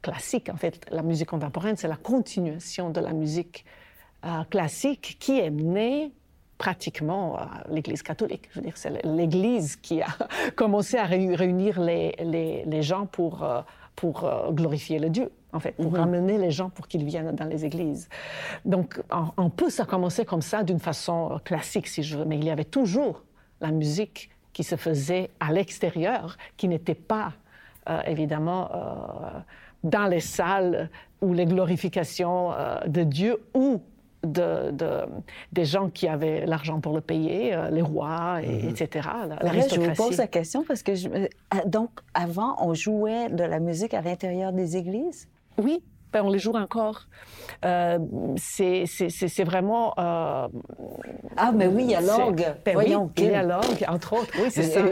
classique. 0.00 0.48
En 0.48 0.56
fait, 0.56 0.80
la 0.90 1.02
musique 1.02 1.28
contemporaine, 1.28 1.76
c'est 1.76 1.88
la 1.88 1.96
continuation 1.96 2.88
de 2.88 3.00
la 3.00 3.12
musique 3.12 3.66
euh, 4.24 4.44
classique 4.44 5.16
qui 5.18 5.40
est 5.40 5.50
né 5.50 6.12
pratiquement 6.56 7.38
à 7.38 7.64
l'Église 7.68 8.04
catholique. 8.04 8.48
Je 8.52 8.60
veux 8.60 8.64
dire, 8.64 8.76
c'est 8.76 9.04
l'Église 9.04 9.74
qui 9.74 10.00
a 10.00 10.06
commencé 10.54 10.96
à 10.96 11.06
réunir 11.06 11.80
les, 11.80 12.14
les, 12.22 12.64
les 12.64 12.82
gens 12.82 13.06
pour, 13.06 13.42
euh, 13.42 13.62
pour 13.96 14.22
euh, 14.22 14.52
glorifier 14.52 15.00
le 15.00 15.10
Dieu, 15.10 15.32
en 15.52 15.58
fait, 15.58 15.72
pour 15.72 15.90
mhm. 15.90 15.98
ramener 15.98 16.38
les 16.38 16.52
gens 16.52 16.70
pour 16.70 16.86
qu'ils 16.86 17.04
viennent 17.04 17.32
dans 17.32 17.46
les 17.46 17.64
églises. 17.64 18.08
Donc, 18.64 19.02
on, 19.36 19.50
peut, 19.50 19.70
ça 19.70 19.86
commencer 19.86 20.24
comme 20.24 20.40
ça 20.40 20.62
d'une 20.62 20.78
façon 20.78 21.40
classique, 21.42 21.88
si 21.88 22.04
je 22.04 22.18
veux, 22.18 22.24
mais 22.24 22.38
il 22.38 22.44
y 22.44 22.50
avait 22.50 22.64
toujours 22.64 23.24
la 23.60 23.72
musique 23.72 24.30
qui 24.52 24.62
se 24.62 24.76
faisait 24.76 25.30
à 25.40 25.52
l'extérieur, 25.52 26.36
qui 26.56 26.68
n'était 26.68 26.94
pas, 26.94 27.32
évidemment, 28.06 28.70
dans 29.82 30.06
les 30.06 30.20
salles 30.20 30.90
où 31.20 31.32
les 31.32 31.46
glorifications 31.46 32.52
de 32.86 33.02
Dieu 33.02 33.38
ou 33.54 33.82
de, 34.24 34.72
des 35.52 35.64
gens 35.64 35.90
qui 35.90 36.08
avaient 36.08 36.46
l'argent 36.46 36.80
pour 36.80 36.94
le 36.94 37.00
payer, 37.00 37.54
euh, 37.54 37.70
les 37.70 37.82
rois, 37.82 38.40
et, 38.42 38.68
etc. 38.68 39.08
je 39.70 39.80
vous 39.80 39.94
pose 39.94 40.16
la 40.16 40.26
question 40.26 40.64
parce 40.66 40.82
que, 40.82 40.94
je, 40.94 41.08
euh, 41.08 41.26
donc, 41.66 41.90
avant, 42.14 42.56
on 42.60 42.74
jouait 42.74 43.28
de 43.28 43.44
la 43.44 43.58
musique 43.58 43.94
à 43.94 44.00
l'intérieur 44.00 44.52
des 44.52 44.76
églises? 44.76 45.28
Oui, 45.58 45.82
Ben, 46.12 46.22
on 46.22 46.30
les 46.30 46.38
joue 46.38 46.52
encore. 46.52 47.06
Euh, 47.64 47.98
c'est 48.36 49.44
vraiment. 49.44 49.94
Euh, 49.98 50.48
ah, 51.36 51.52
mais 51.54 51.66
oui, 51.66 51.84
il 51.84 51.90
y 51.90 51.94
a 51.94 52.00
l'orgue. 52.00 52.46
Ben 52.64 52.74
Voyons, 52.74 53.10
oui, 53.16 53.24
il 53.24 53.30
y 53.30 53.34
a 53.34 53.42
l'orgue, 53.42 53.84
entre 53.88 54.14
autres. 54.14 54.32
Oui, 54.38 54.50
c'est 54.50 54.62
ça. 54.62 54.82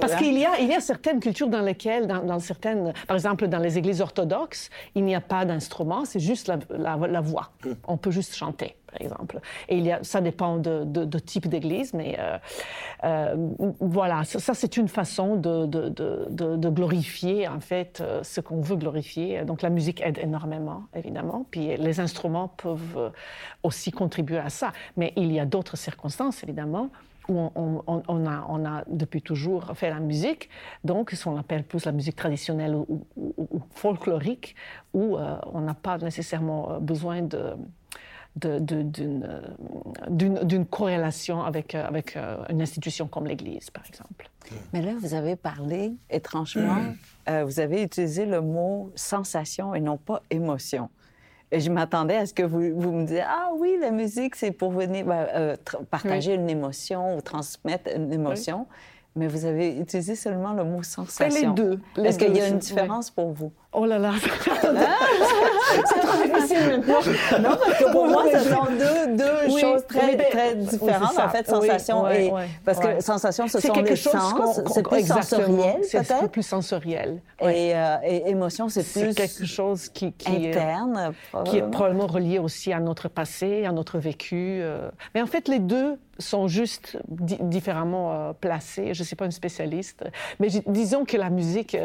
Parce 0.00 0.14
hein? 0.14 0.16
qu'il 0.16 0.38
y 0.38 0.44
a, 0.44 0.58
il 0.60 0.68
y 0.68 0.74
a 0.74 0.80
certaines 0.80 1.20
cultures 1.20 1.48
dans 1.48 1.62
lesquelles, 1.62 2.06
dans, 2.06 2.38
certaines, 2.38 2.92
par 3.06 3.16
exemple, 3.16 3.48
dans 3.48 3.58
les 3.58 3.78
églises 3.78 4.00
orthodoxes, 4.00 4.70
il 4.94 5.04
n'y 5.04 5.14
a 5.14 5.20
pas 5.20 5.44
d'instrument, 5.44 6.04
c'est 6.04 6.20
juste 6.20 6.52
la, 6.70 6.96
la 6.96 7.20
voix. 7.20 7.50
Hmm. 7.64 7.72
On 7.86 7.96
peut 7.96 8.10
juste 8.10 8.34
chanter 8.34 8.76
par 8.96 9.02
exemple. 9.02 9.40
Et 9.68 9.78
il 9.78 9.84
y 9.84 9.92
a, 9.92 10.02
ça 10.02 10.20
dépend 10.20 10.56
de, 10.56 11.18
type 11.18 11.48
d'église, 11.48 11.94
mais 11.94 12.16
euh, 12.18 12.38
euh, 13.04 13.48
voilà, 13.80 14.24
ça, 14.24 14.54
c'est 14.54 14.76
une 14.76 14.88
façon 14.88 15.36
de, 15.36 15.66
de, 15.66 16.68
glorifier 16.68 17.48
en 17.48 17.60
fait 17.60 18.00
euh, 18.00 18.22
ce 18.22 18.40
qu'on 18.40 18.60
veut 18.60 18.76
glorifier. 18.76 19.44
Donc 19.44 19.62
la 19.62 19.70
musique 19.70 20.00
aide 20.02 20.18
énormément, 20.18 20.84
évidemment, 20.94 21.46
puis 21.50 21.76
les 21.76 22.00
instruments 22.00 22.48
peuvent 22.48 23.12
aussi 23.62 23.90
contribuer 23.90 24.38
à 24.38 24.50
ça. 24.50 24.72
Mais 24.96 25.12
il 25.16 25.32
y 25.32 25.40
a 25.40 25.46
d'autres 25.46 25.76
circonstances, 25.76 26.42
évidemment, 26.42 26.90
où 27.28 27.38
on, 27.38 27.82
on, 27.86 28.26
a, 28.26 28.46
on, 28.48 28.64
a, 28.64 28.84
depuis 28.86 29.20
toujours 29.20 29.72
fait 29.74 29.90
la 29.90 29.98
musique, 29.98 30.48
donc 30.84 31.10
ce 31.10 31.24
qu'on 31.24 31.36
appelle 31.36 31.64
plus 31.64 31.84
la 31.84 31.90
musique 31.90 32.14
traditionnelle 32.14 32.76
ou, 32.76 33.04
folklorique, 33.70 34.54
où 34.94 35.16
on 35.16 35.60
n'a 35.60 35.74
pas 35.74 35.98
nécessairement 35.98 36.78
besoin 36.80 37.22
de 37.22 37.56
d'une 38.36 40.66
corrélation 40.66 41.42
avec, 41.42 41.74
euh, 41.74 41.86
avec 41.86 42.16
euh, 42.16 42.36
une 42.50 42.60
institution 42.60 43.06
comme 43.06 43.26
l'Église, 43.26 43.70
par 43.70 43.84
exemple. 43.86 44.30
Mais 44.72 44.82
là, 44.82 44.92
vous 45.00 45.14
avez 45.14 45.36
parlé, 45.36 45.94
étrangement, 46.10 46.82
euh, 47.28 47.44
vous 47.44 47.60
avez 47.60 47.82
utilisé 47.82 48.26
le 48.26 48.40
mot 48.40 48.92
sensation 48.94 49.74
et 49.74 49.80
non 49.80 49.96
pas 49.96 50.22
émotion. 50.30 50.90
Et 51.50 51.60
je 51.60 51.70
m'attendais 51.70 52.16
à 52.16 52.26
ce 52.26 52.34
que 52.34 52.42
vous, 52.42 52.78
vous, 52.78 52.92
me 52.92 53.04
disiez 53.04 53.22
Ah 53.22 53.50
oui, 53.56 53.76
la 53.80 53.90
musique, 53.90 54.34
c'est 54.34 54.50
pour 54.50 54.72
venir 54.72 55.06
ben, 55.06 55.56
partager 55.90 56.34
une 56.34 56.50
émotion 56.50 57.16
ou 57.16 57.20
transmettre 57.20 57.90
une 57.94 58.12
émotion. 58.12 58.66
Mais 59.14 59.28
vous 59.28 59.46
avez 59.46 59.78
utilisé 59.78 60.14
seulement 60.14 60.52
le 60.52 60.64
mot 60.64 60.82
sensation. 60.82 61.48
les 61.48 61.54
deux. 61.54 61.80
Est-ce 62.04 62.18
qu'il 62.18 62.36
y 62.36 62.40
a 62.40 62.48
une 62.48 62.58
différence 62.58 63.10
pour 63.10 63.32
vous? 63.32 63.52
Oh 63.78 63.84
là 63.84 63.98
là, 63.98 64.12
c'est 65.84 66.00
trop 66.00 66.22
difficile 66.22 66.66
maintenant. 66.66 66.94
Non, 67.42 67.56
parce 67.62 67.78
que 67.78 67.92
pour 67.92 68.06
moi, 68.06 68.24
ce 68.32 68.38
sont 68.48 68.64
deux, 68.70 69.16
deux 69.18 69.60
choses 69.60 69.86
très, 69.86 70.16
très 70.16 70.54
différentes, 70.54 71.18
en 71.18 71.28
fait, 71.28 71.46
sensation 71.46 72.08
et... 72.08 72.32
parce 72.64 72.78
que 72.80 73.02
sensation, 73.02 73.46
ce 73.48 73.60
sont 73.60 73.74
les 73.74 73.96
sens, 73.96 74.60
c'est 74.72 74.82
plus 74.82 75.06
sensoriel, 75.06 75.80
peut-être? 75.92 76.14
C'est 76.20 76.30
plus 76.30 76.42
sensoriel. 76.42 77.20
Et, 77.42 77.74
euh, 77.74 77.96
et, 78.02 78.30
émotion, 78.30 78.70
c'est 78.70 78.82
plus... 78.82 79.14
quelque 79.14 79.44
chose 79.44 79.90
qui, 79.90 80.12
qui 80.14 80.48
interne, 80.48 81.12
qui 81.44 81.58
est 81.58 81.70
probablement 81.70 82.06
relié 82.06 82.38
aussi 82.38 82.72
à 82.72 82.80
notre 82.80 83.08
passé, 83.08 83.66
à 83.66 83.72
notre 83.72 83.98
vécu. 83.98 84.60
Euh. 84.62 84.88
Mais 85.14 85.20
en 85.20 85.26
fait, 85.26 85.48
les 85.48 85.58
deux 85.58 85.98
sont 86.18 86.48
juste 86.48 86.96
différemment 87.10 88.12
euh, 88.12 88.32
placés. 88.32 88.94
Je 88.94 89.02
ne 89.02 89.06
suis 89.06 89.16
pas 89.16 89.26
une 89.26 89.32
spécialiste, 89.32 90.02
mais 90.40 90.48
disons 90.66 91.04
que 91.04 91.18
la 91.18 91.28
musique 91.28 91.76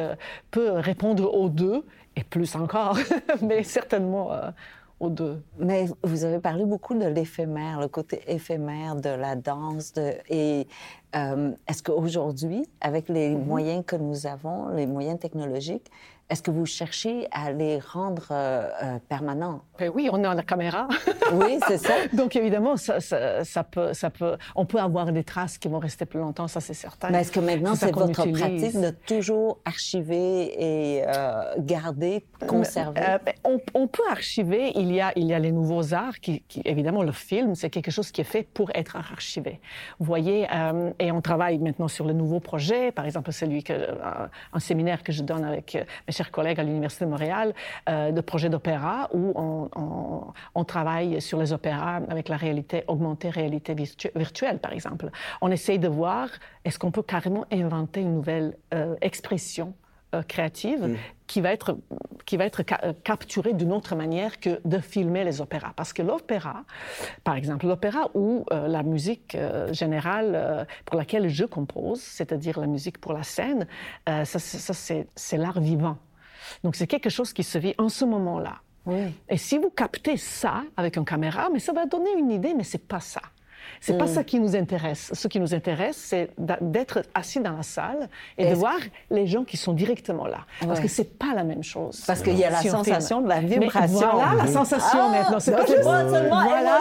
peut 0.52 0.72
répondre 0.72 1.36
aux 1.36 1.50
deux 1.50 1.81
et 2.16 2.24
plus 2.24 2.56
encore, 2.56 2.98
mais 3.42 3.64
certainement 3.64 4.34
euh, 4.34 4.52
aux 5.00 5.10
deux. 5.10 5.42
Mais 5.58 5.88
vous 6.04 6.24
avez 6.24 6.40
parlé 6.40 6.66
beaucoup 6.66 6.96
de 6.96 7.06
l'éphémère, 7.06 7.80
le 7.80 7.88
côté 7.88 8.22
éphémère 8.28 8.96
de 8.96 9.10
la 9.10 9.36
danse. 9.36 9.94
De, 9.94 10.14
et 10.30 10.68
euh, 11.16 11.52
est-ce 11.68 11.84
qu'aujourd'hui, 11.84 12.66
avec 12.82 13.10
les 13.10 13.30
mm-hmm. 13.30 13.46
moyens 13.46 13.84
que 13.86 13.96
nous 13.96 14.28
avons, 14.28 14.70
les 14.70 14.88
moyens 14.88 15.20
technologiques, 15.20 15.90
est-ce 16.32 16.42
que 16.42 16.52
vous 16.52 16.66
cherchez 16.66 17.28
à 17.32 17.52
les 17.52 17.80
rendre 17.80 18.28
euh, 18.32 18.70
euh, 18.84 19.00
permanents? 19.10 19.64
Ben 19.78 19.92
oui, 19.94 20.10
on 20.12 20.24
a 20.24 20.34
la 20.34 20.44
caméra. 20.44 20.88
oui, 21.34 21.60
c'est 21.68 21.78
ça. 21.78 21.94
Donc, 22.14 22.38
évidemment, 22.38 22.78
ça, 22.78 23.02
ça, 23.02 23.64
peut, 23.66 23.92
ça 23.92 24.10
peut, 24.10 24.38
on 24.56 24.66
peut 24.66 24.80
avoir 24.80 25.12
des 25.12 25.26
traces 25.26 25.58
qui 25.58 25.68
vont 25.68 25.80
rester 25.80 26.06
plus 26.06 26.20
longtemps, 26.20 26.48
ça, 26.48 26.62
c'est 26.62 26.74
certain. 26.74 27.10
Mais 27.10 27.22
est-ce 27.22 27.34
que 27.34 27.42
maintenant, 27.42 27.76
c'est 27.76 27.92
votre 27.94 28.14
pratique 28.32 28.80
de 28.80 28.92
toujours 28.92 29.60
archiver 29.66 30.54
et 30.58 31.04
euh, 31.06 31.54
garder, 31.58 32.26
conserver? 32.48 33.02
Ben, 33.26 33.34
on, 33.44 33.60
on, 33.74 33.88
peut 33.88 34.08
archiver. 34.10 34.72
Il 34.76 34.94
y 34.94 35.02
a, 35.02 35.12
il 35.18 35.26
y 35.26 35.34
a 35.34 35.40
les 35.40 35.52
nouveaux 35.52 35.94
arts 35.94 36.22
qui, 36.22 36.44
évidemment, 36.64 37.04
le 37.04 37.12
film, 37.12 37.56
c'est 37.56 37.70
quelque 37.70 37.92
chose 37.92 38.10
qui 38.12 38.22
est 38.22 38.26
fait 38.36 38.44
pour 38.44 38.72
être 38.74 38.96
archivé. 38.96 39.60
Vous 40.00 40.06
voyez, 40.06 40.48
et 41.00 41.12
on 41.12 41.22
travaille 41.22 41.58
maintenant 41.58 41.90
sur 41.90 42.06
le 42.06 42.14
nouveau 42.14 42.40
projet, 42.40 42.94
par 42.94 43.06
exemple, 43.06 43.34
celui 43.34 43.64
que, 43.64 43.74
un 44.54 44.60
séminaire 44.60 45.04
que 45.04 45.12
je 45.12 45.24
donne 45.24 45.44
avec 45.44 45.76
mes 46.08 46.21
collègues 46.30 46.60
à 46.60 46.64
l'Université 46.64 47.06
de 47.06 47.10
Montréal, 47.10 47.54
euh, 47.90 48.12
de 48.12 48.22
projets 48.22 48.50
d'opéra 48.50 49.10
où 49.14 49.34
on, 49.36 50.64
travaille 50.66 51.20
sur 51.20 51.40
les 51.40 51.52
opéras 51.52 52.02
avec 52.08 52.30
la 52.30 52.38
réalité 52.38 52.84
augmentée, 52.88 53.30
réalité 53.30 53.76
virtuelle, 54.16 54.60
par 54.60 54.72
exemple. 54.72 55.10
On 55.42 55.52
essaye 55.52 55.80
de 55.80 55.88
voir 55.88 56.30
est-ce 56.66 56.80
qu'on 56.80 56.92
peut 56.92 57.04
carrément 57.04 57.46
inventer 57.52 58.02
une 58.02 58.14
nouvelle 58.14 58.58
euh, 58.74 58.96
expression 59.02 59.74
euh, 60.14 60.22
créative 60.24 60.88
mm. 60.88 60.98
qui 61.28 61.42
va 61.42 61.52
être, 61.52 61.78
qui 62.26 62.38
va 62.38 62.46
être 62.46 62.64
capturée 63.04 63.54
d'une 63.54 63.72
autre 63.72 63.96
manière 63.96 64.40
que 64.40 64.62
de 64.66 64.80
filmer 64.80 65.24
les 65.24 65.42
opéras? 65.42 65.74
Parce 65.76 65.94
que 65.94 66.02
l'opéra, 66.02 66.64
par 67.24 67.36
exemple, 67.36 67.68
l'opéra 67.68 68.10
ou 68.14 68.46
euh, 68.52 68.68
la 68.68 68.84
musique 68.84 69.38
générale 69.72 70.68
pour 70.86 70.98
laquelle 70.98 71.28
je 71.30 71.46
compose, 71.46 72.02
c'est-à-dire 72.02 72.60
la 72.60 72.68
musique 72.68 73.00
pour 73.00 73.14
la 73.14 73.24
scène, 73.24 73.68
ça, 74.06 74.26
ça 74.26 74.74
c'est 75.16 75.38
l'art 75.38 75.60
vivant. 75.60 75.98
Donc 76.64 76.76
c'est 76.76 76.88
quelque 76.88 77.10
chose 77.10 77.34
qui 77.34 77.44
se 77.44 77.58
vit 77.58 77.76
en 77.78 77.90
ce 77.90 78.06
moment-là. 78.06 78.56
Oui. 78.86 79.14
Et 79.30 79.38
si 79.38 79.58
vous 79.58 79.70
captez 79.70 80.18
ça 80.18 80.64
avec 80.76 80.98
une 80.98 81.06
caméra, 81.06 81.50
mais 81.52 81.60
ça 81.60 81.72
va 81.72 81.86
donner 81.86 82.12
une 82.18 82.32
idée, 82.32 82.54
mais 82.56 82.64
c'est 82.64 82.88
pas 82.88 83.00
ça. 83.00 83.22
C'est 83.80 83.98
pas 83.98 84.06
mm. 84.06 84.14
ça 84.14 84.24
qui 84.24 84.40
nous 84.40 84.56
intéresse. 84.56 85.12
Ce 85.14 85.28
qui 85.28 85.40
nous 85.40 85.54
intéresse, 85.54 85.98
c'est 85.98 86.30
d'être 86.38 87.02
assis 87.14 87.40
dans 87.40 87.58
la 87.58 87.64
salle 87.64 88.10
et 88.38 88.50
de 88.50 88.54
voir 88.54 88.78
les 89.10 89.28
gens 89.28 89.44
qui 89.44 89.58
sont 89.58 89.74
directement 89.74 90.28
là. 90.28 90.46
Parce 90.66 90.80
que 90.80 90.88
c'est 90.88 91.18
pas 91.18 91.34
la 91.34 91.44
même 91.44 91.64
chose. 91.64 92.04
Parce 92.06 92.22
qu'il 92.22 92.38
y 92.38 92.44
a 92.44 92.50
la 92.50 92.62
sensation 92.62 93.22
de 93.22 93.28
la 93.28 93.40
vibration. 93.40 94.10
voilà 94.12 94.36
la 94.36 94.48
sensation 94.48 95.00
ah, 95.02 95.10
maintenant. 95.10 95.40
C'est 95.40 95.52
pas, 95.52 95.66
juste, 95.66 95.84
seulement 95.84 96.44
voilà, 96.44 96.80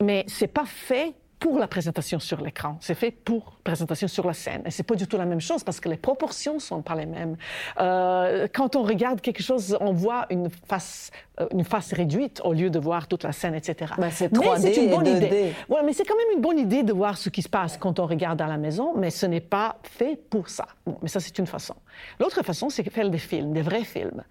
mais 0.00 0.24
c'est 0.28 0.46
pas 0.46 0.64
fait 0.64 1.14
pour 1.38 1.58
la 1.58 1.68
présentation 1.68 2.18
sur 2.18 2.40
l'écran, 2.40 2.78
c'est 2.80 2.94
fait 2.94 3.10
pour 3.10 3.58
présentation 3.62 4.08
sur 4.08 4.26
la 4.26 4.32
scène. 4.32 4.62
Et 4.64 4.70
c'est 4.70 4.82
pas 4.82 4.94
du 4.94 5.06
tout 5.06 5.18
la 5.18 5.26
même 5.26 5.40
chose 5.40 5.62
parce 5.64 5.80
que 5.80 5.88
les 5.88 5.96
proportions 5.96 6.58
sont 6.58 6.82
pas 6.82 6.94
les 6.94 7.06
mêmes. 7.06 7.36
Euh, 7.78 8.48
quand 8.52 8.74
on 8.74 8.82
regarde 8.82 9.20
quelque 9.20 9.42
chose, 9.42 9.76
on 9.80 9.92
voit 9.92 10.26
une 10.30 10.48
face, 10.48 11.10
euh, 11.40 11.46
une 11.52 11.64
face 11.64 11.92
réduite 11.92 12.40
au 12.44 12.52
lieu 12.52 12.70
de 12.70 12.78
voir 12.78 13.06
toute 13.06 13.24
la 13.24 13.32
scène, 13.32 13.54
etc. 13.54 13.92
Ben, 13.98 14.10
c'est 14.10 14.32
3D 14.32 14.62
mais 14.62 14.74
c'est 14.74 14.84
une 14.84 14.90
bonne 14.90 15.06
idée. 15.06 15.52
Ouais, 15.68 15.82
mais 15.84 15.92
c'est 15.92 16.04
quand 16.04 16.16
même 16.16 16.36
une 16.36 16.40
bonne 16.40 16.58
idée 16.58 16.82
de 16.82 16.92
voir 16.92 17.18
ce 17.18 17.28
qui 17.28 17.42
se 17.42 17.48
passe 17.48 17.76
quand 17.76 17.98
on 18.00 18.06
regarde 18.06 18.40
à 18.40 18.46
la 18.46 18.56
maison, 18.56 18.94
mais 18.96 19.10
ce 19.10 19.26
n'est 19.26 19.40
pas 19.40 19.76
fait 19.82 20.16
pour 20.30 20.48
ça. 20.48 20.66
Bon, 20.86 20.98
mais 21.02 21.08
ça, 21.08 21.20
c'est 21.20 21.38
une 21.38 21.46
façon. 21.46 21.74
L'autre 22.18 22.42
façon, 22.42 22.70
c'est 22.70 22.82
de 22.82 22.90
faire 22.90 23.10
des 23.10 23.18
films, 23.18 23.52
des 23.52 23.62
vrais 23.62 23.84
films. 23.84 24.22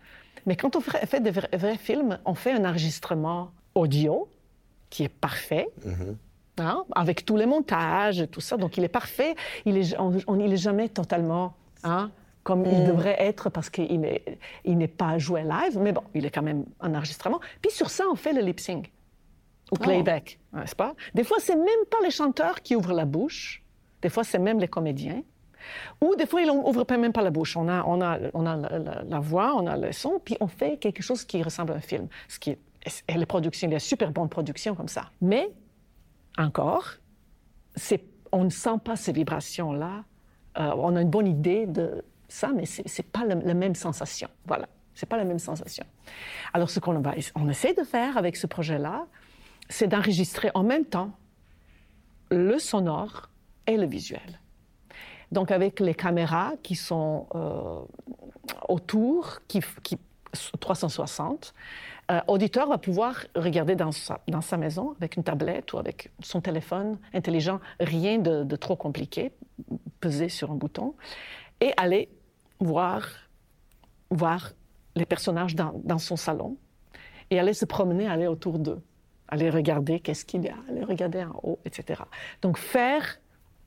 Mais 0.48 0.56
quand 0.56 0.76
on 0.76 0.82
fait 0.82 1.22
des 1.22 1.32
vrais, 1.32 1.78
films, 1.78 2.20
on 2.26 2.34
fait 2.36 2.52
un 2.52 2.66
enregistrement 2.66 3.52
audio 3.76 4.28
qui 4.90 5.04
est 5.04 5.10
parfait. 5.10 5.68
Mm-hmm. 5.86 6.16
Hein, 6.58 6.86
avec 6.96 7.26
tous 7.26 7.36
les 7.36 7.46
montages, 7.46 8.26
tout 8.32 8.40
ça. 8.40 8.56
Donc, 8.56 8.78
il 8.78 8.84
est 8.86 8.90
parfait. 8.90 9.36
Il 9.66 9.78
est, 9.78 9.96
on 10.00 10.36
n'est 10.36 10.56
jamais 10.56 10.88
totalement 10.88 11.54
hein, 11.84 12.12
comme 12.44 12.66
il 12.66 12.84
mm. 12.84 12.88
devrait 12.88 13.18
être 13.20 13.50
parce 13.50 13.70
qu'il 13.70 14.00
n'est 14.00 14.24
il 14.64 14.88
pas 14.88 15.18
joué 15.18 15.44
live. 15.44 15.78
Mais 15.80 15.92
bon, 15.92 16.04
il 16.14 16.26
est 16.26 16.30
quand 16.30 16.44
même 16.44 16.64
en 16.80 16.94
enregistrement. 16.94 17.42
Puis 17.62 17.72
sur 17.72 17.90
ça, 17.90 18.06
on 18.10 18.16
fait 18.16 18.32
le 18.32 18.42
lip 18.42 18.60
sync 18.60 18.92
ou 19.72 19.76
oh. 19.76 19.84
playback, 19.84 20.40
n'est-ce 20.54 20.76
pas? 20.76 20.94
Des 21.14 21.24
fois, 21.24 21.38
c'est 21.40 21.56
même 21.56 21.86
pas 21.90 21.98
les 22.04 22.12
chanteurs 22.12 22.62
qui 22.62 22.76
ouvrent 22.76 22.94
la 22.94 23.06
bouche. 23.06 23.64
Des 24.02 24.10
fois, 24.10 24.24
c'est 24.24 24.40
même 24.40 24.60
les 24.60 24.68
comédiens. 24.68 25.24
Ou 26.02 26.16
des 26.16 26.28
fois, 26.28 26.42
ils 26.42 26.48
n'ouvrent 26.48 26.86
même 26.98 27.12
pas 27.12 27.24
la 27.24 27.32
bouche. 27.32 27.58
On 27.58 27.68
a, 27.68 27.84
on 27.86 28.00
a, 28.02 28.20
on 28.34 28.46
a 28.46 28.56
la, 28.56 29.20
voix, 29.20 29.56
on 29.56 29.66
a 29.66 29.76
le 29.76 29.92
son, 29.92 30.22
puis 30.24 30.38
on 30.40 30.48
fait 30.48 30.78
quelque 30.78 31.02
chose 31.02 31.26
qui 31.26 31.42
ressemble 31.42 31.74
à 31.74 31.76
un 31.76 31.82
film. 31.82 32.08
Ce 32.28 32.38
qui 32.38 32.52
est, 32.52 32.60
et 33.08 33.18
les 33.18 33.26
productions, 33.26 33.68
il 33.68 33.72
y 33.72 33.76
a 33.76 33.80
super 33.80 34.12
bonnes 34.12 34.30
productions 34.30 34.76
comme 34.76 34.88
ça. 34.88 35.10
Mais 35.20 35.50
encore, 36.38 36.94
on 38.32 38.44
ne 38.44 38.50
sent 38.50 38.78
pas 38.84 38.96
ces 38.96 39.12
vibrations-là. 39.12 40.04
Euh, 40.58 40.72
on 40.78 40.96
a 40.96 41.02
une 41.02 41.10
bonne 41.10 41.28
idée 41.28 41.66
de 41.66 42.04
ça, 42.28 42.50
mais 42.54 42.66
ce 42.66 42.82
n'est 42.82 43.08
pas 43.12 43.26
la, 43.26 43.54
même 43.54 43.76
sensation. 43.76 44.30
Voilà, 44.46 44.68
c'est 44.94 45.06
pas 45.06 45.18
la 45.18 45.26
même 45.26 45.40
sensation. 45.40 45.86
Alors, 46.54 46.70
ce 46.70 46.80
qu'on 46.80 47.02
on 47.36 47.50
essaie 47.50 47.74
de 47.74 47.84
faire 47.84 48.18
avec 48.18 48.36
ce 48.36 48.48
projet-là, 48.48 49.06
c'est 49.70 49.88
d'enregistrer 49.88 50.52
en 50.54 50.64
même 50.64 50.86
temps 50.86 51.12
le 52.30 52.58
sonore 52.60 53.30
et 53.68 53.78
le 53.78 53.86
visuel. 53.86 54.40
Donc, 55.32 55.52
avec 55.52 55.80
les 55.80 55.96
caméras 55.96 56.54
qui 56.64 56.76
sont 56.76 57.28
euh, 57.36 57.82
autour, 58.68 59.40
qui, 59.48 59.62
qui 59.84 59.98
360, 60.60 61.54
euh, 62.12 62.22
auditeur 62.28 62.68
va 62.68 62.78
pouvoir 62.78 63.26
regarder 63.36 63.76
dans 63.76 63.92
sa, 63.92 64.58
maison 64.58 64.94
avec 64.98 65.18
une 65.18 65.24
tablette 65.24 65.74
ou 65.74 65.80
avec 65.80 66.12
son 66.22 66.40
téléphone 66.40 67.00
intelligent, 67.14 67.60
rien 67.80 68.20
de, 68.20 68.56
trop 68.56 68.76
compliqué, 68.76 69.32
peser 70.00 70.30
sur 70.30 70.52
un 70.52 70.56
bouton, 70.56 70.94
et 71.62 71.74
aller 71.78 72.10
voir, 72.60 73.08
voir 74.12 74.52
les 74.96 75.06
personnages 75.06 75.56
dans, 75.56 75.74
dans 75.84 75.98
son 75.98 76.16
salon 76.16 76.58
et 77.32 77.40
aller 77.40 77.54
se 77.54 77.66
promener, 77.66 78.08
aller 78.08 78.28
autour 78.28 78.60
d'eux, 78.60 78.82
aller 79.28 79.50
regarder 79.50 80.00
qu'est-ce 80.00 80.26
qu'il 80.26 80.44
y 80.44 80.50
a, 80.50 80.56
aller 80.70 80.84
regarder 80.84 81.24
en 81.24 81.40
haut, 81.42 81.60
etc. 81.66 82.04
Donc 82.42 82.58
faire 82.58 83.20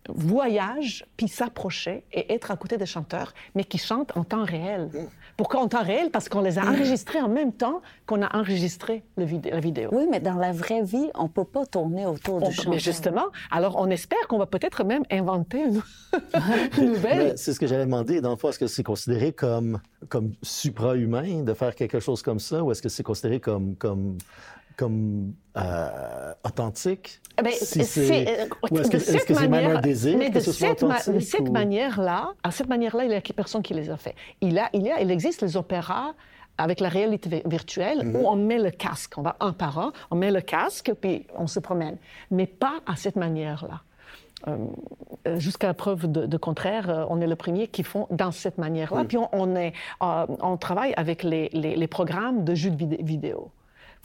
voyage, 0.09 1.05
puis 1.17 1.29
s'approcher 1.29 2.05
et 2.13 2.33
être 2.33 2.51
à 2.51 2.57
côté 2.57 2.77
des 2.79 2.87
chanteurs, 2.87 3.35
mais 3.55 3.65
qui 3.65 3.79
chantent 3.79 4.17
en 4.17 4.25
temps 4.25 4.45
réel. 4.45 4.91
Pourquoi 5.39 5.61
en 5.61 5.69
temps 5.69 5.85
réel? 5.85 6.11
Parce 6.11 6.29
qu'on 6.29 6.41
les 6.41 6.59
a 6.59 6.67
enregistrés 6.67 7.21
en 7.21 7.29
même 7.29 7.53
temps 7.53 7.81
qu'on 8.07 8.23
a 8.23 8.37
enregistré 8.37 9.05
le 9.17 9.25
la 9.51 9.61
vidéo. 9.61 9.89
Oui, 9.93 10.09
mais 10.11 10.19
dans 10.19 10.35
la 10.35 10.51
vraie 10.51 10.83
vie, 10.83 11.11
on 11.15 11.25
ne 11.25 11.29
peut 11.29 11.45
pas 11.45 11.65
tourner 11.65 12.07
autour 12.07 12.41
du 12.41 12.53
chanteur. 12.53 12.73
Mais 12.73 12.81
justement, 12.81 13.27
alors 13.53 13.77
on 13.79 13.89
espère 13.89 14.19
qu'on 14.29 14.39
va 14.39 14.47
peut-être 14.47 14.83
même 14.83 15.05
inventer 15.13 15.63
une, 15.63 15.81
nouvelle. 16.85 17.39
C'est 17.39 17.53
ce 17.53 17.61
que 17.61 17.69
j'avais 17.69 17.85
demandé. 17.85 18.21
Dans 18.21 18.33
le 18.33 18.37
fond, 18.37 18.49
est-ce 18.49 18.59
que 18.59 18.67
c'est 18.67 18.83
considéré 18.83 19.31
comme, 19.31 19.81
comme 20.09 20.33
supra-humain 20.43 21.45
de 21.45 21.55
faire 21.55 21.77
quelque 21.77 22.01
chose 22.01 22.21
comme 22.21 22.41
ça, 22.41 22.65
ou 22.65 22.73
est-ce 22.73 22.83
que 22.83 22.89
c'est 22.89 23.05
considéré 23.05 23.39
comme, 23.39 23.77
comme 23.77 24.19
comme 24.79 25.35
euh, 25.57 26.33
authentique? 26.45 27.21
Ben, 27.37 27.53
si 27.53 27.85
c'est, 27.85 28.49
ou 28.71 28.79
est-ce 28.79 28.91
que, 28.91 28.99
c'est 28.99 29.19
-ce 29.19 29.49
même 29.49 29.77
un 29.77 29.81
désir 29.81 30.17
mais 30.17 30.31
de 30.31 30.41
cette, 30.41 30.85
de 30.85 31.21
cette 31.21 31.51
manière-là, 31.51 32.33
à 32.43 32.51
cette 32.51 32.69
manière-là, 32.69 33.05
il 33.05 33.11
y 33.11 33.15
a 33.15 33.21
personne 33.35 33.63
qui 33.63 33.75
les 33.75 33.91
a 33.91 33.97
fait. 33.97 34.15
Il, 34.41 34.57
a, 34.59 34.71
il, 34.73 34.83
y 34.83 34.91
a, 34.91 35.01
il 35.01 35.11
existe 35.11 35.43
les 35.43 35.57
opéras 35.57 36.15
avec 36.59 36.79
la 36.81 36.89
réalité 36.89 37.43
virtuelle 37.45 38.05
mhm. 38.05 38.17
où 38.17 38.29
on 38.29 38.37
met 38.37 38.59
le 38.59 38.71
casque, 38.71 39.13
on 39.19 39.23
va 39.23 39.37
un 39.41 39.53
par 39.53 39.79
un, 39.79 39.93
on 40.11 40.17
met 40.17 40.31
le 40.31 40.41
casque 40.41 40.93
puis 41.01 41.27
on 41.37 41.49
se 41.49 41.61
promène, 41.61 41.97
mais 42.31 42.47
pas 42.47 42.77
à 42.87 42.95
cette 42.97 43.17
manière-là. 43.17 43.81
Euh, 44.47 44.57
euh 45.27 45.39
jusqu'à 45.41 45.75
preuve 45.75 46.03
de, 46.11 46.37
contraire, 46.37 46.89
euh, 46.89 47.13
on 47.13 47.21
est 47.21 47.27
le 47.27 47.37
premier 47.45 47.67
qui 47.67 47.83
font 47.83 48.07
dans 48.11 48.31
cette 48.31 48.59
manière-là. 48.59 49.05
Puis 49.05 49.19
on, 49.19 49.29
on 49.33 49.57
est, 49.57 49.73
on 50.01 50.57
travaille 50.57 50.95
avec 50.97 51.25
les, 51.25 51.49
les, 51.53 51.75
les, 51.75 51.89
programmes 51.89 52.45
de 52.45 52.55
jeux 52.55 52.71
de 52.71 52.97
vidéo 53.03 53.51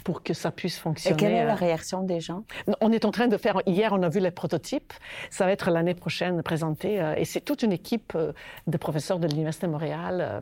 pour 0.03 0.23
que 0.23 0.33
ça 0.33 0.51
puisse 0.51 0.77
fonctionner. 0.77 1.15
Et 1.15 1.17
quelle 1.17 1.31
est 1.33 1.45
la 1.45 1.53
euh, 1.53 1.55
réaction 1.55 2.03
des 2.03 2.19
gens? 2.19 2.43
On 2.81 2.91
est 2.91 3.05
en 3.05 3.11
train 3.11 3.27
de 3.27 3.37
faire, 3.37 3.61
hier 3.65 3.93
on 3.93 4.03
a 4.03 4.09
vu 4.09 4.19
les 4.19 4.31
prototypes, 4.31 4.93
ça 5.29 5.45
va 5.45 5.51
être 5.51 5.71
l'année 5.71 5.93
prochaine 5.93 6.41
présenté, 6.43 7.01
euh, 7.01 7.15
et 7.15 7.25
c'est 7.25 7.41
toute 7.41 7.63
une 7.63 7.71
équipe 7.71 8.13
euh, 8.15 8.33
de 8.67 8.77
professeurs 8.77 9.19
de 9.19 9.27
l'Université 9.27 9.67
de 9.67 9.71
Montréal 9.71 10.41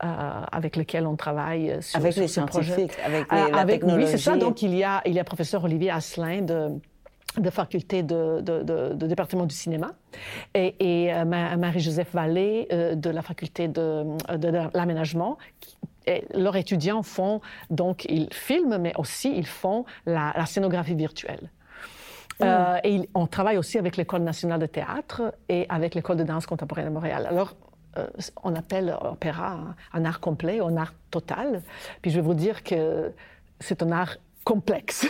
avec 0.00 0.76
lesquels 0.76 1.06
on 1.06 1.14
travaille 1.14 1.76
sur, 1.82 1.98
avec 1.98 2.16
les 2.16 2.28
scientifiques, 2.28 2.92
avec 3.04 3.30
les, 3.30 3.50
la 3.50 3.64
technologie. 3.66 4.04
Oui, 4.04 4.10
c'est 4.10 4.18
ça. 4.18 4.36
Donc 4.36 4.62
il 4.62 4.74
y 4.74 4.82
a, 4.82 5.02
il 5.04 5.12
y 5.12 5.20
a 5.20 5.24
professeur 5.24 5.64
Olivier 5.64 5.90
Asselin 5.90 6.42
de 6.42 6.68
de 7.38 7.50
faculté 7.50 8.02
de, 8.02 8.40
de, 8.40 9.06
département 9.06 9.46
du 9.46 9.54
cinéma 9.54 9.92
et, 10.52 10.74
et 10.80 11.24
Marie-Joseph 11.24 12.12
Vallée 12.12 12.66
de 12.70 13.10
la 13.10 13.22
faculté 13.22 13.68
de, 13.68 14.04
l'aménagement 14.74 15.38
leurs 16.34 16.56
étudiants 16.56 17.02
font, 17.02 17.40
donc 17.70 18.04
ils 18.06 18.32
filment, 18.32 18.78
mais 18.78 18.92
aussi 18.96 19.32
ils 19.36 19.46
font 19.46 19.84
la, 20.06 20.46
scénographie 20.46 20.94
virtuelle. 20.94 21.50
Mm. 22.40 22.42
Euh, 22.42 22.78
et 22.84 23.08
on 23.14 23.26
travaille 23.26 23.58
aussi 23.58 23.78
avec 23.78 23.96
l'École 23.96 24.22
nationale 24.22 24.60
de 24.60 24.66
théâtre 24.66 25.34
et 25.48 25.66
avec 25.68 25.94
l'École 25.94 26.16
de 26.16 26.24
danse 26.24 26.46
contemporaine 26.46 26.86
de 26.86 26.90
Montréal. 26.90 27.26
Alors, 27.26 27.54
euh, 27.98 28.06
on 28.42 28.54
appelle 28.54 28.96
opéra 29.02 29.58
un, 29.92 30.04
art 30.04 30.20
complet, 30.20 30.60
un 30.60 30.76
art 30.76 30.94
total. 31.10 31.62
Puis 32.02 32.10
je 32.10 32.16
vais 32.16 32.22
vous 32.22 32.34
dire 32.34 32.62
que 32.62 33.12
c'est 33.58 33.82
un 33.82 33.90
art 33.90 34.16
complexe, 34.44 35.06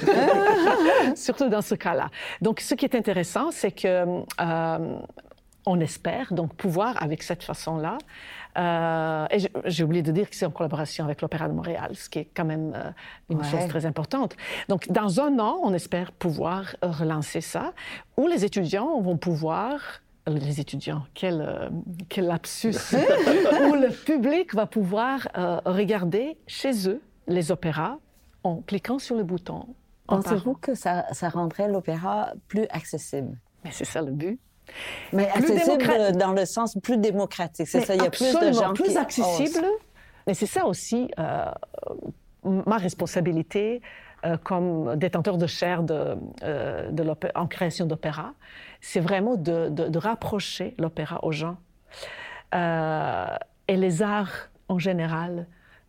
surtout 1.15 1.49
dans 1.49 1.63
ce 1.63 1.75
cas-là. 1.75 2.11
Donc, 2.41 2.61
ce 2.61 2.75
qui 2.75 2.85
est 2.85 2.95
intéressant, 2.97 3.51
c'est 3.53 3.71
que 3.71 4.23
euh, 4.41 4.99
on 5.67 5.81
espère 5.81 6.33
donc 6.33 6.55
pouvoir, 6.55 7.01
avec 7.03 7.23
cette 7.23 7.43
façon-là, 7.43 7.99
euh, 8.59 9.27
et 9.31 9.39
j'ai 9.67 9.85
oublié 9.85 10.03
de 10.03 10.13
dire 10.13 10.29
que 10.29 10.37
c'est 10.37 10.47
en 10.47 10.51
collaboration 10.51 11.05
avec 11.05 11.23
l'Opéra 11.23 11.49
de 11.49 11.55
Montréal, 11.55 11.93
ce 11.95 12.09
qui 12.09 12.21
est 12.21 12.29
quand 12.35 12.45
même 12.45 12.73
euh, 12.75 12.91
une 13.29 13.43
chose 13.45 13.67
très 13.69 13.87
importante. 13.87 14.37
Donc, 14.69 14.91
dans 14.91 15.21
un 15.21 15.39
an, 15.39 15.59
on 15.63 15.73
espère 15.73 16.13
pouvoir 16.13 16.77
relancer 16.83 17.41
ça, 17.41 17.73
où 18.17 18.27
les 18.27 18.45
étudiants 18.45 19.01
vont 19.01 19.17
pouvoir 19.17 20.01
euh, 20.29 20.35
les 20.35 20.61
étudiants, 20.61 21.05
quel, 21.15 21.71
quel 22.09 22.27
lapsus, 22.27 22.75
où 22.95 23.75
le 23.75 23.91
public 23.91 24.55
va 24.55 24.67
pouvoir 24.67 25.29
regarder 25.65 26.37
chez 26.47 26.89
eux 26.89 27.01
les 27.27 27.53
opéras 27.53 27.99
en 28.43 28.57
cliquant 28.63 28.99
sur 28.99 29.17
le 29.17 29.23
bouton. 29.23 29.67
Pensez-vous 30.07 30.55
que 30.55 30.75
ça, 30.75 31.07
ça 31.13 31.29
rendrait 31.29 31.69
l'opéra 31.69 32.33
plus 32.49 32.67
accessible? 32.71 33.39
Mais 33.65 33.71
c'est 33.71 33.85
ça 33.85 34.03
le 34.03 34.11
but. 34.11 34.41
Mais 35.13 35.29
accessible 35.29 36.17
dans 36.17 36.33
le 36.33 36.45
sens 36.45 36.77
plus 36.83 36.99
démocratique, 36.99 37.69
c'est 37.69 37.81
ça. 37.81 37.95
Il 37.95 38.03
y 38.03 38.07
a 38.07 38.11
plus 38.11 38.39
de 38.39 38.53
gens 38.53 38.73
plus 38.73 38.97
accessible. 38.97 39.67
Mais 40.27 40.35
c'est 40.35 40.47
ça 40.47 40.67
aussi 40.67 41.11
euh, 41.19 41.47
ma 42.45 42.77
responsabilité 42.77 43.81
euh, 44.25 44.37
comme 44.37 44.97
détenteur 44.97 45.39
de 45.39 45.47
chair 45.47 45.83
de, 45.83 46.17
euh, 46.43 46.91
de 46.91 47.05
en 47.35 47.47
création 47.47 47.87
d'opéra, 47.87 48.35
c'est 48.81 49.01
vraiment 49.01 49.37
de, 49.37 49.69
de, 49.71 49.99
rapprocher 49.99 50.75
l'opéra 50.79 51.25
aux 51.25 51.33
gens 51.33 51.57
et 52.53 53.77
les 53.77 54.03
arts 54.03 54.51
en 54.69 54.79
général 54.79 55.47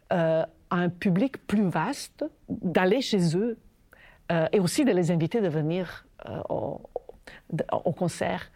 à 0.10 0.48
un 0.72 0.90
public 0.90 1.46
plus 1.46 1.68
vaste, 1.68 2.26
d'aller 2.50 3.02
chez 3.02 3.36
eux 3.36 3.58
et 4.52 4.60
aussi 4.60 4.86
de 4.86 4.92
les 4.92 5.12
inviter 5.12 5.42
de 5.42 5.50
venir 5.50 6.06
au, 6.50 6.80
au 7.72 7.92
concert 7.92 8.52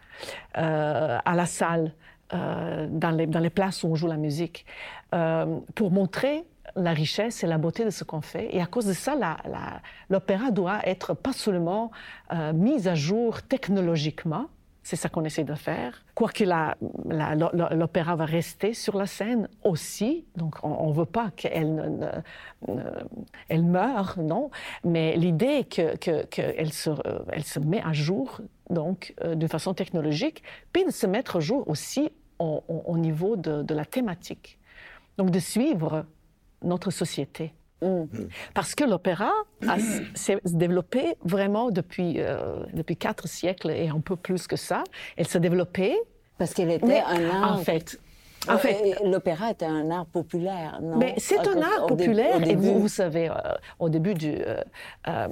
euh, 0.58 1.18
à 1.24 1.34
la 1.34 1.46
salle, 1.46 1.92
euh, 2.32 2.86
dans, 2.90 3.10
les, 3.10 3.50
places 3.50 3.82
où 3.82 3.88
on 3.88 3.94
joue 3.94 4.06
la 4.06 4.16
musique, 4.16 4.64
euh, 5.14 5.58
pour 5.74 5.90
montrer 5.90 6.44
la 6.74 6.92
richesse 6.92 7.44
et 7.44 7.46
la 7.46 7.58
beauté 7.58 7.84
de 7.84 7.90
ce 7.90 8.04
qu'on 8.04 8.20
fait. 8.20 8.54
Et 8.54 8.60
à 8.60 8.66
cause 8.66 8.86
de 8.86 8.92
ça, 8.92 9.14
l'opéra 10.10 10.50
doit 10.50 10.80
être 10.84 11.14
pas 11.14 11.32
seulement 11.32 11.90
mis 12.54 12.86
à 12.86 12.94
jour 12.94 13.40
technologiquement, 13.42 14.46
c'est 14.86 14.94
ça 14.94 15.08
qu'on 15.08 15.24
essaie 15.24 15.42
de 15.42 15.56
faire. 15.56 16.04
Quoique 16.14 16.44
l'opéra 17.74 18.14
va 18.14 18.24
rester 18.24 18.72
sur 18.72 18.96
la 18.96 19.06
scène 19.06 19.48
aussi, 19.64 20.24
donc 20.36 20.62
on 20.62 20.90
ne 20.90 20.94
veut 20.94 21.06
pas 21.06 21.32
qu'elle 21.32 22.14
elle 23.48 23.64
meure, 23.64 24.14
non, 24.16 24.48
mais 24.84 25.16
l'idée 25.16 25.64
qu'elle 25.64 25.98
que, 25.98 26.70
se, 26.70 26.90
elle 27.32 27.42
se 27.42 27.58
met 27.58 27.82
à 27.82 27.92
jour 27.92 28.40
donc 28.70 29.12
euh, 29.24 29.34
de 29.34 29.48
façon 29.48 29.74
technologique, 29.74 30.44
puis 30.72 30.84
de 30.84 30.92
se 30.92 31.08
mettre 31.08 31.34
à 31.34 31.40
jour 31.40 31.68
aussi 31.68 32.12
au, 32.38 32.62
au 32.68 32.96
niveau 32.96 33.34
de 33.34 33.74
la 33.74 33.84
thématique. 33.84 34.56
Donc 35.18 35.32
de 35.32 35.40
suivre 35.40 36.06
notre 36.62 36.92
société. 36.92 37.52
Mm. 37.82 38.04
Parce 38.54 38.74
que 38.74 38.84
l'opéra 38.84 39.32
s'est 40.14 40.38
développé 40.44 41.16
vraiment 41.24 41.70
depuis, 41.70 42.14
euh, 42.18 42.64
depuis 42.72 42.96
quatre 42.96 43.28
siècles 43.28 43.70
et 43.70 43.88
un 43.88 44.00
peu 44.00 44.16
plus 44.16 44.46
que 44.46 44.56
ça. 44.56 44.84
Elle 45.16 45.26
s'est 45.26 45.40
développée. 45.40 45.96
Parce 46.38 46.54
qu'elle 46.54 46.70
était 46.70 47.00
un 47.00 47.30
art. 47.30 47.54
En 47.54 47.58
fait. 47.58 47.98
En 48.48 48.58
fait, 48.58 48.96
l'opéra 49.04 49.50
était 49.50 49.66
un 49.66 49.90
art 49.90 50.06
populaire, 50.06 50.78
non? 50.80 50.98
Mais 50.98 51.14
c'est 51.18 51.40
un 51.48 51.60
art 51.60 51.86
populaire, 51.86 52.40
et 52.46 52.54
vous, 52.54 52.78
vous 52.78 52.88
savez, 52.88 53.28
euh, 53.28 53.34
au 53.80 53.88
début 53.88 54.14
du 54.14 54.36
euh, 55.08 55.28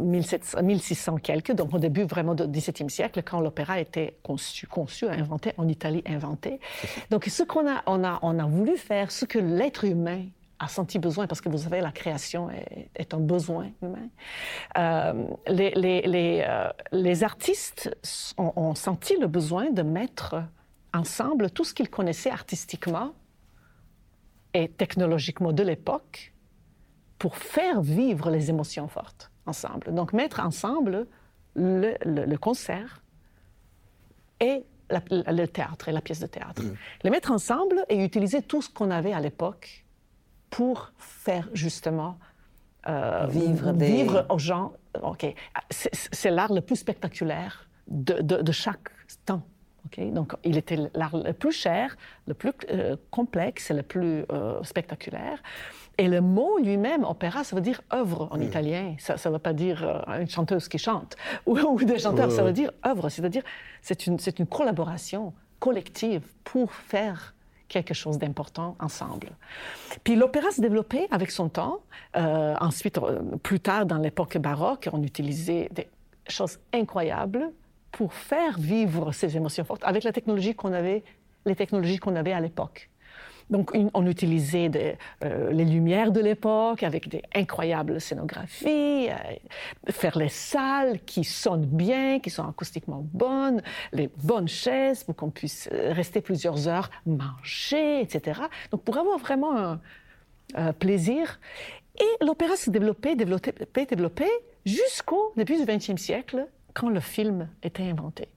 1600 0.00 1.16
quelque, 1.16 1.52
donc 1.52 1.74
au 1.74 1.78
début 1.78 2.04
vraiment 2.04 2.36
du 2.36 2.46
XVIIe 2.46 2.88
siècle, 2.88 3.22
quand 3.24 3.40
l'opéra 3.40 3.80
était 3.80 4.16
conçu, 4.22 4.68
conçu, 4.68 5.08
inventé, 5.08 5.54
en 5.56 5.66
Italie 5.66 6.04
inventé. 6.06 6.60
Donc 7.10 7.24
ce 7.24 7.42
qu'on 7.42 7.68
a, 7.68 7.82
on 7.86 8.04
a, 8.04 8.20
on 8.22 8.38
a 8.38 8.44
voulu 8.44 8.76
faire, 8.76 9.10
ce 9.10 9.24
que 9.24 9.40
l'être 9.40 9.84
humain 9.84 10.26
a 10.62 10.68
senti 10.68 10.98
besoin, 11.00 11.26
parce 11.26 11.40
que 11.40 11.48
vous 11.48 11.58
savez, 11.58 11.80
la 11.80 11.90
création 11.90 12.48
est, 12.50 13.14
un 13.14 13.18
besoin 13.18 13.70
humain. 13.82 14.08
Euh, 14.78 15.24
les, 15.48 15.70
les, 15.72 16.44
euh, 16.46 16.68
les, 16.92 17.24
artistes 17.24 17.90
ont, 18.38 18.74
senti 18.76 19.16
le 19.18 19.26
besoin 19.26 19.70
de 19.70 19.82
mettre 19.82 20.36
ensemble 20.94 21.50
tout 21.50 21.64
ce 21.64 21.74
qu'ils 21.74 21.90
connaissaient 21.90 22.30
artistiquement 22.30 23.12
et 24.54 24.68
technologiquement 24.68 25.52
de 25.52 25.64
l'époque 25.64 26.32
pour 27.18 27.36
faire 27.36 27.80
vivre 27.82 28.30
les 28.30 28.48
émotions 28.48 28.86
fortes 28.86 29.32
ensemble. 29.46 29.92
Donc 29.92 30.12
mettre 30.12 30.38
ensemble 30.40 31.08
le, 31.54 31.96
le, 32.04 32.36
concert 32.36 33.02
et 34.38 34.64
le 34.90 35.46
théâtre 35.46 35.88
et 35.88 35.92
la 35.92 36.00
pièce 36.00 36.20
de 36.20 36.26
théâtre. 36.26 36.62
Mmh. 36.62 36.76
Les 37.02 37.10
mettre 37.10 37.32
ensemble 37.32 37.84
et 37.88 38.04
utiliser 38.04 38.42
tout 38.42 38.62
ce 38.62 38.70
qu'on 38.70 38.90
avait 38.90 39.12
à 39.12 39.20
l'époque 39.20 39.81
pour 40.52 40.92
faire 40.98 41.48
justement 41.54 42.18
euh, 42.86 43.26
vivre, 43.28 43.72
vivre 43.72 44.26
aux 44.28 44.38
gens. 44.38 44.72
Ok, 45.02 45.26
c'est 45.70 46.30
l'art 46.30 46.52
le 46.52 46.60
plus 46.60 46.76
spectaculaire 46.76 47.66
de, 47.88 48.20
de, 48.20 48.52
chaque 48.52 48.90
temps. 49.24 49.42
Okay? 49.86 50.10
Donc, 50.10 50.34
il 50.44 50.58
était 50.58 50.76
l'art 50.94 51.16
le 51.16 51.32
plus 51.32 51.52
cher, 51.52 51.96
le 52.26 52.34
plus 52.34 52.52
euh, 52.70 52.96
complexe 53.10 53.70
et 53.70 53.74
le 53.74 53.82
plus 53.82 54.26
euh, 54.30 54.62
spectaculaire. 54.62 55.42
Et 55.96 56.06
le 56.06 56.20
mot 56.20 56.58
lui-même, 56.58 57.04
opéra, 57.04 57.44
ça 57.44 57.56
veut 57.56 57.62
dire 57.62 57.80
œuvre 57.90 58.28
en 58.30 58.38
italien. 58.38 58.94
Ça 58.98 59.14
ne 59.14 59.34
veut 59.34 59.38
pas 59.38 59.54
dire 59.54 60.04
une 60.20 60.28
chanteuse 60.28 60.68
qui 60.68 60.76
chante 60.76 61.16
ou, 61.46 61.58
ou 61.58 61.82
des 61.82 61.98
chanteurs. 61.98 62.30
Ça 62.30 62.42
veut 62.42 62.52
dire 62.52 62.72
œuvre, 62.84 63.08
c'est-à-dire 63.08 63.42
c'est 63.80 64.06
une, 64.06 64.18
une 64.38 64.46
collaboration 64.46 65.32
collective 65.60 66.26
pour 66.44 66.72
faire 66.72 67.34
quelque 67.72 67.94
chose 67.94 68.18
d'important 68.18 68.76
ensemble. 68.78 69.30
Puis 70.04 70.14
l'opéra 70.14 70.50
s'est 70.50 70.62
développé 70.62 71.08
avec 71.10 71.30
son 71.30 71.48
temps. 71.48 71.80
Euh, 72.16 72.54
ensuite, 72.60 72.98
euh, 72.98 73.20
plus 73.42 73.60
tard, 73.60 73.86
dans 73.86 73.98
l'époque 73.98 74.36
baroque, 74.38 74.88
on 74.92 75.02
utilisait 75.02 75.68
des 75.72 75.88
choses 76.28 76.58
incroyables 76.72 77.50
pour 77.90 78.12
faire 78.12 78.58
vivre 78.58 79.12
ces 79.12 79.36
émotions 79.36 79.64
fortes 79.64 79.82
avec 79.84 80.04
la 80.04 80.12
technologie 80.12 80.54
qu'on 80.54 80.72
avait, 80.72 81.02
les 81.46 81.56
technologies 81.56 81.98
qu'on 81.98 82.14
avait 82.14 82.32
à 82.32 82.40
l'époque. 82.40 82.90
Donc, 83.52 83.70
on 83.92 84.06
utilisait 84.06 84.70
euh, 85.22 85.52
les 85.52 85.66
lumières 85.66 86.10
de 86.10 86.20
l'époque 86.20 86.82
avec 86.82 87.10
des 87.10 87.22
incroyables 87.34 88.00
scénographies, 88.00 89.10
euh, 89.10 89.92
faire 89.92 90.16
les 90.16 90.30
salles 90.30 91.00
qui 91.04 91.22
sonnent 91.22 91.66
bien, 91.66 92.18
qui 92.18 92.30
sont 92.30 92.48
acoustiquement 92.48 93.04
bonnes, 93.12 93.60
les 93.92 94.08
bonnes 94.24 94.48
chaises 94.48 95.04
pour 95.04 95.14
qu'on 95.16 95.28
puisse 95.28 95.68
euh, 95.70 95.92
rester 95.92 96.22
plusieurs 96.22 96.66
heures, 96.66 96.88
manger, 97.04 98.00
etc. 98.00 98.40
Donc, 98.70 98.84
pour 98.84 98.96
avoir 98.96 99.18
vraiment 99.18 99.78
un, 100.54 100.72
plaisir. 100.78 101.38
Et 102.00 102.24
l'opéra 102.24 102.56
s'est 102.56 102.70
développé, 102.70 103.16
développé, 103.16 103.52
développé 103.86 104.26
jusqu'au 104.64 105.32
début 105.36 105.56
du 105.56 105.66
XXe 105.66 106.00
siècle, 106.00 106.46
quand 106.72 106.88
le 106.88 107.00
film 107.00 107.48
était 107.62 107.82
inventé. 107.82 108.28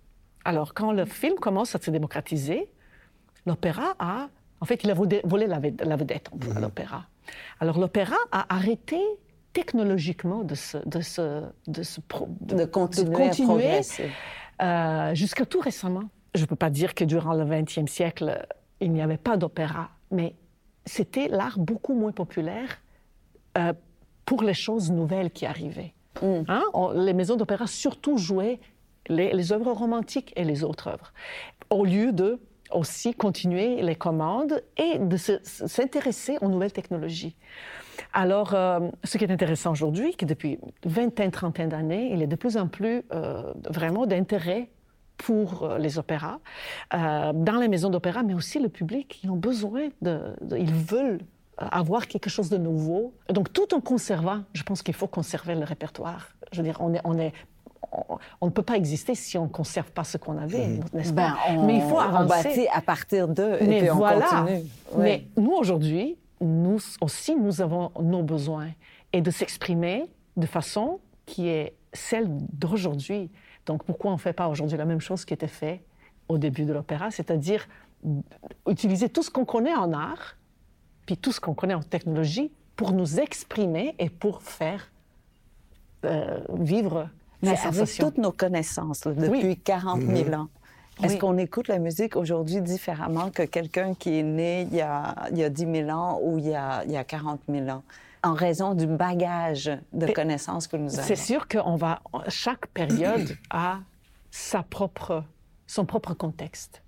Alors, 0.44 0.74
quand 0.74 0.92
le 0.92 1.06
film 1.06 1.36
commence 1.36 1.74
à 1.74 1.80
se 1.80 1.90
démocratiser, 1.90 2.70
l'opéra 3.46 3.96
a 4.00 4.28
en 4.66 4.68
fait, 4.68 4.84
il 4.84 4.90
a 4.90 4.96
volé 4.96 5.46
la 5.46 5.60
vedette 5.96 6.32
à 6.56 6.60
l'opéra. 6.60 7.06
Alors 7.60 7.78
l'opéra 7.78 8.16
a 8.32 8.52
arrêté 8.52 8.98
technologiquement 9.54 10.44
de 10.44 10.56
se, 10.56 10.80
de 10.90 11.02
se, 11.02 11.44
de 11.68 11.84
se 11.84 12.02
de 12.42 12.66
continuer, 12.66 13.30
euh, 14.64 15.14
jusqu'à 15.14 15.46
tout 15.46 15.60
récemment. 15.60 16.06
Je 16.34 16.42
ne 16.42 16.46
peux 16.48 16.56
pas 16.56 16.72
dire 16.72 16.96
que 16.96 17.04
durant 17.04 17.36
le 17.36 17.46
XXe 17.46 17.86
siècle, 17.86 18.44
il 18.80 18.92
n'y 18.92 19.04
avait 19.04 19.18
pas 19.18 19.38
d'opéra, 19.38 19.92
mais 20.10 20.34
c'était 20.88 21.28
l'art 21.28 21.60
beaucoup 21.60 21.94
moins 21.94 22.12
populaire 22.12 22.82
euh, 23.60 23.74
pour 24.26 24.42
les 24.42 24.56
choses 24.56 24.90
nouvelles 24.92 25.30
qui 25.30 25.46
arrivaient. 25.46 25.94
Mm. 26.24 26.42
Hein? 26.48 26.64
les 26.96 27.14
maisons 27.14 27.36
d'opéra 27.36 27.68
surtout 27.68 28.18
jouaient 28.18 28.60
les, 29.10 29.32
les 29.32 29.52
œuvres 29.52 29.74
romantiques 29.74 30.34
et 30.36 30.44
les 30.44 30.64
autres 30.64 30.88
œuvres, 30.88 31.14
au 31.70 31.86
lieu 31.86 32.12
de 32.12 32.40
aussi 32.76 33.14
continuer 33.14 33.82
les 33.82 33.96
commandes 33.96 34.62
et 34.78 35.00
de 35.00 35.18
s'intéresser 35.18 36.38
aux 36.42 36.48
nouvelles 36.48 36.74
technologies. 36.74 37.36
Alors, 38.14 38.54
euh, 38.54 38.80
ce 39.04 39.18
qui 39.18 39.24
est 39.24 39.32
intéressant 39.32 39.72
aujourd'hui, 39.72 40.16
que 40.16 40.26
depuis 40.26 40.60
vingtaine, 40.86 41.32
trentaine 41.32 41.70
d'années, 41.70 42.12
il 42.12 42.20
y 42.20 42.24
a 42.24 42.28
de 42.28 42.36
plus 42.36 42.58
en 42.58 42.68
plus 42.68 43.04
euh, 43.14 43.54
vraiment 43.70 44.06
d'intérêt 44.06 44.70
pour 45.18 45.64
euh, 45.64 45.78
les 45.78 45.98
opéras, 45.98 46.40
dans 46.92 47.60
les 47.60 47.68
maisons 47.68 47.90
d'opéra, 47.90 48.24
mais 48.24 48.34
aussi 48.34 48.60
le 48.60 48.70
public. 48.70 49.22
Ils 49.24 49.32
ont 49.32 49.38
besoin 49.38 49.90
de, 50.02 50.36
ils 50.58 50.74
veulent 50.74 51.22
avoir 51.58 52.08
quelque 52.08 52.30
chose 52.30 52.50
de 52.50 52.58
nouveau. 52.58 53.14
Donc, 53.30 53.54
tout 53.54 53.74
en 53.74 53.80
conservant, 53.80 54.44
je 54.54 54.64
pense 54.64 54.84
qu'il 54.84 54.94
faut 54.94 55.08
conserver 55.08 55.56
le 55.56 55.64
répertoire. 55.64 56.30
Je 56.52 56.58
veux 56.58 56.64
dire, 56.64 56.78
on 56.82 56.94
est, 56.94 57.02
on 57.06 57.18
est 57.18 57.34
on, 58.42 58.46
ne 58.46 58.52
peut 58.52 58.62
pas 58.62 58.76
exister 58.76 59.16
si 59.16 59.38
on 59.38 59.44
ne 59.44 59.50
conserve 59.50 59.92
pas 59.92 60.04
ce 60.04 60.18
qu'on 60.18 60.38
avait, 60.38 60.68
mm. 60.68 60.84
n'est-ce 60.94 61.14
pas? 61.14 61.36
Ben, 61.48 61.66
mais 61.66 61.78
il 61.78 61.84
faut 61.84 62.00
avancer. 62.00 62.68
à 62.74 62.82
partir 62.82 63.28
d'eux 63.28 63.58
et 63.62 63.80
puis 63.80 63.92
on 63.92 64.00
continue. 64.00 64.64
Mais 64.98 65.26
nous, 65.38 65.54
aujourd'hui, 65.54 66.18
nous 66.42 66.80
aussi, 67.02 67.36
nous 67.36 67.62
avons 67.62 67.92
nos 68.02 68.24
besoins 68.24 68.70
et 69.14 69.22
de 69.22 69.32
s'exprimer 69.32 70.06
de 70.38 70.46
façon 70.46 71.00
qui 71.26 71.48
est 71.48 71.74
celle 71.94 72.28
d'aujourd'hui. 72.54 73.30
Donc, 73.66 73.84
pourquoi 73.84 74.12
on 74.12 74.16
ne 74.16 74.20
fait 74.20 74.34
pas 74.34 74.48
aujourd'hui 74.48 74.78
la 74.78 74.86
même 74.86 75.00
chose 75.00 75.26
qui 75.26 75.34
était 75.34 75.48
fait 75.48 75.82
au 76.28 76.38
début 76.38 76.66
de 76.66 76.74
l'opéra, 76.74 77.12
c'est-à-dire 77.12 77.68
utiliser 78.68 79.10
tout 79.10 79.24
ce 79.24 79.32
qu'on 79.32 79.46
connaît 79.46 79.74
en 79.74 79.94
art, 79.94 80.36
puis 81.06 81.18
tout 81.18 81.32
ce 81.32 81.40
qu'on 81.40 81.54
connaît 81.54 81.74
en 81.74 81.84
technologie 81.84 82.52
pour 82.76 82.92
nous 82.92 83.20
exprimer 83.20 83.96
et 84.00 84.10
pour 84.10 84.42
faire 84.42 84.92
euh, 86.04 86.40
vivre 86.50 87.10
mais 87.42 87.56
avec 87.64 87.98
toutes 87.98 88.18
nos 88.18 88.32
connaissances 88.32 89.02
depuis 89.02 89.58
40 89.58 90.02
000 90.02 90.12
mm-hmm. 90.12 90.36
ans, 90.36 90.48
est-ce 91.04 91.18
qu'on 91.18 91.38
écoute 91.38 91.68
la 91.68 91.80
musique 91.80 92.16
aujourd'hui 92.16 92.62
différemment 92.62 93.30
que 93.30 93.44
quelqu'un 93.44 93.94
qui 93.94 94.20
est 94.20 94.24
né 94.24 94.68
il 94.72 94.78
y, 94.78 94.82
a, 94.82 95.16
il 95.32 95.38
y 95.38 95.44
a 95.44 95.50
10 95.50 95.68
000 95.86 95.90
ans 95.90 96.20
ou 96.22 96.38
il 96.38 96.48
y 96.48 96.56
a, 96.56 96.84
il 96.86 96.92
y 96.92 96.98
a 96.98 97.04
40 97.04 97.42
000 97.50 97.70
ans? 97.70 97.84
en 98.26 98.34
raison 98.34 98.74
du 98.74 98.88
bagage 98.88 99.72
de 99.94 100.08
connaissances 100.08 100.68
que 100.68 100.78
nous 100.78 100.98
avons? 100.98 101.08
C'est 101.08 101.16
sûr 101.16 101.48
que 101.48 101.60
va, 101.78 102.02
chaque 102.28 102.68
période 102.68 103.38
a 103.52 103.80
sa 104.32 104.64
propre, 104.64 105.24
son 105.68 105.86
propre 105.86 106.14
contexte. 106.14 106.82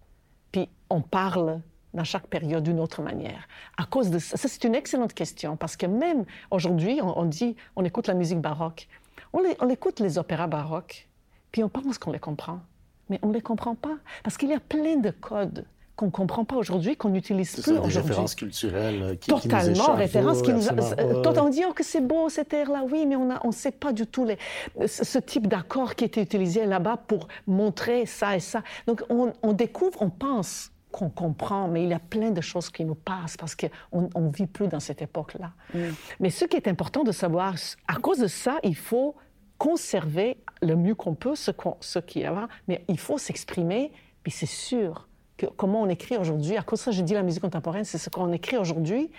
Puis 0.51 0.67
on 0.89 1.01
parle 1.01 1.61
dans 1.93 2.03
chaque 2.03 2.27
période 2.27 2.63
d'une 2.63 2.79
autre 2.79 3.01
manière. 3.01 3.47
À 3.77 3.85
cause 3.85 4.09
de 4.09 4.19
ça, 4.19 4.35
c'est 4.35 4.63
une 4.63 4.75
excellente 4.75 5.13
question 5.13 5.55
parce 5.55 5.77
que 5.77 5.85
même 5.85 6.25
aujourd'hui, 6.51 6.99
on, 7.01 7.25
dit, 7.25 7.55
on 7.75 7.85
écoute 7.85 8.07
la 8.07 8.13
musique 8.15 8.41
baroque. 8.41 8.87
On, 9.33 9.69
écoute 9.69 9.99
les 9.99 10.17
opéras 10.17 10.47
baroques, 10.47 11.07
puis 11.51 11.63
on 11.63 11.69
pense 11.69 11.97
qu'on 11.97 12.11
les 12.11 12.19
comprend, 12.19 12.59
mais 13.09 13.19
on 13.21 13.27
ne 13.27 13.33
les 13.33 13.41
comprend 13.41 13.75
pas, 13.75 13.97
parce 14.23 14.37
qu'il 14.37 14.49
y 14.49 14.53
a 14.53 14.59
plein 14.59 14.97
de 14.97 15.11
codes 15.11 15.65
qu'on 15.95 16.07
ne 16.07 16.11
comprend 16.11 16.45
pas 16.45 16.55
aujourd'hui, 16.55 16.95
qu'on 16.95 17.09
n'utilise 17.09 17.51
plus 17.59 17.71
aujourd'hui. 17.71 17.97
Références 17.97 18.35
culturelles 18.35 19.01
euh, 19.01 19.15
qui, 19.15 19.31
Totalement, 19.31 19.73
qui 19.73 19.89
nous 19.89 19.95
références 19.95 20.41
qui 20.43 20.53
nous... 20.53 20.67
Euh, 20.67 21.23
Tout 21.23 21.39
on 21.39 21.49
dit 21.49 21.63
oh, 21.67 21.73
que 21.73 21.83
c'est 21.83 22.01
beau 22.01 22.29
cet 22.29 22.53
air-là, 22.53 22.83
oui, 22.89 23.07
mais 23.07 23.15
on 23.15 23.25
ne 23.25 23.51
sait 23.51 23.71
pas 23.71 23.91
du 23.93 24.05
tout 24.05 24.23
les, 24.23 24.37
ce 24.85 25.17
type 25.17 25.47
d'accord 25.47 25.95
qui 25.95 26.05
était 26.05 26.21
utilisé 26.21 26.67
là-bas 26.67 26.97
pour 27.07 27.27
montrer 27.47 28.05
ça 28.05 28.35
et 28.35 28.39
ça. 28.39 28.61
Donc 28.85 29.03
on, 29.09 29.33
on 29.41 29.53
découvre, 29.53 29.99
on 30.03 30.11
pense 30.11 30.71
qu'on 30.91 31.09
comprend, 31.09 31.67
mais 31.67 31.83
il 31.83 31.89
y 31.89 31.93
a 31.93 31.99
plein 31.99 32.31
de 32.31 32.41
choses 32.41 32.69
qui 32.69 32.85
nous 32.85 32.95
passent 32.95 33.37
parce 33.37 33.55
qu'on 33.55 34.09
ne 34.15 34.31
vit 34.31 34.47
plus 34.47 34.67
dans 34.67 34.79
cette 34.79 35.01
époque-là. 35.01 35.51
Mm. 35.73 35.79
Mais 36.19 36.29
ce 36.29 36.45
qui 36.45 36.55
est 36.55 36.67
important 36.67 37.03
de 37.03 37.11
savoir, 37.11 37.55
à 37.87 37.95
cause 37.95 38.19
de 38.19 38.27
ça, 38.27 38.57
il 38.63 38.75
faut 38.75 39.15
conserver 39.57 40.37
le 40.61 40.75
mieux 40.75 40.95
qu'on 40.95 41.15
peut 41.15 41.35
ce, 41.35 41.51
qu'on, 41.51 41.77
ce 41.81 41.99
qu'il 41.99 42.21
y 42.21 42.25
a, 42.25 42.47
mais 42.67 42.83
il 42.87 42.99
faut 42.99 43.17
s'exprimer, 43.17 43.91
puis 44.23 44.31
c'est 44.31 44.45
sûr 44.45 45.07
que 45.35 45.45
comment 45.45 45.81
on 45.81 45.89
écrit 45.89 46.17
aujourd'hui, 46.17 46.57
à 46.57 46.63
cause 46.63 46.79
de 46.79 46.83
ça 46.85 46.91
je 46.91 47.01
dis 47.01 47.13
la 47.13 47.23
musique 47.23 47.41
contemporaine, 47.41 47.83
c'est 47.83 47.97
ce 47.97 48.09
qu'on 48.09 48.31
écrit 48.31 48.57
aujourd'hui, 48.57 49.11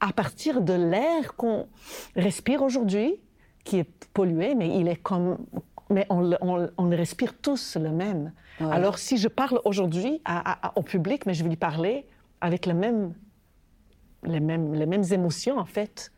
à 0.00 0.12
partir 0.12 0.60
de 0.60 0.72
l'air 0.72 1.34
qu'on 1.36 1.66
respire 2.14 2.62
aujourd'hui, 2.62 3.20
qui 3.64 3.78
est 3.78 4.06
pollué, 4.14 4.54
mais 4.54 4.78
il 4.78 4.88
est 4.88 4.96
comme... 4.96 5.38
Mais 5.90 6.06
on, 6.10 6.32
on, 6.42 6.68
on 6.76 6.88
respire 6.90 7.34
tous 7.40 7.76
le 7.76 7.90
même. 7.90 8.32
Alors, 8.60 8.98
si 8.98 9.16
je 9.18 9.28
parle 9.28 9.60
aujourd'hui 9.64 10.20
au 10.74 10.82
public, 10.82 11.26
mais 11.26 11.34
je 11.34 11.42
vais 11.42 11.48
lui 11.48 11.56
parler 11.56 12.06
avec 12.40 12.66
les, 12.66 12.74
mêmes, 12.74 13.14
les 14.24 14.40
mêmes 14.40 15.04
émotions, 15.12 15.58
en 15.58 15.64
fait, 15.64 16.12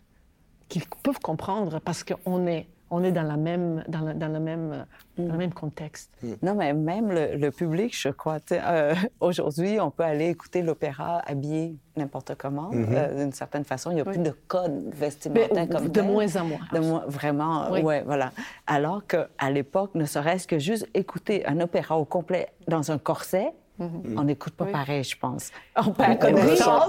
qu'ils 0.69 0.85
peuvent 1.03 1.21
comprendre 1.21 1.81
parce 1.81 2.05
qu'on 2.05 2.47
est 2.47 2.67
on 2.91 3.03
est 3.05 3.13
dans, 3.13 3.23
la 3.23 3.37
même, 3.37 3.85
dans, 3.89 4.01
même, 4.41 4.85
dans 5.17 5.33
le 5.33 5.39
même 5.39 5.53
contexte. 5.53 6.11
Mm. 6.23 6.33
Non, 6.43 6.55
mais 6.55 6.73
même 6.75 7.11
le, 7.13 7.37
le 7.37 7.51
public, 7.51 7.97
je 7.97 8.09
crois. 8.09 8.39
Euh, 8.53 8.95
Aujourd'hui, 9.21 9.79
on 9.81 9.91
peut 9.91 10.03
aller 10.03 10.29
écouter 10.29 10.63
l'opéra 10.63 11.23
habillé 11.27 11.77
n'importe 11.97 12.35
comment, 12.37 12.71
mm 12.71 12.85
-hmm. 12.85 12.95
euh, 12.95 13.17
d'une 13.19 13.33
certaine 13.33 13.65
façon. 13.65 13.91
Il 13.91 13.97
n'y 13.97 14.01
a 14.01 14.05
oui. 14.07 14.15
plus 14.15 14.23
de 14.31 14.35
code 14.49 14.79
vestimentaire 15.05 15.69
comme 15.69 15.89
De 15.89 16.03
moins 16.03 16.33
en 16.41 16.45
moins. 16.53 16.67
De 16.77 16.81
moins, 16.89 17.05
vraiment, 17.19 17.55
oui. 17.73 17.81
ouais, 17.89 18.03
voilà. 18.11 18.29
Alors 18.77 19.01
qu'à 19.11 19.49
l'époque, 19.57 19.93
ne 19.95 20.07
serait-ce 20.15 20.47
que 20.51 20.59
juste 20.59 20.87
écouter 21.03 21.37
un 21.53 21.59
opéra 21.67 21.95
au 22.03 22.07
complet 22.17 22.47
dans 22.75 22.85
un 22.95 22.99
corset, 23.11 23.49
Mm 23.81 23.87
-hmm. 23.87 24.19
On 24.21 24.25
n'écoute 24.31 24.55
pas 24.61 24.67
oui. 24.69 24.73
pareil, 24.81 25.03
je 25.13 25.17
pense. 25.25 25.45
On 25.87 25.93
perd 26.01 26.19
connaissance. 26.19 26.89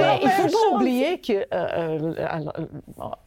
Mais 0.00 0.14
il 0.22 0.28
ne 0.28 0.34
faut 0.38 0.50
pas 0.58 0.66
oublier 0.74 1.12
que, 1.26 1.36
euh, 1.52 2.14
alors, 2.36 3.18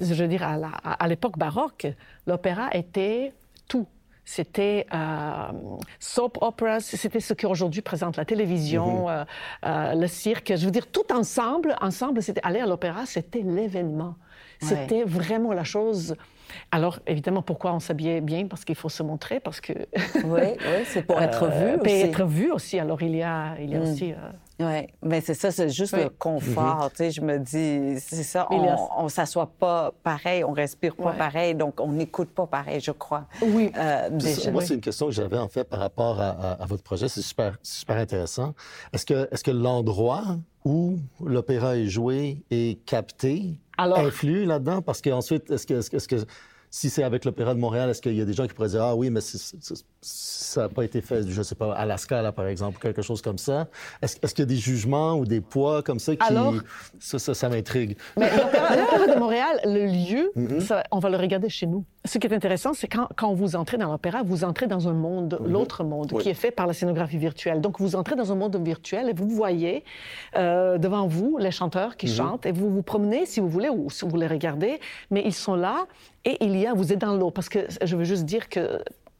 je 0.00 0.14
veux 0.14 0.28
dire, 0.28 0.42
à 0.42 1.08
l'époque 1.08 1.38
baroque, 1.38 1.86
l'opéra 2.26 2.68
était 2.72 3.32
tout. 3.68 3.86
C'était 4.24 4.86
euh, 4.94 5.52
soap 5.98 6.38
opera, 6.40 6.78
c'était 6.80 7.18
ce 7.18 7.34
qu'aujourd'hui 7.34 7.82
présente 7.82 8.16
la 8.16 8.24
télévision, 8.24 9.08
-hmm. 9.08 9.10
euh, 9.10 9.24
euh, 9.66 9.94
le 9.94 10.06
cirque. 10.06 10.52
Je 10.56 10.64
veux 10.64 10.70
dire, 10.70 10.86
tout 10.86 11.12
ensemble, 11.12 11.74
ensemble, 11.80 12.22
c'était 12.22 12.40
aller 12.44 12.60
à 12.60 12.66
l'opéra, 12.66 13.04
c'était 13.06 13.42
l'événement. 13.42 14.14
C'était 14.60 15.02
ouais. 15.02 15.18
vraiment 15.18 15.52
la 15.52 15.64
chose. 15.64 16.14
Alors, 16.70 17.00
évidemment, 17.08 17.42
pourquoi 17.42 17.74
on 17.74 17.80
s'habillait 17.80 18.20
bien? 18.20 18.46
Parce 18.46 18.64
qu'il 18.64 18.76
faut 18.76 18.88
se 18.88 19.02
montrer, 19.02 19.40
parce 19.40 19.60
que... 19.60 19.72
oui, 20.34 20.48
oui 20.70 20.84
c'est 20.84 21.02
pour 21.02 21.20
être 21.28 21.48
vu 21.48 21.70
aussi. 21.80 22.00
être 22.08 22.24
vu 22.24 22.52
aussi. 22.52 22.78
Alors, 22.78 23.02
il 23.02 23.16
y 23.16 23.24
a, 23.24 23.56
il 23.58 23.70
y 23.70 23.74
a 23.74 23.80
mm. 23.80 23.82
aussi... 23.82 24.14
Oui, 24.68 24.86
mais 25.02 25.20
c'est 25.26 25.38
ça, 25.42 25.50
c'est 25.50 25.70
juste 25.80 25.94
oui. 25.94 26.04
le 26.04 26.10
confort. 26.26 26.76
Mm 26.76 26.86
-hmm. 26.86 26.90
Tu 26.90 26.96
sais, 26.96 27.10
je 27.16 27.22
me 27.28 27.36
dis, 27.52 28.00
c'est 28.08 28.28
ça, 28.34 28.40
on 29.02 29.04
ne 29.04 29.14
s'assoit 29.18 29.50
pas 29.64 29.80
pareil, 30.10 30.40
on 30.50 30.52
respire 30.64 30.94
pas 31.04 31.12
ouais. 31.12 31.24
pareil, 31.26 31.50
donc 31.62 31.74
on 31.86 31.92
n'écoute 32.00 32.30
pas 32.38 32.46
pareil, 32.58 32.80
je 32.88 32.94
crois. 33.04 33.24
Oui. 33.54 33.64
Euh, 33.76 34.10
déjà. 34.10 34.50
Moi, 34.50 34.62
c'est 34.66 34.76
une 34.80 34.86
question 34.88 35.06
que 35.08 35.16
j'avais 35.20 35.40
en 35.46 35.50
fait 35.56 35.66
par 35.72 35.80
rapport 35.86 36.16
à, 36.28 36.30
à, 36.46 36.48
à 36.62 36.66
votre 36.72 36.84
projet. 36.90 37.06
C'est 37.14 37.26
super, 37.32 37.50
super 37.80 37.96
intéressant. 38.06 38.50
Est-ce 38.92 39.06
que, 39.10 39.18
est 39.34 39.42
que 39.48 39.54
l'endroit 39.66 40.24
où 40.72 40.80
l'opéra 41.34 41.70
est 41.82 41.90
joué 41.98 42.18
et 42.58 42.66
capté 42.92 43.34
Alors... 43.82 43.98
influe 43.98 44.44
là-dedans? 44.52 44.80
Parce 44.88 45.00
qu'ensuite, 45.04 45.44
est-ce 45.54 45.66
que, 45.68 45.74
est 45.74 45.98
-ce 46.04 46.08
que 46.12 46.18
si 46.74 46.88
c'est 46.88 47.02
avec 47.02 47.26
l'Opéra 47.26 47.52
de 47.54 47.60
Montréal, 47.60 47.90
est-ce 47.90 48.00
qu'il 48.00 48.14
y 48.14 48.22
a 48.22 48.24
des 48.24 48.32
gens 48.32 48.46
qui 48.46 48.54
pourraient 48.54 48.70
dire 48.70 48.82
Ah 48.82 48.96
oui, 48.96 49.10
mais 49.10 49.20
c 49.20 49.36
est, 49.36 49.62
c 49.62 49.74
est, 49.74 49.84
ça 50.00 50.62
n'a 50.62 50.68
pas 50.70 50.84
été 50.84 51.02
fait, 51.02 51.28
je 51.28 51.38
ne 51.38 51.42
sais 51.42 51.54
pas, 51.54 51.74
à 51.74 51.82
Alaska, 51.82 52.22
là, 52.22 52.32
par 52.32 52.46
exemple, 52.46 52.80
quelque 52.80 53.02
chose 53.02 53.20
comme 53.20 53.36
ça. 53.36 53.68
Est-ce 54.00 54.16
est 54.16 54.28
qu'il 54.32 54.38
y 54.38 54.42
a 54.42 54.46
des 54.46 54.56
jugements 54.56 55.12
ou 55.18 55.26
des 55.26 55.42
poids 55.42 55.82
comme 55.82 55.98
ça 55.98 56.16
qui. 56.16 56.26
Alors, 56.26 56.54
ça, 56.98 57.18
ça, 57.18 57.34
ça 57.34 57.50
m'intrigue. 57.50 57.98
Mais 58.16 58.34
l'Opéra 58.34 59.14
de 59.14 59.18
Montréal, 59.18 59.60
le 59.66 59.84
lieu, 59.84 60.32
mm 60.34 60.46
-hmm. 60.46 60.60
ça, 60.60 60.82
on 60.90 60.98
va 60.98 61.10
le 61.10 61.18
regarder 61.18 61.50
chez 61.50 61.66
nous. 61.66 61.84
Ce 62.04 62.18
qui 62.18 62.26
est 62.26 62.34
intéressant, 62.34 62.74
c'est 62.74 62.88
quand, 62.88 63.08
quand 63.16 63.32
vous 63.32 63.54
entrez 63.54 63.78
dans 63.78 63.90
l'opéra, 63.90 64.22
vous 64.24 64.42
entrez 64.42 64.66
dans 64.66 64.88
un 64.88 64.92
monde, 64.92 65.38
mm 65.40 65.44
-hmm. 65.44 65.52
l'autre 65.52 65.84
monde, 65.84 66.10
oui. 66.12 66.22
qui 66.22 66.28
est 66.30 66.40
fait 66.44 66.50
par 66.50 66.66
la 66.66 66.72
scénographie 66.72 67.18
virtuelle. 67.18 67.60
Donc, 67.60 67.74
vous 67.78 67.94
entrez 67.94 68.16
dans 68.16 68.30
un 68.32 68.38
monde 68.42 68.56
virtuel 68.72 69.04
et 69.10 69.14
vous 69.20 69.28
voyez 69.42 69.84
euh, 70.36 70.78
devant 70.78 71.06
vous 71.06 71.38
les 71.38 71.52
chanteurs 71.58 71.92
qui 71.96 72.06
mm 72.06 72.10
-hmm. 72.10 72.16
chantent 72.20 72.46
et 72.48 72.52
vous 72.60 72.68
vous 72.76 72.82
promenez, 72.92 73.22
si 73.32 73.38
vous 73.42 73.50
voulez, 73.56 73.70
ou 73.78 73.82
si 73.96 74.02
vous 74.10 74.18
les 74.22 74.30
regardez, 74.36 74.74
mais 75.12 75.22
ils 75.30 75.38
sont 75.46 75.56
là 75.66 75.76
et 76.28 76.34
il 76.46 76.54
y 76.62 76.64
a, 76.68 76.70
vous 76.80 76.88
êtes 76.92 77.02
dans 77.08 77.16
l'eau. 77.20 77.30
Parce 77.36 77.48
que 77.54 77.60
je 77.88 77.94
veux 77.98 78.08
juste 78.12 78.26
dire 78.34 78.44
que 78.54 78.64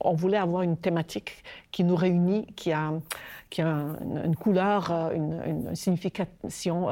on 0.04 0.14
voulait 0.14 0.38
avoir 0.38 0.62
une 0.62 0.76
thématique 0.76 1.42
qui 1.70 1.84
nous 1.84 1.96
réunit, 1.96 2.46
qui 2.54 2.72
a, 2.72 2.92
qui 3.50 3.62
a 3.62 3.66
une, 3.66 4.22
une 4.24 4.36
couleur, 4.36 4.90
une, 5.14 5.40
une, 5.46 5.74
signification 5.74 6.88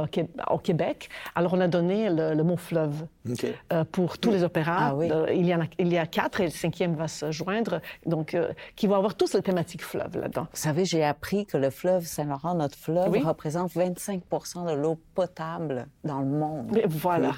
au 0.51 0.59
Québec. 0.59 1.09
Alors, 1.35 1.55
on 1.55 1.61
a 1.61 1.69
donné 1.69 2.11
le, 2.11 2.35
le 2.35 2.43
mot 2.43 2.57
fleuve 2.57 3.07
okay. 3.31 3.55
euh, 3.73 3.85
pour 3.85 4.19
tous 4.19 4.31
les 4.31 4.43
opéras. 4.43 4.79
Ah, 4.81 4.95
oui. 4.95 5.11
euh, 5.11 5.33
il, 5.33 5.47
y 5.47 5.55
en 5.55 5.61
a, 5.63 5.65
il 5.79 5.93
y 5.93 5.99
a 5.99 6.07
quatre 6.07 6.41
et 6.41 6.45
le 6.45 6.51
cinquième 6.51 6.95
va 6.95 7.09
se 7.09 7.31
joindre, 7.31 7.81
donc 8.07 8.35
euh, 8.35 8.53
qui 8.77 8.87
vont 8.87 8.97
avoir 8.97 9.15
tous 9.15 9.35
la 9.35 9.43
thématique 9.43 9.83
fleuve 9.83 10.19
là-dedans. 10.19 10.47
Vous 10.51 10.61
savez, 10.61 10.85
j'ai 10.85 11.05
appris 11.05 11.47
que 11.47 11.57
le 11.57 11.71
fleuve 11.71 12.07
Saint-Laurent, 12.07 12.55
notre 12.55 12.79
fleuve, 12.79 13.11
oui. 13.11 13.23
représente 13.23 13.73
25% 13.73 14.67
de 14.67 14.75
l'eau 14.75 14.99
potable 15.15 15.87
dans 16.05 16.21
le 16.21 16.27
monde. 16.27 16.69
Mais 16.73 16.85
voilà. 16.87 17.33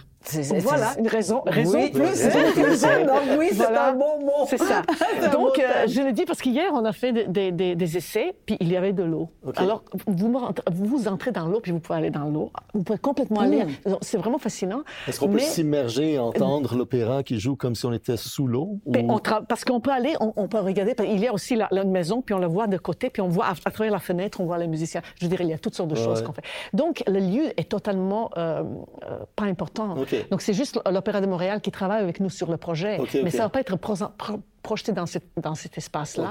Voilà, 0.61 0.95
une 0.99 1.09
raison, 1.09 1.43
raison 1.47 1.79
oui, 1.79 1.91
plus. 1.91 2.03
Donc 2.03 2.33
oui, 3.39 3.49
c'est 3.51 3.57
voilà. 3.57 3.89
un 3.89 3.93
bon 3.93 4.21
mot. 4.21 4.47
C'est 4.47 4.59
ça. 4.59 4.83
Donc, 5.33 5.59
euh, 5.59 5.87
je 5.87 6.01
le 6.01 6.13
dis 6.13 6.25
parce 6.25 6.41
qu'hier, 6.41 6.71
on 6.73 6.85
a 6.85 6.93
fait 6.93 7.13
des, 7.13 7.53
des, 7.53 7.75
des, 7.75 7.97
essais, 7.97 8.35
puis 8.47 8.57
il 8.61 8.71
y 8.71 8.77
avait 8.77 8.93
de 8.93 9.03
l'eau. 9.03 9.29
Okay. 9.47 9.61
Alors, 9.61 9.83
vous, 10.07 10.33
vous 10.71 11.09
entrez 11.09 11.33
dans 11.33 11.47
l'eau, 11.47 11.61
puis 11.61 11.73
vous 11.73 11.81
pouvez 11.81 11.99
aller 11.99 12.11
dans 12.11 12.25
l'eau. 12.25 12.51
Vous 12.75 12.83
pouvez 12.83 12.99
complètement 12.99 13.41
mmh. 13.41 13.45
aller. 13.45 13.67
C'est 14.01 14.19
vraiment 14.19 14.39
fascinant. 14.39 14.83
Est-ce 15.09 15.21
qu'on 15.21 15.29
mais... 15.29 15.35
peut 15.35 15.41
s'immerger 15.41 16.15
et 16.15 16.19
entendre 16.19 16.77
l'opéra 16.77 17.23
qui 17.23 17.39
joue 17.39 17.57
comme 17.57 17.75
si 17.75 17.87
on 17.87 17.93
était 17.93 18.17
sous 18.17 18.47
l'eau? 18.47 18.79
Ou... 18.87 18.93
Parce 19.49 19.65
qu'on 19.65 19.81
peut 19.81 19.91
aller, 19.91 20.15
on, 20.21 20.33
on, 20.37 20.49
peut 20.49 20.61
regarder. 20.61 20.95
Il 21.05 21.21
y 21.21 21.27
a 21.27 21.33
aussi 21.33 21.57
la, 21.57 21.69
la, 21.71 21.85
maison, 21.85 22.23
puis 22.23 22.35
on 22.35 22.39
la 22.39 22.49
voit 22.49 22.67
de 22.67 22.77
côté, 22.77 23.11
puis 23.11 23.23
on 23.23 23.29
voit 23.29 23.47
à, 23.47 23.55
à, 23.65 23.71
travers 23.71 23.93
la 23.93 23.99
fenêtre, 23.99 24.41
on 24.41 24.45
voit 24.45 24.59
les 24.59 24.69
musiciens. 24.69 25.03
Je 25.21 25.27
dirais, 25.27 25.45
il 25.45 25.51
y 25.51 25.55
a 25.55 25.59
toutes 25.59 25.75
sortes 25.75 25.91
de 25.91 25.97
choses 25.97 26.21
ouais. 26.21 26.27
qu'on 26.27 26.33
fait. 26.33 26.45
Donc, 26.73 27.03
le 27.07 27.21
lieu 27.21 27.59
est 27.59 27.69
totalement 27.69 28.31
euh, 28.37 28.63
euh, 29.05 29.19
pas 29.37 29.45
important. 29.45 29.97
Okay. 29.99 30.12
Donc, 30.31 30.41
c'est 30.43 30.57
juste 30.63 30.75
l'Opéra 30.95 31.21
de 31.21 31.27
Montréal 31.27 31.61
qui 31.61 31.71
travaille 31.71 32.03
avec 32.03 32.21
nous 32.21 32.31
sur 32.31 32.49
le 32.51 32.59
projet. 32.67 32.95
Okay, 32.99 33.23
mais 33.25 33.31
ça 33.31 33.45
va 33.47 33.49
pas 33.49 33.61
être 33.61 33.77
pro 33.77 33.95
pro 34.23 34.35
projeté 34.63 34.93
dans, 34.93 35.07
cette, 35.07 35.29
dans 35.47 35.57
cet 35.63 35.77
espace-là. 35.83 36.29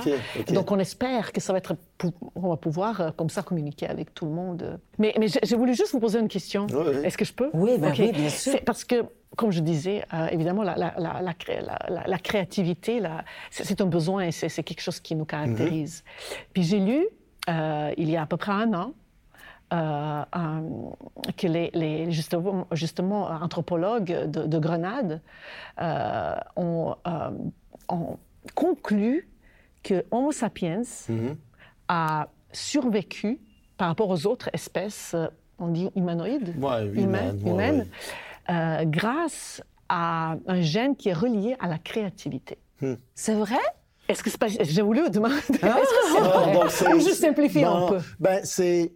Donc, 0.57 0.71
on 0.71 0.79
espère 0.79 1.25
que 1.33 1.41
ça 1.45 1.51
va 1.53 1.57
être... 1.63 1.75
On 2.35 2.49
va 2.53 2.57
pouvoir, 2.67 2.93
euh, 3.01 3.11
comme 3.17 3.29
ça, 3.29 3.41
communiquer 3.49 3.87
avec 3.95 4.07
tout 4.13 4.25
le 4.25 4.31
monde. 4.31 4.79
Mais, 5.01 5.13
mais 5.19 5.27
j'ai 5.27 5.57
voulu 5.61 5.73
juste 5.75 5.91
vous 5.91 5.99
poser 5.99 6.19
une 6.19 6.29
question. 6.37 6.65
Oui, 6.71 6.83
oui. 6.87 7.05
Est-ce 7.05 7.17
que 7.17 7.25
je 7.25 7.33
peux? 7.33 7.49
Oui, 7.53 7.77
ben 7.77 7.93
oui 7.99 8.11
bien 8.13 8.29
sûr. 8.29 8.57
Parce 8.65 8.83
que 8.85 8.97
comme 9.35 9.51
je 9.51 9.61
disais, 9.61 10.03
euh, 10.13 10.27
évidemment, 10.35 10.63
la, 10.63 10.75
la, 10.75 10.93
la, 10.97 12.03
la 12.13 12.17
créativité, 12.17 13.01
c'est 13.49 13.79
un 13.81 13.85
besoin, 13.85 14.31
c'est 14.31 14.63
quelque 14.63 14.81
chose 14.81 14.99
qui 14.99 15.13
nous 15.15 15.25
caractérise. 15.25 15.95
Mm 16.03 16.07
-hmm. 16.07 16.45
Puis 16.53 16.63
j'ai 16.63 16.79
lu, 16.79 16.99
euh, 17.49 17.93
il 18.03 18.09
y 18.09 18.15
a 18.17 18.21
à 18.23 18.25
peu 18.25 18.37
près 18.37 18.51
un 18.63 18.73
an, 18.73 18.93
euh, 19.73 20.23
que 21.37 21.47
les, 21.47 21.71
les, 21.73 22.11
justement, 22.11 22.67
justement, 22.73 23.27
anthropologues 23.29 24.29
de, 24.29 24.45
de 24.45 24.59
Grenade 24.59 25.21
euh, 25.81 26.35
ont, 26.57 26.95
euh, 27.07 27.31
ont, 27.87 28.17
conclu 28.53 29.29
que 29.83 30.03
Homo 30.11 30.31
sapiens 30.31 30.83
mm 31.07 31.13
-hmm. 31.13 31.35
a 31.87 32.27
survécu 32.51 33.39
par 33.77 33.87
rapport 33.87 34.09
aux 34.09 34.27
autres 34.27 34.49
espèces, 34.53 35.15
on 35.57 35.67
dit 35.67 35.89
humanoïdes, 35.95 36.53
ouais, 36.57 36.85
humaines, 36.87 37.39
ouais, 37.43 37.51
humaines 37.51 37.87
ouais. 38.49 38.85
grâce 38.87 39.63
à 39.87 40.35
un 40.47 40.61
gène 40.61 40.95
qui 40.95 41.09
est 41.09 41.19
relié 41.25 41.55
à 41.59 41.67
la 41.67 41.77
créativité. 41.77 42.57
Hmm. 42.81 42.95
C'est 43.15 43.35
vrai? 43.35 43.65
Est-ce 44.07 44.23
que 44.23 44.29
c'est 44.29 44.37
pas... 44.37 44.47
J'ai 44.47 44.81
voulu 44.81 45.09
demander. 45.09 45.35
Ah, 45.61 45.79
Est-ce 45.79 45.93
que 45.97 46.03
c'est 46.13 46.19
vrai? 46.19 46.53
Donc 46.53 46.95
Ou 46.95 46.99
je 46.99 47.13
simplifie 47.13 47.63
non, 47.63 47.87
un 47.87 47.89
peu. 47.91 47.99
Ben, 48.19 48.41
c'est... 48.43 48.91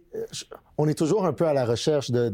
On 0.78 0.88
est 0.88 0.94
toujours 0.94 1.26
un 1.26 1.32
peu 1.32 1.46
à 1.46 1.52
la 1.52 1.64
recherche 1.64 2.10
de... 2.10 2.28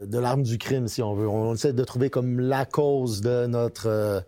de 0.00 0.18
l'arme 0.18 0.42
du 0.42 0.58
crime, 0.58 0.88
si 0.88 1.02
on 1.02 1.14
veut. 1.14 1.28
On 1.28 1.54
essaie 1.54 1.72
de 1.72 1.84
trouver 1.84 2.10
comme 2.10 2.38
la 2.40 2.66
cause 2.66 3.20
de 3.22 3.46
notre 3.46 3.88
euh, 3.88 4.20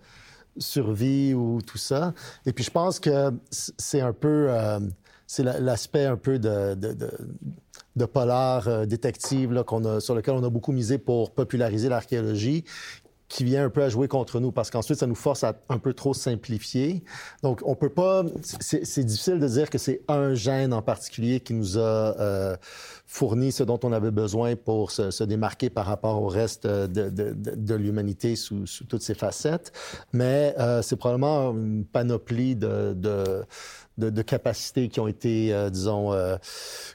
survie 0.59 1.35
ou 1.35 1.61
tout 1.62 1.79
ça. 1.79 2.14
Et 2.47 2.53
puis 2.53 2.64
je 2.64 2.70
pense 2.70 3.01
que 3.01 3.33
c'est 3.51 4.01
un 4.01 4.12
peu... 4.12 4.47
Euh, 4.51 4.81
c'est 5.31 5.43
l'aspect 5.43 6.07
un 6.07 6.16
peu 6.16 6.39
de, 6.39 6.74
de, 6.74 8.05
polar 8.07 8.66
euh, 8.66 8.87
détective 8.87 9.53
a, 9.55 10.01
sur 10.01 10.14
lequel 10.14 10.35
on 10.35 10.43
a 10.43 10.49
beaucoup 10.49 10.72
misé 10.72 10.97
pour 10.97 11.33
populariser 11.33 11.91
l'archéologie 11.91 12.64
qui 13.29 13.45
vient 13.45 13.64
un 13.64 13.70
peu 13.70 13.83
à 13.83 13.89
jouer 13.89 14.09
contre 14.09 14.41
nous 14.41 14.53
parce 14.53 14.70
qu'ensuite, 14.70 14.99
ça 14.99 15.07
nous 15.07 15.14
force 15.14 15.45
à 15.45 15.55
un 15.68 15.79
peu 15.79 15.93
trop 15.93 16.14
simplifier. 16.14 17.05
Donc, 17.43 17.61
on 17.64 17.74
peut 17.74 17.89
pas... 17.89 18.24
C'est 18.43 19.05
difficile 19.05 19.39
de 19.39 19.49
dire 19.49 19.70
que 19.70 19.79
c'est 19.79 20.03
un 20.09 20.35
gène 20.35 20.72
en 20.72 20.83
particulier 20.83 21.41
qui 21.41 21.55
nous 21.55 21.79
a 21.79 21.81
euh, 21.81 22.57
fourni 23.07 23.53
ce 23.53 23.62
dont 23.62 23.79
on 23.83 23.93
avait 23.93 24.11
besoin 24.11 24.57
pour 24.57 24.91
se, 24.91 25.11
se 25.11 25.24
démarquer 25.24 25.70
par 25.70 25.87
rapport 25.87 26.22
au 26.22 26.29
reste 26.29 26.66
de, 26.66 27.11
de, 27.11 27.35
de, 27.35 27.74
l'humanité 27.74 28.35
sous, 28.37 28.66
sous, 28.66 28.85
toutes 28.85 29.03
ses 29.03 29.14
facettes. 29.14 29.72
Mais 30.12 30.55
euh, 30.59 30.83
c'est 30.83 30.97
probablement 30.97 31.51
une 31.51 31.85
panoplie 31.85 32.57
de 32.57 32.89
de, 32.95 33.45
capacités 34.23 34.89
qui 34.89 35.01
ont 35.01 35.09
été, 35.09 35.53
euh, 35.53 35.71
disons, 35.71 36.13
euh, 36.13 36.37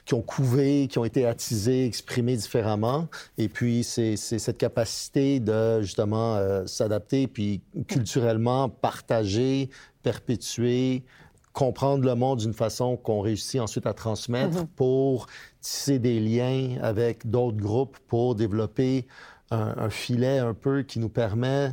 qui 0.04 0.14
ont 0.14 0.22
couvé, 0.22 0.88
qui 0.88 0.98
ont 0.98 1.04
été 1.04 1.26
attisées, 1.26 1.86
exprimées 1.86 2.36
différemment. 2.36 3.08
Et 3.38 3.48
puis, 3.48 3.84
c'est 3.84 4.16
cette 4.16 4.58
capacité 4.58 5.40
de, 5.40 5.82
justement, 5.82 6.36
euh, 6.36 6.66
s'adapter, 6.66 7.26
puis 7.26 7.60
culturellement 7.88 8.68
partager, 8.68 9.70
perpétuer, 10.02 11.04
comprendre 11.52 12.04
le 12.04 12.14
monde 12.14 12.40
d'une 12.40 12.52
façon 12.52 12.96
qu'on 12.96 13.20
réussit 13.20 13.60
ensuite 13.60 13.86
à 13.86 13.92
transmettre 13.92 14.64
mm-hmm. 14.64 14.66
pour 14.76 15.26
tisser 15.60 15.98
des 15.98 16.20
liens 16.20 16.78
avec 16.82 17.30
d'autres 17.30 17.58
groupes, 17.58 17.96
pour 18.08 18.34
développer 18.34 19.06
un, 19.50 19.74
un, 19.76 19.90
filet 19.90 20.38
un 20.38 20.54
peu 20.54 20.82
qui 20.82 20.98
nous 20.98 21.08
permet 21.08 21.72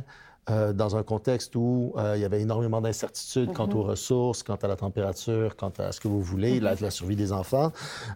euh, 0.50 0.72
dans 0.72 0.96
un 0.96 1.04
contexte 1.04 1.54
où 1.54 1.92
euh, 1.96 2.14
il 2.16 2.20
y 2.20 2.24
avait 2.24 2.40
énormément 2.40 2.80
d'incertitudes 2.80 3.52
quant 3.52 3.68
mm-hmm. 3.68 3.76
aux 3.76 3.82
ressources, 3.84 4.42
quant 4.42 4.56
à 4.56 4.66
la 4.66 4.74
température, 4.74 5.54
quant 5.54 5.72
à 5.78 5.92
ce 5.92 6.00
que 6.00 6.08
vous 6.08 6.20
voulez, 6.20 6.58
la, 6.58 6.74
mm-hmm. 6.74 6.90
survie 6.90 7.14
des 7.14 7.32
enfants, 7.32 7.70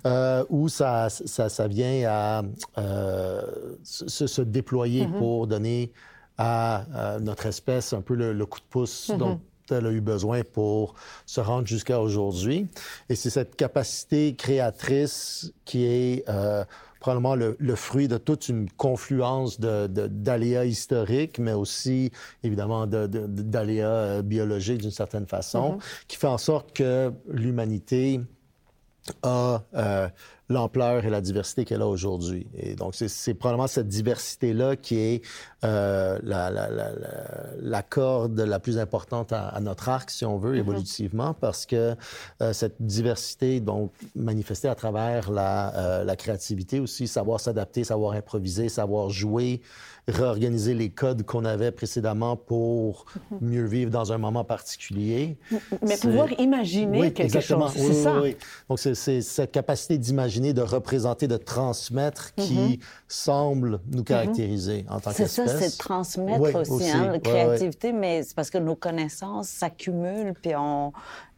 euh, 0.06 0.44
où 0.48 0.68
ça, 0.68 1.08
ça, 1.08 1.48
ça, 1.48 1.68
vient 1.68 2.02
à 2.08 2.42
se, 3.84 4.26
se, 4.26 4.42
déployer 4.42 5.06
mm-hmm. 5.06 5.18
pour 5.18 5.46
donner 5.46 5.92
à, 6.36 7.16
notre 7.20 7.46
espèce 7.46 7.92
un 7.92 8.00
peu 8.00 8.14
le, 8.14 8.44
coup 8.44 8.58
de 8.58 8.64
pouce 8.70 9.12
dont 9.16 9.40
elle 9.70 9.86
a 9.86 9.92
eu 9.92 10.00
besoin 10.00 10.42
pour 10.42 10.94
se 11.26 11.40
rendre 11.40 11.68
jusqu'à 11.68 12.00
aujourd'hui. 12.00 12.66
Et 13.08 13.14
c'est 13.14 13.30
cette 13.30 13.54
capacité 13.54 14.34
créatrice 14.34 15.52
qui 15.64 15.84
est 15.84 16.24
probablement 17.06 17.36
le, 17.36 17.76
fruit 17.76 18.08
de 18.08 18.18
toute 18.18 18.48
une 18.48 18.68
confluence 18.68 19.60
d'aléas 19.60 20.64
de, 20.64 20.68
historiques, 20.68 21.38
mais 21.38 21.52
aussi 21.52 22.10
évidemment 22.42 22.84
d'aléas 22.88 23.88
euh, 23.88 24.22
biologiques 24.22 24.78
d'une 24.78 24.90
certaine 24.90 25.26
façon, 25.26 25.76
mm-hmm. 25.76 26.06
qui 26.08 26.16
fait 26.16 26.26
en 26.26 26.38
sorte 26.38 26.72
que 26.72 27.12
l'humanité 27.28 28.20
a 29.22 29.62
euh, 29.74 30.08
l'ampleur 30.48 31.04
et 31.04 31.10
la 31.10 31.20
diversité 31.20 31.64
qu'elle 31.64 31.82
a 31.82 31.86
aujourd'hui. 31.88 32.46
Et 32.56 32.74
donc, 32.74 32.94
c'est 32.94 33.34
probablement 33.34 33.66
cette 33.66 33.88
diversité-là 33.88 34.76
qui 34.76 34.98
est 34.98 35.22
euh, 35.64 36.18
la, 36.22 36.50
la, 36.50 36.70
la, 36.70 36.90
la, 37.60 37.82
corde 37.82 38.38
la 38.38 38.60
plus 38.60 38.78
importante 38.78 39.32
à, 39.32 39.58
notre 39.60 39.88
arc, 39.88 40.10
si 40.10 40.24
on 40.24 40.38
veut, 40.38 40.54
mm-hmm. 40.54 40.58
évolutivement, 40.58 41.34
parce 41.34 41.66
que 41.66 41.96
euh, 42.42 42.52
cette 42.52 42.76
diversité, 42.80 43.60
donc, 43.60 43.92
manifestée 44.14 44.68
à 44.68 44.74
travers 44.74 45.30
la, 45.30 45.74
euh, 45.74 46.04
la 46.04 46.16
créativité 46.16 46.78
aussi, 46.78 47.08
savoir 47.08 47.40
s'adapter, 47.40 47.84
savoir 47.84 48.12
improviser, 48.12 48.68
savoir 48.68 49.10
jouer, 49.10 49.62
réorganiser 50.08 50.74
les 50.74 50.90
codes 50.90 51.24
qu'on 51.24 51.44
avait 51.44 51.72
précédemment 51.72 52.36
pour 52.36 53.06
mhm. 53.30 53.38
mieux 53.40 53.64
vivre 53.64 53.90
dans 53.90 54.12
un 54.12 54.18
moment 54.18 54.44
particulier. 54.44 55.36
Mais 55.82 55.96
pouvoir 55.96 56.28
imaginer 56.38 57.12
quelque 57.12 57.40
chose, 57.40 57.72
c'est 57.74 57.92
ça. 57.92 58.20
Oui, 58.20 58.36
Donc, 58.68 58.78
c'est 58.78 58.94
cette 58.94 59.50
capacité 59.50 59.98
d'imaginer, 59.98 60.35
de 60.40 60.62
représenter, 60.62 61.28
de 61.28 61.36
transmettre 61.36 62.34
qui 62.34 62.54
mhm. 62.54 62.76
semble 63.08 63.80
nous 63.90 63.98
mhm. 63.98 64.04
caractériser 64.04 64.86
en 64.88 65.00
tant 65.00 65.12
qu'espèce. 65.12 65.32
C'est 65.32 65.48
ça, 65.48 65.58
c'est 65.58 65.78
transmettre 65.78 66.54
aussi, 66.56 66.86
Hein, 66.90 67.12
la 67.12 67.18
créativité, 67.18 67.92
mais 67.92 68.22
c'est 68.22 68.34
parce 68.34 68.50
que 68.50 68.58
nos 68.58 68.76
connaissances 68.76 69.48
s'accumulent, 69.48 70.34
puis 70.40 70.54
on, 70.56 70.92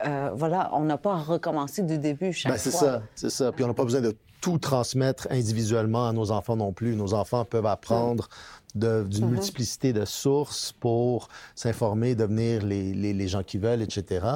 euh, 0.07 0.30
voilà, 0.34 0.70
on 0.74 0.84
n'a 0.84 0.99
pas 0.99 1.14
à 1.14 1.18
recommencer 1.18 1.82
du 1.82 1.99
début 1.99 2.32
chaque 2.32 2.53
ben, 2.53 2.59
fois. 2.59 2.70
C'est 2.70 2.76
ça, 2.76 3.03
c'est 3.14 3.30
ça. 3.30 3.53
Puis 3.53 3.64
on 3.64 3.68
n'a 3.68 3.74
pas 3.74 3.84
besoin 3.84 4.01
de 4.01 4.14
tout 4.40 4.59
transmettre 4.59 5.26
individuellement 5.30 6.09
à 6.09 6.12
nos 6.12 6.30
enfants 6.30 6.57
non 6.57 6.72
plus. 6.72 6.94
Nos 6.94 7.14
enfants 7.14 7.44
peuvent 7.44 7.66
apprendre 7.66 8.28
d'une 8.74 9.24
mhm. 9.24 9.30
multiplicité 9.30 9.92
de 9.92 10.04
sources 10.04 10.72
pour 10.72 11.28
s'informer, 11.54 12.14
devenir 12.14 12.64
les, 12.64 12.92
les, 12.92 13.12
les, 13.12 13.28
gens 13.28 13.42
qui 13.42 13.58
veulent, 13.58 13.82
etc. 13.82 14.26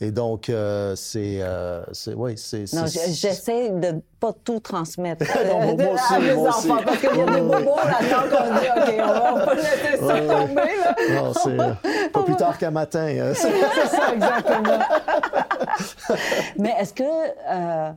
Et 0.00 0.10
donc, 0.10 0.48
euh, 0.48 0.94
c'est... 0.96 1.38
Euh, 1.40 1.82
oui, 2.16 2.34
c'est... 2.36 2.72
Non, 2.72 2.84
j'essaie 2.86 3.70
de 3.70 4.00
pas 4.20 4.32
tout 4.32 4.60
transmettre 4.60 5.26
non, 5.44 5.76
moi 5.76 5.94
aussi, 5.94 6.14
à 6.14 6.18
mes 6.20 6.34
enfants, 6.34 6.78
parce 6.84 6.98
qu'il 6.98 7.16
y 7.16 7.20
a 7.20 7.26
des 7.26 7.40
bobos 7.40 7.76
là-dedans 7.76 8.36
qu'on 8.36 8.54
dit, 8.54 8.66
OK, 8.76 8.94
on 8.98 9.36
va 9.36 9.46
pas 9.46 9.54
laisser 9.54 9.96
ça 9.98 10.20
tomber, 10.20 10.54
là. 10.54 10.94
Non, 11.10 11.32
c'est 11.34 11.60
euh, 11.60 12.08
pas 12.12 12.22
plus 12.22 12.36
tard 12.36 12.58
qu'un 12.58 12.70
matin. 12.70 13.06
Hein. 13.06 13.32
c'est 13.34 13.88
ça, 13.88 14.14
exactement. 14.14 14.78
Mais 16.56 16.74
est-ce 16.80 16.94
que... 16.94 17.92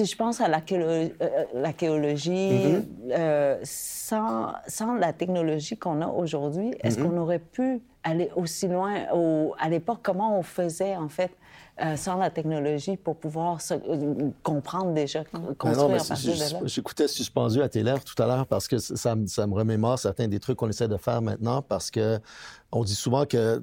Euh, 0.00 0.04
je 0.04 0.16
pense 0.16 0.40
à 0.40 0.48
l'archéologie, 0.48 2.30
mm-hmm. 2.32 2.82
euh, 3.12 3.58
sans, 3.62 4.52
sans, 4.66 4.94
la 4.94 5.12
technologie 5.12 5.76
qu'on 5.76 6.00
a 6.02 6.08
aujourd'hui, 6.08 6.74
est-ce 6.82 6.98
mm-hmm. 6.98 7.02
qu'on 7.02 7.16
aurait 7.18 7.38
pu 7.38 7.80
aller 8.02 8.30
aussi 8.36 8.68
loin 8.68 9.06
au, 9.14 9.54
à 9.58 9.68
l'époque? 9.68 10.00
Comment 10.02 10.38
on 10.38 10.42
faisait, 10.42 10.96
en 10.96 11.08
fait, 11.08 11.30
euh, 11.82 11.96
sans 11.96 12.16
la 12.18 12.30
technologie 12.30 12.96
pour 12.96 13.16
pouvoir 13.16 13.60
se, 13.60 13.74
euh, 13.74 14.30
comprendre 14.42 14.92
déjà, 14.92 15.24
construire 15.58 15.88
non, 15.88 16.04
partir 16.04 16.34
de 16.34 16.38
là? 16.38 16.60
J'écoutais 16.64 17.08
suspendu 17.08 17.62
à 17.62 17.68
tes 17.68 17.82
lèvres 17.82 18.04
tout 18.04 18.20
à 18.22 18.26
l'heure 18.26 18.46
parce 18.46 18.68
que 18.68 18.78
ça, 18.78 19.16
ça, 19.26 19.46
me 19.46 19.54
remémore 19.54 19.98
certains 19.98 20.28
des 20.28 20.38
trucs 20.38 20.56
qu'on 20.56 20.68
essaie 20.68 20.86
de 20.88 20.96
faire 20.96 21.20
maintenant 21.20 21.62
parce 21.62 21.90
que 21.90 22.20
on 22.70 22.84
dit 22.84 22.94
souvent 22.94 23.26
que 23.26 23.62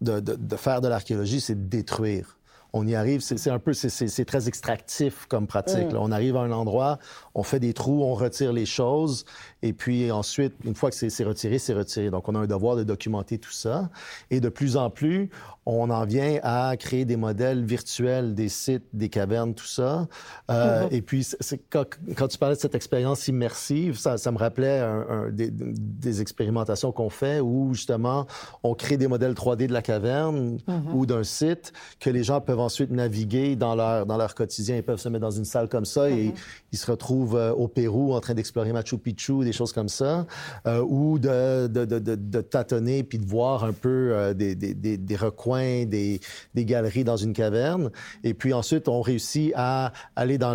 de, 0.00 0.20
de, 0.20 0.34
de 0.34 0.56
faire 0.56 0.80
de 0.80 0.88
l'archéologie, 0.88 1.40
c'est 1.40 1.68
détruire 1.68 2.38
on 2.76 2.88
y 2.88 2.96
arrive, 2.96 3.20
c'est 3.20 3.50
un 3.50 3.60
peu, 3.60 3.72
c'est 3.72 4.24
très 4.24 4.48
extractif 4.48 5.26
comme 5.26 5.46
pratique. 5.46 5.92
Mm. 5.92 5.96
On 5.96 6.10
arrive 6.10 6.36
à 6.36 6.40
un 6.40 6.50
endroit, 6.50 6.98
on 7.36 7.44
fait 7.44 7.60
des 7.60 7.72
trous, 7.72 8.02
on 8.02 8.14
retire 8.14 8.52
les 8.52 8.66
choses, 8.66 9.24
et 9.64 9.72
puis 9.72 10.12
ensuite, 10.12 10.52
une 10.66 10.74
fois 10.74 10.90
que 10.90 11.08
c'est 11.08 11.24
retiré, 11.24 11.58
c'est 11.58 11.72
retiré. 11.72 12.10
Donc, 12.10 12.28
on 12.28 12.34
a 12.34 12.40
un 12.40 12.46
devoir 12.46 12.76
de 12.76 12.82
documenter 12.82 13.38
tout 13.38 13.50
ça. 13.50 13.88
Et 14.30 14.38
de 14.38 14.50
plus 14.50 14.76
en 14.76 14.90
plus, 14.90 15.30
on 15.64 15.88
en 15.88 16.04
vient 16.04 16.38
à 16.42 16.76
créer 16.76 17.06
des 17.06 17.16
modèles 17.16 17.64
virtuels 17.64 18.34
des 18.34 18.50
sites, 18.50 18.84
des 18.92 19.08
cavernes, 19.08 19.54
tout 19.54 19.64
ça. 19.64 20.06
Euh, 20.50 20.84
mm-hmm. 20.84 20.94
Et 20.94 21.00
puis, 21.00 21.26
quand, 21.70 21.86
quand, 22.14 22.28
tu 22.28 22.36
parlais 22.36 22.56
de 22.56 22.60
cette 22.60 22.74
expérience 22.74 23.26
immersive, 23.26 23.98
ça, 23.98 24.18
ça 24.18 24.30
me 24.32 24.36
rappelait 24.36 24.80
un, 24.80 25.30
des, 25.30 25.48
des, 25.50 26.20
expérimentations 26.20 26.92
qu'on 26.92 27.08
fait 27.08 27.40
où, 27.40 27.72
justement, 27.72 28.26
on 28.62 28.74
crée 28.74 28.98
des 28.98 29.08
modèles 29.08 29.32
3D 29.32 29.66
de 29.66 29.72
la 29.72 29.80
caverne 29.80 30.58
mm-hmm. 30.58 30.92
ou 30.92 31.06
d'un 31.06 31.24
site 31.24 31.72
que 32.00 32.10
les 32.10 32.22
gens 32.22 32.42
peuvent 32.42 32.60
ensuite 32.60 32.90
naviguer 32.90 33.56
dans 33.56 33.74
leur, 33.74 34.04
dans 34.04 34.18
leur 34.18 34.34
quotidien. 34.34 34.76
Ils 34.76 34.82
peuvent 34.82 35.00
se 35.00 35.08
mettre 35.08 35.22
dans 35.22 35.30
une 35.30 35.46
salle 35.46 35.70
comme 35.70 35.86
ça 35.86 36.10
et 36.10 36.28
mm-hmm. 36.28 36.34
ils 36.72 36.78
se 36.78 36.90
retrouvent 36.90 37.36
euh, 37.36 37.54
au 37.54 37.66
Pérou 37.66 38.12
en 38.12 38.20
train 38.20 38.34
d'explorer 38.34 38.74
Machu 38.74 38.98
Picchu, 38.98 39.42
des 39.42 39.53
choses 39.54 39.72
comme 39.72 39.88
ça, 39.88 40.26
euh, 40.66 40.84
ou 40.86 41.18
de, 41.18 41.66
de, 41.66 41.84
de, 41.84 42.40
tâtonner 42.40 43.02
puis 43.02 43.18
de 43.18 43.26
voir 43.26 43.64
un 43.64 43.72
peu 43.72 44.10
euh, 44.12 44.34
des, 44.34 44.54
des, 44.54 44.74
des, 44.74 45.16
recoins, 45.16 45.84
des, 45.86 46.20
des 46.54 46.64
galeries 46.64 47.04
dans 47.04 47.16
une 47.16 47.32
caverne. 47.32 47.90
Et 48.22 48.34
puis 48.34 48.52
ensuite, 48.52 48.88
on 48.88 49.00
réussit 49.00 49.52
à 49.56 49.92
aller 50.16 50.38
dans 50.38 50.54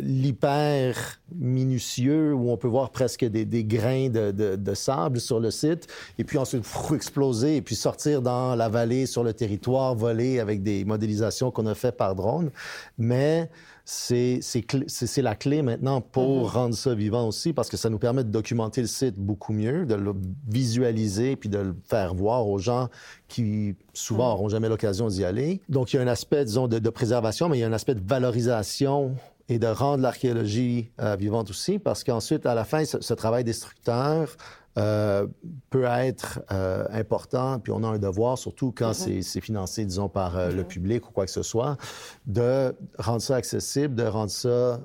l'hyper 0.00 1.20
minutieux 1.34 2.34
où 2.34 2.50
on 2.50 2.56
peut 2.56 2.68
voir 2.68 2.90
presque 2.90 3.24
des, 3.24 3.44
des 3.44 3.64
grains 3.64 4.08
de, 4.08 4.74
sable 4.74 5.20
sur 5.20 5.38
le 5.38 5.50
site, 5.50 5.86
et 6.18 6.24
puis 6.24 6.38
ensuite 6.38 6.64
exploser, 6.94 7.56
et 7.56 7.62
puis 7.62 7.74
sortir 7.74 8.22
dans 8.22 8.54
la 8.54 8.68
vallée, 8.68 9.06
sur 9.06 9.24
le 9.24 9.32
territoire, 9.32 9.94
voler 9.94 10.40
avec 10.40 10.62
des 10.62 10.84
modélisations 10.84 11.50
qu'on 11.50 11.66
a 11.66 11.74
fait 11.74 11.92
par 11.92 12.14
drone. 12.14 12.50
Mais 12.98 13.50
c'est 13.84 14.42
la 15.18 15.34
clé 15.34 15.62
maintenant 15.62 16.00
pour 16.00 16.46
mm-hmm. 16.46 16.52
rendre 16.52 16.74
ça 16.74 16.94
vivant 16.94 17.26
aussi, 17.26 17.52
parce 17.52 17.68
que 17.68 17.76
ça 17.76 17.90
nous 17.90 17.98
permet 17.98 18.24
de 18.24 18.30
documenter 18.30 18.80
le 18.80 18.86
site 18.86 19.16
beaucoup 19.16 19.52
mieux, 19.52 19.86
de 19.86 19.94
le 19.94 20.14
visualiser, 20.48 21.36
puis 21.36 21.48
de 21.48 21.58
le 21.58 21.76
faire 21.84 22.14
voir 22.14 22.46
aux 22.48 22.58
gens 22.58 22.88
qui 23.28 23.74
souvent 23.92 24.30
n'auront 24.30 24.46
mm. 24.46 24.50
jamais 24.50 24.68
l'occasion 24.68 25.08
d'y 25.08 25.24
aller. 25.24 25.60
Donc, 25.68 25.92
il 25.92 25.96
y 25.96 25.98
a 25.98 26.02
un 26.02 26.08
aspect, 26.08 26.44
disons, 26.44 26.68
de, 26.68 26.78
de, 26.78 26.90
préservation, 26.90 27.48
mais 27.48 27.58
il 27.58 27.60
y 27.60 27.64
a 27.64 27.68
un 27.68 27.72
aspect 27.72 27.94
de 27.94 28.06
valorisation 28.06 29.14
et 29.48 29.58
de 29.58 29.66
rendre 29.66 30.02
l'archéologie 30.02 30.90
euh, 31.00 31.16
vivante 31.16 31.50
aussi, 31.50 31.78
parce 31.78 32.04
qu'ensuite, 32.04 32.46
à 32.46 32.54
la 32.54 32.64
fin, 32.64 32.84
ce, 32.84 33.00
ce 33.00 33.14
travail 33.14 33.44
destructeur 33.44 34.36
euh, 34.78 35.26
peut 35.68 35.84
être 35.84 36.40
euh, 36.50 36.86
important, 36.92 37.58
puis 37.58 37.72
on 37.72 37.82
a 37.84 37.88
un 37.88 37.98
devoir, 37.98 38.38
surtout 38.38 38.72
quand 38.74 38.92
mm-hmm. 38.92 39.22
c'est 39.22 39.40
financé, 39.42 39.84
disons, 39.84 40.08
par 40.08 40.38
euh, 40.38 40.50
le 40.50 40.62
mm-hmm. 40.62 40.66
public 40.66 41.08
ou 41.08 41.12
quoi 41.12 41.26
que 41.26 41.30
ce 41.30 41.42
soit, 41.42 41.76
de 42.26 42.74
rendre 42.98 43.20
ça 43.20 43.36
accessible, 43.36 43.94
de 43.94 44.04
rendre 44.04 44.30
ça 44.30 44.80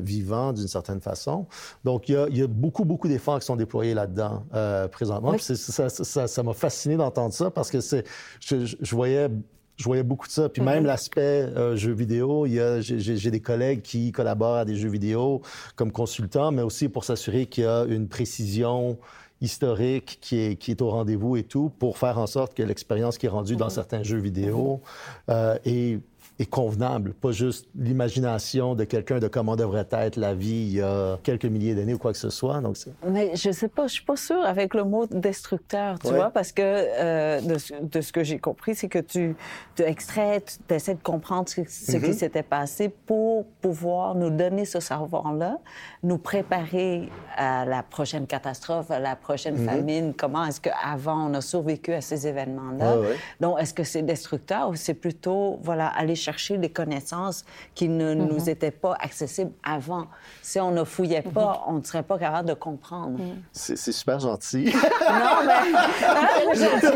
vivant 0.00 0.52
d'une 0.52 0.68
certaine 0.68 1.00
façon. 1.00 1.46
Donc, 1.84 2.08
il 2.08 2.12
y 2.12 2.16
a, 2.16 2.28
il 2.28 2.38
y 2.38 2.42
a 2.42 2.46
beaucoup, 2.46 2.84
beaucoup 2.84 3.08
d'efforts 3.08 3.40
qui 3.40 3.46
sont 3.46 3.56
déployés 3.56 3.94
là-dedans 3.94 4.44
présentement. 4.92 5.32
Oui. 5.32 5.40
ça 5.40 6.42
m'a 6.42 6.54
fasciné 6.54 6.96
d'entendre 6.96 7.34
ça 7.34 7.50
parce 7.50 7.70
que 7.70 7.80
je, 7.80 8.76
je 8.80 8.94
voyais 8.94 9.28
je 9.76 9.84
voyais 9.84 10.02
beaucoup 10.02 10.26
de 10.26 10.32
ça. 10.32 10.48
Puis 10.48 10.62
même 10.62 10.80
mhm. 10.80 10.86
l'aspect 10.86 11.20
euh, 11.20 11.76
jeux 11.76 11.92
vidéo, 11.92 12.46
j'ai 12.46 13.30
des 13.30 13.40
collègues 13.40 13.82
qui 13.82 14.12
collaborent 14.12 14.56
à 14.56 14.64
des 14.64 14.76
jeux 14.76 14.88
vidéo 14.88 15.42
comme 15.74 15.92
consultants, 15.92 16.50
mais 16.50 16.62
aussi 16.62 16.88
pour 16.88 17.04
s'assurer 17.04 17.46
qu'il 17.46 17.64
y 17.64 17.66
a 17.66 17.84
une 17.84 18.08
précision 18.08 18.98
historique 19.42 20.18
qui 20.22 20.38
est, 20.38 20.56
qui 20.56 20.70
est 20.70 20.80
au 20.80 20.88
rendez-vous 20.88 21.36
et 21.36 21.42
tout, 21.42 21.70
pour 21.78 21.98
faire 21.98 22.18
en 22.18 22.26
sorte 22.26 22.54
que 22.54 22.62
l'expérience 22.62 23.18
qui 23.18 23.26
est 23.26 23.30
rendue 23.30 23.56
dans 23.56 23.66
mhm. 23.66 23.70
certains 23.70 24.02
jeux 24.02 24.18
vidéo 24.18 24.80
euh, 25.28 25.58
est 25.64 26.00
est 26.38 26.50
convenable, 26.50 27.14
pas 27.14 27.32
juste 27.32 27.66
l'imagination 27.74 28.74
de 28.74 28.84
quelqu'un 28.84 29.18
de 29.18 29.28
comment 29.28 29.56
devrait 29.56 29.86
être 29.90 30.16
la 30.16 30.34
vie 30.34 30.50
il 30.50 30.74
y 30.74 30.82
a 30.82 31.18
quelques 31.22 31.46
milliers 31.46 31.74
d'années 31.74 31.94
ou 31.94 31.98
quoi 31.98 32.12
que 32.12 32.18
ce 32.18 32.28
soit. 32.28 32.60
Donc 32.60 32.76
Mais 33.08 33.34
je 33.34 33.50
sais 33.50 33.68
pas, 33.68 33.86
je 33.86 33.94
suis 33.94 34.04
pas 34.04 34.16
sûre 34.16 34.44
avec 34.44 34.74
le 34.74 34.84
mot 34.84 35.06
destructeur, 35.06 35.98
tu 35.98 36.08
vois, 36.08 36.30
parce 36.30 36.52
que 36.52 36.62
euh, 36.62 37.40
de, 37.40 38.00
ce 38.00 38.12
que 38.12 38.22
j'ai 38.22 38.38
compris, 38.38 38.74
c'est 38.74 38.88
que 38.88 38.98
tu, 38.98 39.34
tu 39.76 39.82
extrais, 39.82 40.42
tu 40.68 40.74
essaies 40.74 40.94
de 40.94 41.02
comprendre 41.02 41.48
ce, 41.48 41.54
qui 41.54 41.62
mm-hmm. 41.62 42.12
s'était 42.12 42.42
passé 42.42 42.90
pour 42.90 43.46
pouvoir 43.62 44.14
nous 44.14 44.30
donner 44.30 44.66
ce 44.66 44.80
savoir-là, 44.80 45.58
nous 46.02 46.18
préparer 46.18 47.08
à 47.36 47.64
la 47.64 47.82
prochaine 47.82 48.26
catastrophe, 48.26 48.90
à 48.90 48.98
la 48.98 49.16
prochaine 49.16 49.56
mm-hmm. 49.56 49.64
famine, 49.64 50.14
comment 50.14 50.44
est-ce 50.44 50.60
qu'avant 50.60 51.30
on 51.30 51.34
a 51.34 51.40
survécu 51.40 51.94
à 51.94 52.02
ces 52.02 52.26
événements-là? 52.26 52.96
Donc, 53.40 53.58
est-ce 53.58 53.72
que 53.72 53.84
c'est 53.84 54.02
destructeur 54.02 54.68
ou 54.68 54.74
c'est 54.74 54.94
plutôt, 54.94 55.58
voilà, 55.62 55.86
aller 55.86 56.14
chercher 56.26 56.58
des 56.58 56.70
connaissances 56.70 57.44
qui 57.74 57.88
ne 57.88 58.14
nous 58.14 58.38
mm-hmm. 58.38 58.50
étaient 58.50 58.70
pas 58.72 58.96
accessibles 59.00 59.52
avant? 59.62 60.06
Si 60.42 60.58
on 60.58 60.72
ne 60.72 60.82
fouillait 60.82 61.22
pas, 61.22 61.62
on 61.68 61.74
ne 61.74 61.82
serait 61.84 62.02
pas 62.02 62.18
capable 62.18 62.48
de 62.48 62.54
comprendre. 62.54 63.18
C'est 63.52 63.76
super 63.76 64.18
gentil. 64.18 64.64
non, 64.64 65.36
mais... 65.46 66.54
c'est 66.56 66.90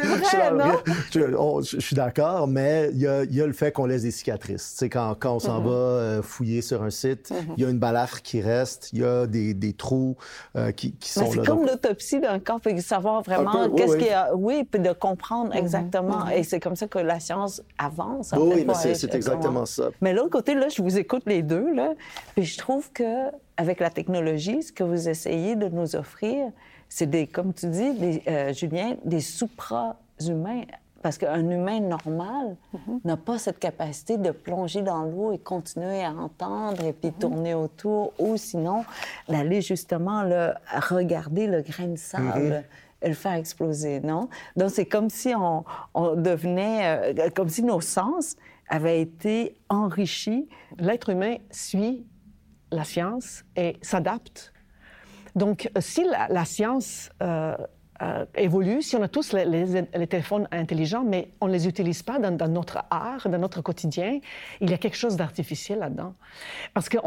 vrai, 0.00 0.50
non? 0.52 1.60
Je, 1.62 1.78
suis 1.80 1.94
d'accord, 1.96 2.48
mais 2.48 2.90
il 2.92 3.00
y, 3.00 3.06
a, 3.06 3.24
le 3.24 3.52
fait 3.52 3.70
qu'on 3.72 3.86
laisse 3.86 4.02
des 4.02 4.10
cicatrices. 4.10 4.72
Tu 4.72 4.78
sais, 4.78 4.88
quand, 4.88 5.14
quand 5.18 5.36
on 5.36 5.38
s'en 5.38 5.60
va 5.60 5.70
euh, 5.70 6.22
fouiller 6.22 6.62
sur 6.62 6.82
un 6.82 6.90
site, 6.90 7.32
il 7.56 7.62
y 7.62 7.66
a 7.66 7.70
une 7.70 7.78
balafre 7.78 8.22
qui 8.22 8.40
reste, 8.40 8.90
il 8.92 9.00
y 9.00 9.04
a 9.04 9.26
des, 9.26 9.54
des 9.54 9.72
trous 9.72 10.16
euh, 10.56 10.72
qui, 10.72 10.92
qui, 10.92 11.10
sont 11.10 11.22
là. 11.22 11.30
C'est 11.34 11.46
comme 11.46 11.66
l'autopsie 11.66 12.20
d'un 12.20 12.38
corps, 12.38 12.60
puis 12.60 12.80
savoir 12.82 13.22
vraiment 13.22 13.70
qu'est-ce 13.70 13.96
qu'il 13.96 14.06
y 14.06 14.10
a... 14.10 14.34
Oui, 14.34 14.64
puis 14.64 14.80
de 14.80 14.92
comprendre 14.92 15.54
exactement. 15.54 16.28
Et 16.28 16.42
c'est 16.42 16.60
comme 16.60 16.76
ça 16.76 16.86
que 16.86 16.98
la 16.98 17.20
science 17.20 17.62
avance. 17.78 18.32
Oui, 18.44 18.64
mais 18.66 18.74
c'est 18.74 19.14
exactement 19.14 19.66
ça. 19.66 19.90
Mais 20.00 20.12
l'autre 20.12 20.30
côté, 20.30 20.54
là, 20.54 20.68
je 20.68 20.82
vous 20.82 20.98
écoute 20.98 21.22
les 21.26 21.42
deux, 21.42 21.72
là, 21.74 21.94
puis 22.34 22.44
je 22.44 22.58
trouve 22.58 22.90
que 22.92 23.30
avec 23.56 23.80
la 23.80 23.90
technologie, 23.90 24.62
ce 24.62 24.72
que 24.72 24.82
vous 24.82 25.08
essayez 25.08 25.54
de 25.54 25.68
nous 25.68 25.94
offrir, 25.96 26.50
c'est 26.88 27.08
des, 27.08 27.26
comme 27.26 27.52
tu 27.52 27.66
dis, 27.66 27.94
des, 27.94 28.22
euh, 28.26 28.52
Julien, 28.52 28.96
des 29.04 29.20
supra-humains. 29.20 30.62
Parce 31.02 31.16
qu'un 31.16 31.48
humain 31.48 31.80
normal 31.80 32.56
mhm. 32.74 33.00
n'a 33.04 33.16
pas 33.16 33.38
cette 33.38 33.58
capacité 33.58 34.18
de 34.18 34.32
plonger 34.32 34.82
dans 34.82 35.04
l'eau 35.04 35.32
et 35.32 35.38
continuer 35.38 36.04
à 36.04 36.10
entendre 36.10 36.84
et 36.84 36.92
puis 36.92 37.08
mhm. 37.08 37.18
tourner 37.18 37.54
autour, 37.54 38.12
ou 38.18 38.36
sinon 38.36 38.84
d'aller 39.28 39.62
justement 39.62 40.22
là, 40.22 40.60
regarder 40.90 41.46
le 41.46 41.62
grain 41.62 41.86
de 41.86 41.96
sable. 41.96 42.40
Mhm. 42.40 42.62
Et 43.02 43.08
le 43.08 43.14
faire 43.14 43.32
exploser, 43.32 44.00
non? 44.00 44.28
Donc, 44.56 44.70
c'est 44.70 44.86
comme 44.86 45.10
si 45.10 45.32
on, 45.34 45.64
devenait, 46.16 47.14
euh, 47.18 47.30
comme 47.34 47.48
si 47.48 47.62
nos 47.62 47.80
sens 47.80 48.36
avaient 48.68 49.00
été 49.00 49.56
enrichis. 49.68 50.48
L'être 50.78 51.10
humain 51.10 51.36
suit 51.50 52.06
la 52.70 52.84
science 52.84 53.44
et 53.56 53.76
s'adapte. 53.82 54.52
Donc, 55.34 55.70
si 55.78 56.04
la, 56.04 56.44
science 56.44 57.10
euh, 57.22 57.56
euh, 58.02 58.24
évolue, 58.34 58.82
si 58.82 58.96
on 58.96 59.02
a 59.02 59.08
tous 59.08 59.32
les, 59.32 60.06
téléphones 60.06 60.48
intelligents, 60.50 61.04
mais 61.04 61.32
on 61.40 61.46
ne 61.46 61.52
les 61.52 61.68
utilise 61.68 62.02
pas 62.02 62.18
dans, 62.18 62.48
notre 62.48 62.84
art, 62.90 63.28
dans 63.28 63.38
notre 63.38 63.60
quotidien, 63.62 64.20
il 64.60 64.70
y 64.70 64.74
a 64.74 64.78
quelque 64.78 64.96
chose 64.96 65.16
d'artificiel 65.16 65.80
là-dedans. 65.80 66.14
Parce 66.74 66.88
que 66.88 66.98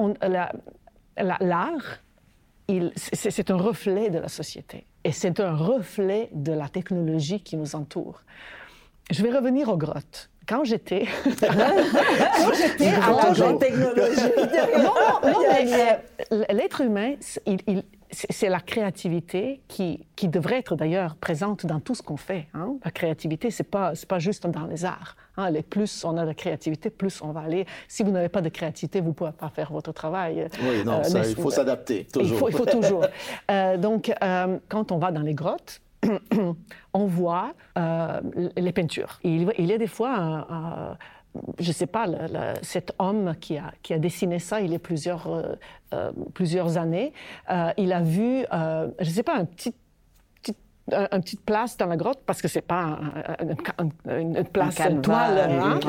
l'art, 1.18 2.00
c'est 2.96 3.52
un 3.52 3.58
reflet 3.58 4.10
de 4.10 4.20
la 4.20 4.30
société 4.30 4.86
et 5.04 5.12
c'est 5.12 5.40
un 5.40 5.56
reflet 5.56 6.30
de 6.34 6.54
la 6.54 6.70
technologie 6.70 7.42
qui 7.42 7.58
nous 7.58 7.76
entoure. 7.76 8.22
Je 9.12 9.22
vais 9.22 9.32
revenir 9.32 9.70
aux 9.70 9.78
grottes 9.78 10.30
quand 10.48 10.64
j'étais 10.64 11.06
quand 11.40 12.54
j'étais 12.54 12.88
à 12.88 13.12
la 13.12 13.54
technologie 13.54 14.32
non, 14.78 14.94
non, 15.32 15.40
mais 15.50 16.54
l'être 16.54 16.82
humain 16.82 17.14
il, 17.46 17.84
c'est 18.14 18.50
la 18.50 18.60
créativité 18.60 19.62
qui, 19.68 20.06
qui 20.16 20.28
devrait 20.28 20.60
être 20.60 20.76
d'ailleurs 20.76 21.16
présente 21.16 21.66
dans 21.66 21.80
tout 21.80 21.96
ce 21.96 22.02
qu'on 22.02 22.18
fait. 22.18 22.48
Hein. 22.54 22.76
La 22.86 22.92
créativité, 22.92 23.52
c'est 23.52 23.64
pas 23.64 23.94
pas 24.08 24.20
juste 24.20 24.48
dans 24.48 24.66
les 24.66 24.86
arts. 24.86 25.16
Hein. 25.38 25.50
Les 25.50 25.64
plus 25.64 26.06
on 26.06 26.18
a 26.18 26.26
de 26.26 26.34
créativité, 26.34 26.90
plus 26.90 27.22
on 27.22 27.32
va 27.32 27.42
aller. 27.42 27.66
Si 27.88 28.04
vous 28.04 28.12
n'avez 28.12 28.30
pas 28.30 28.42
de 28.42 28.50
créativité, 28.50 29.02
vous 29.02 29.10
ne 29.10 29.14
pouvez 29.14 29.32
pas 29.32 29.50
faire 29.50 29.72
votre 29.72 29.92
travail. 29.92 30.48
Oui, 30.62 30.84
non, 30.86 31.00
euh, 31.00 31.04
ça, 31.04 31.26
il 31.26 31.36
faut 31.36 31.50
s'adapter 31.50 32.06
toujours. 32.06 32.32
Il 32.32 32.38
faut, 32.38 32.50
il 32.50 32.56
faut 32.56 32.66
toujours. 32.66 33.06
Euh, 33.52 33.78
donc, 33.78 34.12
euh, 34.24 34.58
quand 34.70 34.92
on 34.92 34.98
va 34.98 35.12
dans 35.12 35.22
les 35.22 35.34
grottes, 35.34 35.82
on 36.94 37.06
voit 37.06 37.54
les 38.56 38.72
peintures. 38.72 39.20
Il, 39.24 39.52
il, 39.58 39.66
y 39.66 39.74
a 39.74 39.78
des 39.78 39.88
fois 39.88 40.98
je 41.60 41.68
ne 41.68 41.74
sais 41.74 41.88
pas, 41.88 42.06
cet 42.62 42.94
homme 43.00 43.36
qui 43.40 43.58
a, 43.58 43.72
qui 43.82 43.94
a, 43.94 44.00
dessiné 44.00 44.40
ça 44.40 44.62
il 44.62 44.72
y 44.72 44.76
a 44.76 44.80
plusieurs, 44.80 45.28
euh, 45.28 45.56
euh, 45.94 46.12
plusieurs 46.34 46.78
années, 46.78 47.14
il 47.78 47.94
a 47.94 48.02
vu, 48.02 48.46
je 48.52 49.10
ne 49.10 49.14
sais 49.14 49.24
pas, 49.24 49.36
un 49.36 49.46
petit 49.46 49.74
une 50.92 51.22
petite 51.22 51.46
place 51.46 51.78
dans 51.78 51.86
la 51.86 51.96
grotte 51.96 52.20
parce 52.26 52.42
que 52.42 52.50
c'est 52.50 52.62
pas 52.62 53.00
une 54.06 54.44
place 54.44 54.80
une 54.82 55.02
toile. 55.02 55.40
Hein? 55.40 55.80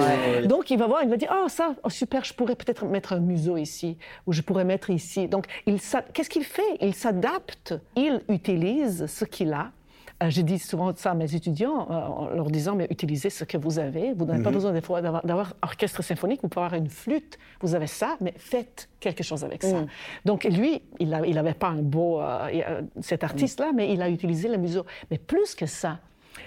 Donc 0.46 0.70
il 0.70 0.78
va 0.78 0.86
voir, 0.86 1.02
il 1.02 1.10
va 1.10 1.16
dire 1.16 1.34
oh 1.34 1.48
ça 1.48 1.74
oh, 1.82 1.90
super, 1.90 2.24
je 2.24 2.32
pourrais 2.32 2.54
peut-être 2.54 2.84
mettre 2.84 3.12
un 3.12 3.18
museau 3.18 3.56
ici 3.56 3.98
ou 4.26 4.32
je 4.32 4.40
pourrais 4.40 4.64
mettre 4.64 4.90
ici. 4.90 5.26
Donc 5.26 5.46
il 5.66 5.80
qu'est-ce 6.12 6.30
qu'il 6.30 6.44
fait? 6.44 6.62
Il 6.80 6.94
s'adapte, 6.94 7.74
il 7.96 8.22
utilise 8.28 9.06
ce 9.06 9.24
qu'il 9.24 9.52
a 9.52 9.62
euh, 9.62 9.83
je 10.22 10.40
dis 10.42 10.58
souvent 10.58 10.94
ça 10.94 11.10
à 11.10 11.14
mes 11.14 11.34
étudiants 11.34 11.86
euh, 11.90 11.94
en 11.94 12.28
leur 12.30 12.50
disant, 12.50 12.74
mais 12.74 12.86
utilisez 12.90 13.30
ce 13.30 13.44
que 13.44 13.56
vous 13.56 13.78
avez. 13.78 14.12
Vous 14.12 14.24
n'avez 14.24 14.42
pas 14.42 14.50
mhm. 14.50 14.56
besoin 14.56 14.72
d'avoir 14.72 15.54
orchestre 15.62 16.02
symphonique, 16.02 16.40
vous 16.42 16.48
pouvez 16.48 16.64
avoir 16.64 16.80
une 16.80 16.88
flûte, 16.88 17.38
vous 17.60 17.74
avez 17.74 17.86
ça, 17.86 18.16
mais 18.20 18.34
faites 18.36 18.88
quelque 19.00 19.22
chose 19.22 19.44
avec 19.44 19.62
ça. 19.62 19.80
Mhm. 19.80 19.86
Donc 20.24 20.44
lui, 20.44 20.82
il 21.00 21.10
n'avait 21.10 21.54
pas 21.54 21.68
un 21.68 21.82
beau, 21.82 22.20
euh, 22.20 22.82
cet 23.00 23.24
artiste-là, 23.24 23.72
mais 23.74 23.92
il 23.92 24.02
a 24.02 24.08
utilisé 24.08 24.48
le 24.48 24.56
museau. 24.56 24.84
Mais 25.10 25.18
plus 25.18 25.54
que 25.54 25.66
ça, 25.66 25.98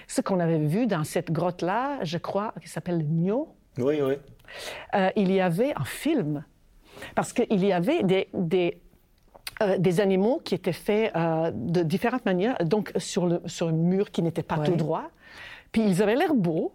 ce 0.06 0.20
qu'on 0.20 0.40
avait 0.40 0.58
vu 0.58 0.86
dans 0.86 1.04
cette 1.04 1.30
grotte-là, 1.30 1.98
je 2.02 2.18
crois, 2.18 2.54
qui 2.60 2.68
s'appelle 2.68 3.04
Nio. 3.04 3.48
Oui, 3.78 4.00
oui. 4.02 4.14
il 5.16 5.30
y 5.30 5.40
avait 5.40 5.72
un 5.76 5.84
film, 5.84 6.44
parce 7.14 7.32
qu'il 7.32 7.64
y 7.64 7.72
avait 7.72 8.02
des, 8.02 8.28
des 8.32 8.80
euh, 9.62 9.78
des 9.78 10.00
animaux 10.00 10.40
qui 10.44 10.54
étaient 10.54 10.72
faits 10.72 11.14
euh, 11.14 11.50
de 11.52 11.82
différentes 11.82 12.24
manières, 12.24 12.56
donc 12.64 12.92
sur, 12.96 13.26
le, 13.26 13.40
sur 13.46 13.68
un 13.68 13.72
mur 13.72 14.10
qui 14.10 14.22
n'était 14.22 14.42
pas 14.42 14.58
tout 14.58 14.76
droit. 14.76 15.10
Puis 15.72 15.82
ils 15.82 16.02
avaient 16.02 16.16
l'air 16.16 16.34
beaux. 16.34 16.72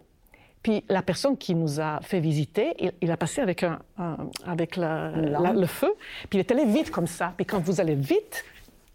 Puis 0.62 0.82
la 0.88 1.02
personne 1.02 1.36
qui 1.36 1.54
nous 1.54 1.80
a 1.80 2.00
fait 2.00 2.20
visiter, 2.20 2.74
il, 3.02 3.10
a 3.10 3.18
passé 3.18 3.42
avec, 3.42 3.64
un, 3.64 3.78
avec 4.46 4.76
le 4.76 5.66
feu, 5.66 5.92
puis 6.30 6.38
il 6.38 6.40
est 6.40 6.50
allé 6.50 6.64
vite 6.64 6.90
comme 6.90 7.06
ça. 7.06 7.34
Puis 7.36 7.44
quand 7.44 7.58
vous 7.58 7.82
allez 7.82 7.94
vite, 7.94 8.44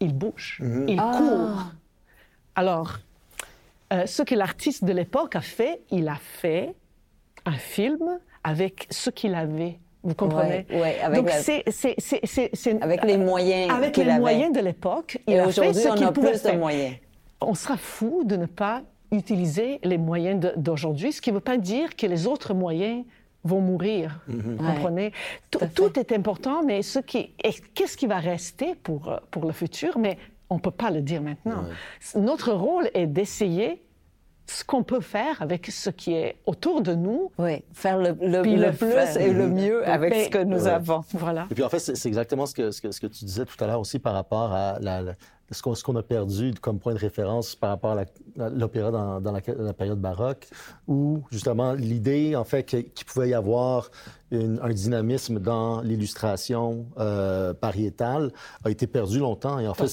il 0.00 0.14
bouge, 0.14 0.58
mhm. 0.60 0.88
il 0.88 0.98
ah. 0.98 1.12
court. 1.16 1.72
Alors, 2.56 2.98
euh, 3.92 4.06
ce 4.06 4.22
que 4.22 4.34
l'artiste 4.34 4.84
de 4.84 4.92
l'époque 4.92 5.36
a 5.36 5.40
fait, 5.40 5.80
il 5.90 6.08
a 6.08 6.16
fait 6.16 6.74
un 7.46 7.56
film 7.56 8.18
avec 8.44 8.86
ce 8.90 9.10
qu'il 9.10 9.34
avait 9.34 9.78
vous 10.02 10.14
comprenez 10.14 10.66
Oui, 10.70 10.88
avec, 11.02 11.20
Donc, 11.20 11.30
c'est, 11.30 12.82
avec 12.82 13.04
les 13.04 13.16
moyens 13.16 13.72
Avec 13.72 13.96
les 13.96 14.18
moyens 14.18 14.52
de 14.52 14.60
l'époque. 14.60 15.18
Et 15.26 15.40
aujourd'hui, 15.40 15.82
on 15.88 16.02
a 16.02 16.12
plus 16.12 16.42
de 16.42 16.52
moyens. 16.52 16.96
On 17.40 17.54
sera 17.54 17.76
fou 17.76 18.22
de 18.24 18.36
ne 18.36 18.46
pas 18.46 18.82
utiliser 19.12 19.80
les 19.82 19.98
moyens 19.98 20.52
d'aujourd'hui, 20.56 21.12
ce 21.12 21.20
qui 21.20 21.30
ne 21.30 21.36
veut 21.36 21.40
pas 21.40 21.56
dire 21.56 21.96
que 21.96 22.06
les 22.06 22.26
autres 22.26 22.54
moyens 22.54 23.04
vont 23.44 23.60
mourir. 23.60 24.20
Mhm. 24.28 24.56
Vous 24.56 24.64
comprenez? 24.64 25.12
Tout, 25.50 25.98
est 25.98 26.12
important, 26.12 26.62
mais 26.62 26.82
ce 26.82 26.98
qui, 26.98 27.34
qu'est-ce 27.74 27.96
qui 27.96 28.06
va 28.06 28.18
rester 28.18 28.74
pour, 28.74 29.20
pour 29.30 29.46
le 29.46 29.52
futur? 29.52 29.98
Mais 29.98 30.18
on 30.50 30.56
ne 30.56 30.60
peut 30.60 30.70
pas 30.70 30.90
le 30.90 31.00
dire 31.00 31.22
maintenant. 31.22 31.64
Notre 32.14 32.52
rôle 32.52 32.90
est 32.94 33.06
d'essayer 33.06 33.82
ce 34.50 34.64
qu'on 34.64 34.82
peut 34.82 35.00
faire 35.00 35.40
avec 35.40 35.66
ce 35.66 35.90
qui 35.90 36.12
est 36.12 36.36
autour 36.46 36.82
de 36.82 36.94
nous. 36.94 37.30
Oui, 37.38 37.62
faire 37.72 37.98
le, 37.98 38.16
le, 38.20 38.42
plus 38.72 39.16
et 39.16 39.32
le 39.32 39.48
mieux 39.48 39.86
avec 39.88 40.14
ce 40.14 40.28
que 40.28 40.42
nous 40.42 40.66
avons. 40.66 41.04
Voilà. 41.12 41.46
Et 41.50 41.54
puis 41.54 41.62
en 41.62 41.68
fait, 41.68 41.78
c'est 41.78 42.08
exactement 42.08 42.46
ce 42.46 42.54
que, 42.54 42.70
ce 42.70 42.80
que, 42.80 42.90
ce, 42.90 43.00
que, 43.00 43.06
tu 43.06 43.24
disais 43.24 43.44
tout 43.44 43.62
à 43.62 43.66
l'heure 43.66 43.80
aussi 43.80 43.98
par 43.98 44.12
rapport 44.12 44.52
à 44.52 44.78
la, 44.80 45.02
ce 45.50 45.82
qu'on 45.82 45.96
a 45.96 46.02
perdu 46.02 46.54
comme 46.60 46.78
point 46.78 46.94
de 46.94 46.98
référence 46.98 47.56
par 47.56 47.70
rapport 47.70 47.98
à 47.98 48.48
l'opéra 48.50 48.90
dans, 48.90 49.20
dans 49.20 49.32
la, 49.32 49.72
période 49.72 50.00
baroque, 50.00 50.48
où 50.86 51.22
justement 51.30 51.72
l'idée, 51.72 52.36
en 52.36 52.44
fait, 52.44 52.64
qu'il 52.64 53.04
pouvait 53.06 53.30
y 53.30 53.34
avoir 53.34 53.90
un 54.32 54.70
dynamisme 54.70 55.40
dans 55.40 55.80
l'illustration 55.80 56.86
euh, 56.98 57.52
pariétale 57.52 58.32
a 58.64 58.70
été 58.70 58.86
perdu 58.86 59.18
longtemps. 59.18 59.58
Et 59.58 59.66
en 59.66 59.74
fait, 59.74 59.88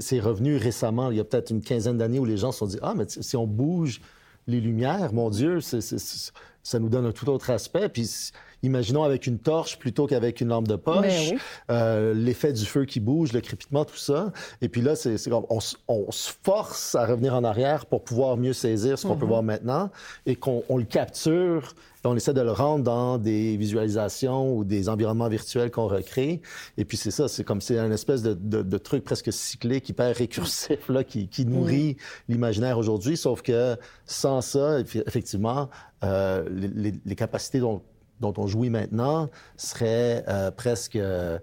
c'est 0.00 0.20
revenu 0.20 0.56
récemment, 0.56 1.10
il 1.10 1.16
y 1.16 1.20
a 1.20 1.24
peut-être 1.24 1.50
une 1.50 1.62
quinzaine 1.62 1.96
d'années, 1.96 2.18
où 2.18 2.24
les 2.24 2.36
gens 2.36 2.52
se 2.52 2.58
sont 2.58 2.66
dit 2.66 2.78
Ah, 2.82 2.94
mais 2.94 3.04
si 3.08 3.36
on 3.36 3.46
bouge 3.46 4.00
les 4.46 4.60
lumières, 4.60 5.12
mon 5.12 5.30
Dieu, 5.30 5.60
ça 5.60 6.78
nous 6.78 6.88
donne 6.88 7.06
un 7.06 7.12
tout 7.12 7.28
autre 7.30 7.50
aspect. 7.50 7.88
Puis 7.88 8.32
imaginons 8.62 9.02
avec 9.04 9.26
une 9.26 9.38
torche 9.38 9.78
plutôt 9.78 10.06
qu'avec 10.06 10.40
une 10.40 10.48
lampe 10.48 10.68
de 10.68 10.76
poche, 10.76 11.30
oui. 11.32 11.38
euh, 11.70 12.14
l'effet 12.14 12.52
du 12.52 12.64
feu 12.66 12.84
qui 12.84 13.00
bouge, 13.00 13.32
le 13.32 13.40
crépitement, 13.40 13.84
tout 13.84 13.96
ça. 13.96 14.32
Et 14.60 14.68
puis 14.68 14.82
là, 14.82 14.96
c'est 14.96 15.16
comme 15.30 15.46
on, 15.50 15.58
on 15.88 16.10
se 16.10 16.32
force 16.42 16.94
à 16.94 17.06
revenir 17.06 17.34
en 17.34 17.44
arrière 17.44 17.86
pour 17.86 18.04
pouvoir 18.04 18.36
mieux 18.36 18.52
saisir 18.52 18.98
ce 18.98 19.06
qu'on 19.06 19.16
peut 19.16 19.26
voir 19.26 19.42
maintenant 19.42 19.90
et 20.26 20.36
qu'on 20.36 20.62
on 20.68 20.76
le 20.76 20.84
capture. 20.84 21.74
On 22.02 22.16
essaie 22.16 22.32
de 22.32 22.40
le 22.40 22.52
rendre 22.52 22.82
dans 22.82 23.18
des 23.18 23.58
visualisations 23.58 24.56
ou 24.56 24.64
des 24.64 24.88
environnements 24.88 25.28
virtuels 25.28 25.70
qu'on 25.70 25.86
recrée. 25.86 26.40
Et 26.78 26.86
puis 26.86 26.96
c'est 26.96 27.10
ça, 27.10 27.28
c'est 27.28 27.44
comme 27.44 27.60
c'est 27.60 27.78
un 27.78 27.90
espèce 27.92 28.22
de, 28.22 28.32
de- 28.32 28.62
de 28.62 28.78
truc 28.78 29.04
presque 29.04 29.30
cyclique, 29.30 29.86
hyper 29.90 30.16
récursif, 30.16 30.88
là, 30.88 31.04
qui, 31.04 31.28
qui 31.28 31.44
nourrit 31.44 31.98
l'imaginaire 32.28 32.78
aujourd'hui. 32.78 33.18
Sauf 33.18 33.42
que 33.42 33.76
sans 34.06 34.40
ça, 34.40 34.80
effectivement, 34.80 35.68
euh, 36.02 36.48
les, 36.50 36.68
les- 36.90 37.00
les 37.04 37.14
capacités 37.16 37.60
dont, 37.60 37.82
dont 38.20 38.34
on 38.36 38.46
jouit 38.46 38.70
maintenant 38.70 39.28
seraient 39.56 40.24
euh, 40.28 40.50
presque 40.50 40.96
euh, 40.96 41.38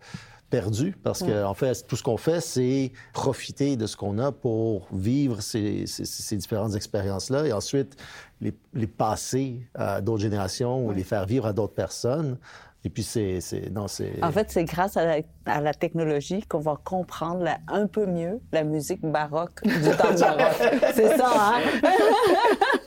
perdues 0.50 0.96
parce 1.04 1.24
que 1.24 1.44
en 1.44 1.54
fait, 1.54 1.86
tout 1.88 1.98
ce 1.98 2.04
qu'on 2.04 2.16
fait, 2.18 2.40
c'est 2.40 2.94
profiter 3.12 3.76
de 3.76 3.86
ce 3.86 3.98
qu'on 3.98 4.18
a 4.18 4.32
pour 4.32 4.88
vivre 4.94 5.42
ces, 5.42 5.86
ces- 5.88 6.06
ces 6.06 6.38
différentes 6.38 6.74
expériences-là 6.76 7.46
et 7.48 7.52
ensuite 7.52 7.98
les, 8.40 8.54
les 8.74 8.88
passer 8.88 9.68
à 9.76 10.00
d'autres 10.00 10.22
générations 10.22 10.86
ou 10.86 10.92
les 10.94 11.04
faire 11.04 11.26
vivre 11.26 11.46
à 11.48 11.52
d'autres 11.54 11.74
personnes. 11.74 12.38
Et 12.86 12.90
puis 12.90 13.04
c'est, 13.04 13.42
c'est 13.42 13.70
non, 13.72 13.90
c'est. 13.90 14.24
En 14.24 14.32
fait, 14.32 14.50
c'est 14.50 14.64
grâce 14.64 14.96
à 14.96 15.04
la, 15.04 15.18
à 15.48 15.60
la 15.60 15.74
technologie 15.74 16.42
qu'on 16.48 16.60
va 16.60 16.78
comprendre 16.82 17.44
la- 17.44 17.58
un 17.68 17.88
peu 17.88 18.06
mieux 18.06 18.40
la 18.54 18.64
musique 18.64 19.02
baroque 19.02 19.62
du 19.66 19.72
temps 19.98 20.14
baroque. 20.18 20.74
C'est 20.96 21.18
ça, 21.18 21.30
hein? 21.36 21.62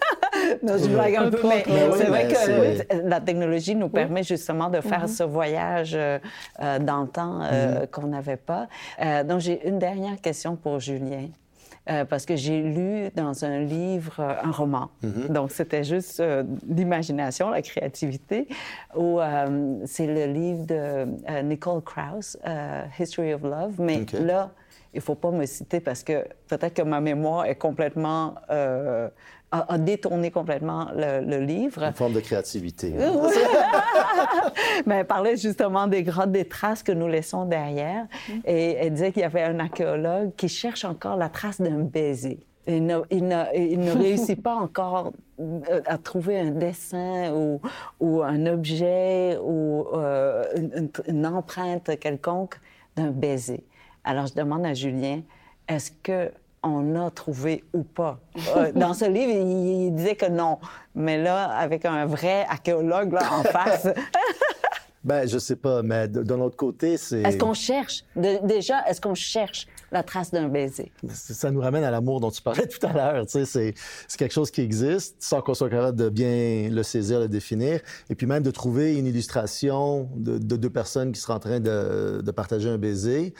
non, 0.62 0.78
je 0.78 0.88
blague 0.88 1.16
un 1.16 1.30
peu, 1.30 1.40
mais 1.48 1.64
c'est 1.96 2.07
vrai 2.07 2.28
que 2.28 3.09
la 3.09 3.20
technologie 3.20 3.74
nous 3.74 3.88
permet 3.88 4.22
justement 4.22 4.68
de 4.68 4.80
faire 4.80 5.09
ce 5.09 5.22
voyage 5.22 5.94
euh, 5.94 6.18
euh, 6.61 6.78
dans 6.78 7.03
le 7.03 7.09
temps 7.09 7.40
euh, 7.42 7.86
qu'on 7.86 8.09
n'avait 8.09 8.36
pas. 8.36 8.68
Donc, 9.24 9.40
j'ai 9.40 9.66
une 9.68 9.78
dernière 9.78 10.20
question 10.20 10.57
pour 10.57 10.80
Julien. 10.80 11.28
Euh, 11.88 12.05
parce 12.05 12.26
que 12.26 12.36
j'ai 12.36 12.61
lu 12.62 13.09
dans 13.16 13.44
un 13.44 13.61
livre 13.61 14.16
euh, 14.20 14.34
un 14.44 14.51
roman. 14.51 14.90
Donc, 15.30 15.51
c'était 15.51 15.82
juste 15.82 16.20
euh, 16.20 16.44
l'imagination, 16.68 17.48
la 17.48 17.62
créativité. 17.62 18.46
C'est 18.94 20.07
le 20.07 20.26
livre 20.26 20.66
de 20.66 21.42
Nicole 21.42 21.82
Krauss, 21.82 22.36
History 22.98 23.32
of 23.32 23.42
Love. 23.42 23.74
Mais 23.78 24.05
là, 24.12 24.51
il 24.92 24.98
ne 24.98 25.03
faut 25.03 25.14
pas 25.14 25.30
me 25.30 25.46
citer 25.46 25.80
parce 25.80 26.05
que 26.05 26.26
peut-être 26.48 26.74
que 26.74 26.82
ma 26.82 27.01
mémoire 27.01 27.46
est 27.46 27.57
complètement... 27.57 28.34
a, 29.53 29.72
a 29.74 29.78
détourné 29.78 30.30
complètement 30.30 30.88
le, 30.94 31.24
le 31.24 31.38
livre. 31.44 31.82
une 31.84 31.92
forme 31.92 32.12
de 32.12 32.20
créativité. 32.20 32.94
Mais 34.86 34.96
elle 35.01 35.07
parlait 35.07 35.36
justement 35.36 35.86
des 35.86 36.03
grottes, 36.03 36.32
des 36.32 36.44
traces 36.46 36.82
que 36.82 36.92
nous 36.92 37.09
laissons 37.09 37.44
derrière. 37.44 38.07
Et 38.44 38.74
elle 38.74 38.92
disait 38.92 39.12
qu'il 39.12 39.22
y 39.22 39.24
avait 39.24 39.42
un 39.42 39.59
archéologue 39.59 40.32
qui 40.36 40.48
cherche 40.48 40.84
encore 40.84 41.16
la 41.16 41.28
trace 41.28 41.61
d'un 41.61 41.78
baiser. 41.80 42.40
Il 42.66 42.84
ne, 42.86 42.98
il 43.11 43.26
ne- 43.26 43.44
il 43.57 43.80
ne 43.80 43.90
réussit 43.92 44.40
pas 44.40 44.55
encore 44.55 45.12
euh, 45.40 45.80
à 45.86 45.98
trouver 45.98 46.38
un 46.38 46.51
dessin 46.51 47.32
ou, 47.32 47.61
ou 47.98 48.22
un 48.22 48.46
objet 48.46 49.38
ou 49.42 49.86
euh, 49.94 50.44
une 51.09 51.26
empreinte 51.26 51.98
quelconque 51.98 52.61
d'un 52.96 53.11
baiser. 53.11 53.64
Alors, 54.05 54.26
je 54.26 54.34
demande 54.34 54.64
à 54.66 54.74
Julien, 54.74 55.22
est-ce 55.68 55.90
que 56.03 56.30
on 56.62 56.94
a 56.96 57.11
trouvé 57.11 57.64
ou 57.72 57.82
pas? 57.82 58.18
Euh, 58.56 58.72
Dans 58.72 58.94
ce 58.94 59.06
livre, 59.06 59.32
il, 59.32 59.86
il 59.86 59.94
disait 59.94 60.16
que 60.16 60.26
non. 60.26 60.58
Mais 60.94 61.16
là, 61.22 61.46
avec 61.50 61.84
un 61.84 62.06
vrai 62.06 62.44
archéologue 62.48 63.12
là, 63.12 63.22
en 63.32 63.42
face, 63.44 63.88
Ben, 65.02 65.26
je 65.26 65.38
sais 65.38 65.56
pas, 65.56 65.82
mais 65.82 66.08
de, 66.08 66.22
de 66.22 66.34
l'autre 66.34 66.58
côté, 66.58 66.98
c'est. 66.98 67.22
est-ce 67.22 67.38
qu'on 67.38 67.54
cherche? 67.54 68.04
de- 68.16 68.46
déjà, 68.46 68.86
est-ce 68.86 69.00
qu'on 69.00 69.14
cherche 69.14 69.66
la 69.90 70.02
trace 70.02 70.30
d'un 70.30 70.46
baiser? 70.48 70.92
Ça 71.08 71.50
nous 71.50 71.62
ramène 71.62 71.84
à 71.84 71.90
l'amour 71.90 72.20
dont 72.20 72.30
tu 72.30 72.42
parlais 72.42 72.66
tout 72.68 72.86
à 72.86 72.92
l'heure. 72.92 73.24
Tu 73.24 73.32
sais, 73.32 73.44
c'est, 73.46 73.74
c'est 74.06 74.18
quelque 74.18 74.34
chose 74.34 74.50
qui 74.50 74.61
existe 74.61 75.16
sans 75.22 75.40
qu'on 75.40 75.54
soit 75.54 75.70
capable 75.70 75.96
de 75.96 76.11
bien 76.11 76.68
le 76.70 76.82
saisir, 76.82 77.18
le 77.18 77.28
définir. 77.28 77.80
Et 78.11 78.14
puis 78.14 78.26
même 78.26 78.42
de 78.42 78.50
trouver 78.50 78.94
une 78.98 79.06
illustration 79.06 80.11
de, 80.16 80.36
de 80.36 80.56
deux 80.56 80.68
personnes 80.68 81.12
qui 81.12 81.20
seraient 81.22 81.32
en 81.32 81.38
train 81.40 81.61
de, 81.61 82.20
de 82.22 82.30
partager 82.30 82.68
un 82.68 82.76
baiser. 82.76 83.32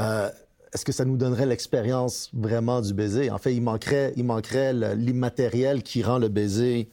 Euh, 0.00 0.28
est-ce 0.72 0.84
que 0.84 0.92
ça 0.92 1.04
nous 1.04 1.16
donnerait 1.16 1.46
l'expérience 1.46 2.30
vraiment 2.32 2.80
du 2.80 2.92
baiser? 2.94 3.30
En 3.30 3.38
fait, 3.38 3.54
il 3.54 3.62
manquerait, 3.62 4.12
il 4.16 4.24
manquerait 4.24 4.72
l'immatériel 4.94 5.82
qui 5.82 6.02
rend 6.02 6.18
le 6.18 6.28
baiser 6.28 6.88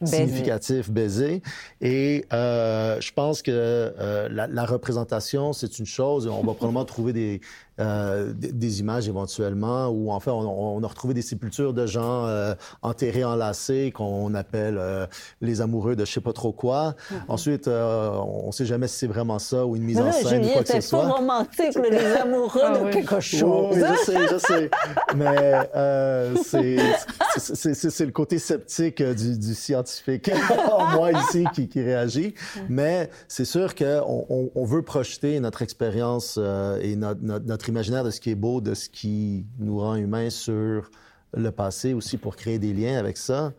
Baiser. 0.00 0.16
significatif 0.16 0.90
baiser. 0.90 1.42
Et 1.82 2.24
euh, 2.32 2.98
je 3.02 3.12
pense 3.12 3.42
que 3.42 3.50
euh, 3.52 4.30
la, 4.30 4.46
la 4.46 4.64
représentation, 4.64 5.52
c'est 5.52 5.78
une 5.78 5.84
chose. 5.84 6.26
On 6.26 6.42
va 6.42 6.54
probablement 6.54 6.86
trouver 6.86 7.12
des, 7.12 7.42
euh, 7.80 8.32
des, 8.34 8.80
images 8.80 9.08
éventuellement 9.08 9.88
où, 9.88 10.10
en 10.12 10.20
fait, 10.20 10.30
on, 10.30 10.76
on 10.76 10.82
a 10.82 10.86
retrouvé 10.86 11.14
des 11.14 11.22
sépultures 11.22 11.72
de 11.74 11.86
gens 11.86 12.26
euh, 12.26 12.54
enterrés, 12.82 13.24
enlacés, 13.24 13.92
qu'on 13.94 14.34
appelle 14.34 14.76
euh, 14.78 15.06
les 15.40 15.60
amoureux 15.60 15.96
de 15.96 16.04
je 16.04 16.12
sais 16.12 16.20
pas 16.20 16.32
trop 16.32 16.52
quoi. 16.52 16.94
Ensuite, 17.28 17.68
euh, 17.68 18.10
on 18.12 18.48
ne 18.48 18.52
sait 18.52 18.66
jamais 18.66 18.86
si 18.88 18.98
c'est 18.98 19.06
vraiment 19.06 19.38
ça 19.38 19.64
ou 19.66 19.76
une 19.76 19.82
mise 19.82 19.96
Mais 19.96 20.02
en 20.08 20.12
scène 20.12 20.44
ou 20.44 20.48
quoi 20.48 20.62
que 20.62 20.68
ce 20.68 20.72
c'est 20.74 20.90
pas 20.96 21.02
soit. 21.02 21.08
romantique, 21.08 21.78
les 21.90 21.98
amoureux 22.16 22.60
Ah 22.64 22.78
de 22.78 22.84
oui. 22.84 22.90
quelque 22.90 23.20
chose. 23.20 23.76
oui, 23.76 23.80
je 23.80 24.04
sais, 24.04 24.28
je 24.30 24.38
sais. 24.38 24.70
Mais 25.16 25.68
euh, 25.74 26.34
c'est- 26.44 28.04
le 28.04 28.10
côté 28.12 28.38
sceptique 28.38 29.02
du, 29.02 29.38
du 29.38 29.54
scientifique 29.54 30.30
en 30.72 30.86
moi 30.96 31.12
ici 31.12 31.44
qui, 31.54 31.68
qui 31.68 31.82
réagit. 31.82 32.34
Mais 32.68 33.10
c'est 33.28 33.44
sûr 33.44 33.74
qu'on 33.74 34.26
on, 34.28 34.50
on 34.54 34.64
veut 34.64 34.82
projeter 34.82 35.38
notre 35.40 35.62
expérience 35.62 36.36
euh, 36.38 36.78
et 36.82 36.96
notre, 36.96 37.20
notre, 37.22 37.46
notre 37.46 37.69
imaginaire 37.70 38.04
de 38.04 38.10
ce 38.10 38.20
qui 38.20 38.30
est 38.30 38.34
beau, 38.34 38.60
de 38.60 38.74
ce 38.74 38.88
qui 38.88 39.46
nous 39.58 39.78
rend 39.78 39.94
humains 39.94 40.30
sur 40.30 40.90
le 41.32 41.50
passé 41.50 41.94
aussi 41.94 42.18
pour 42.18 42.36
créer 42.36 42.58
des 42.58 42.72
liens 42.72 42.98
avec 42.98 43.16
ça. 43.16 43.52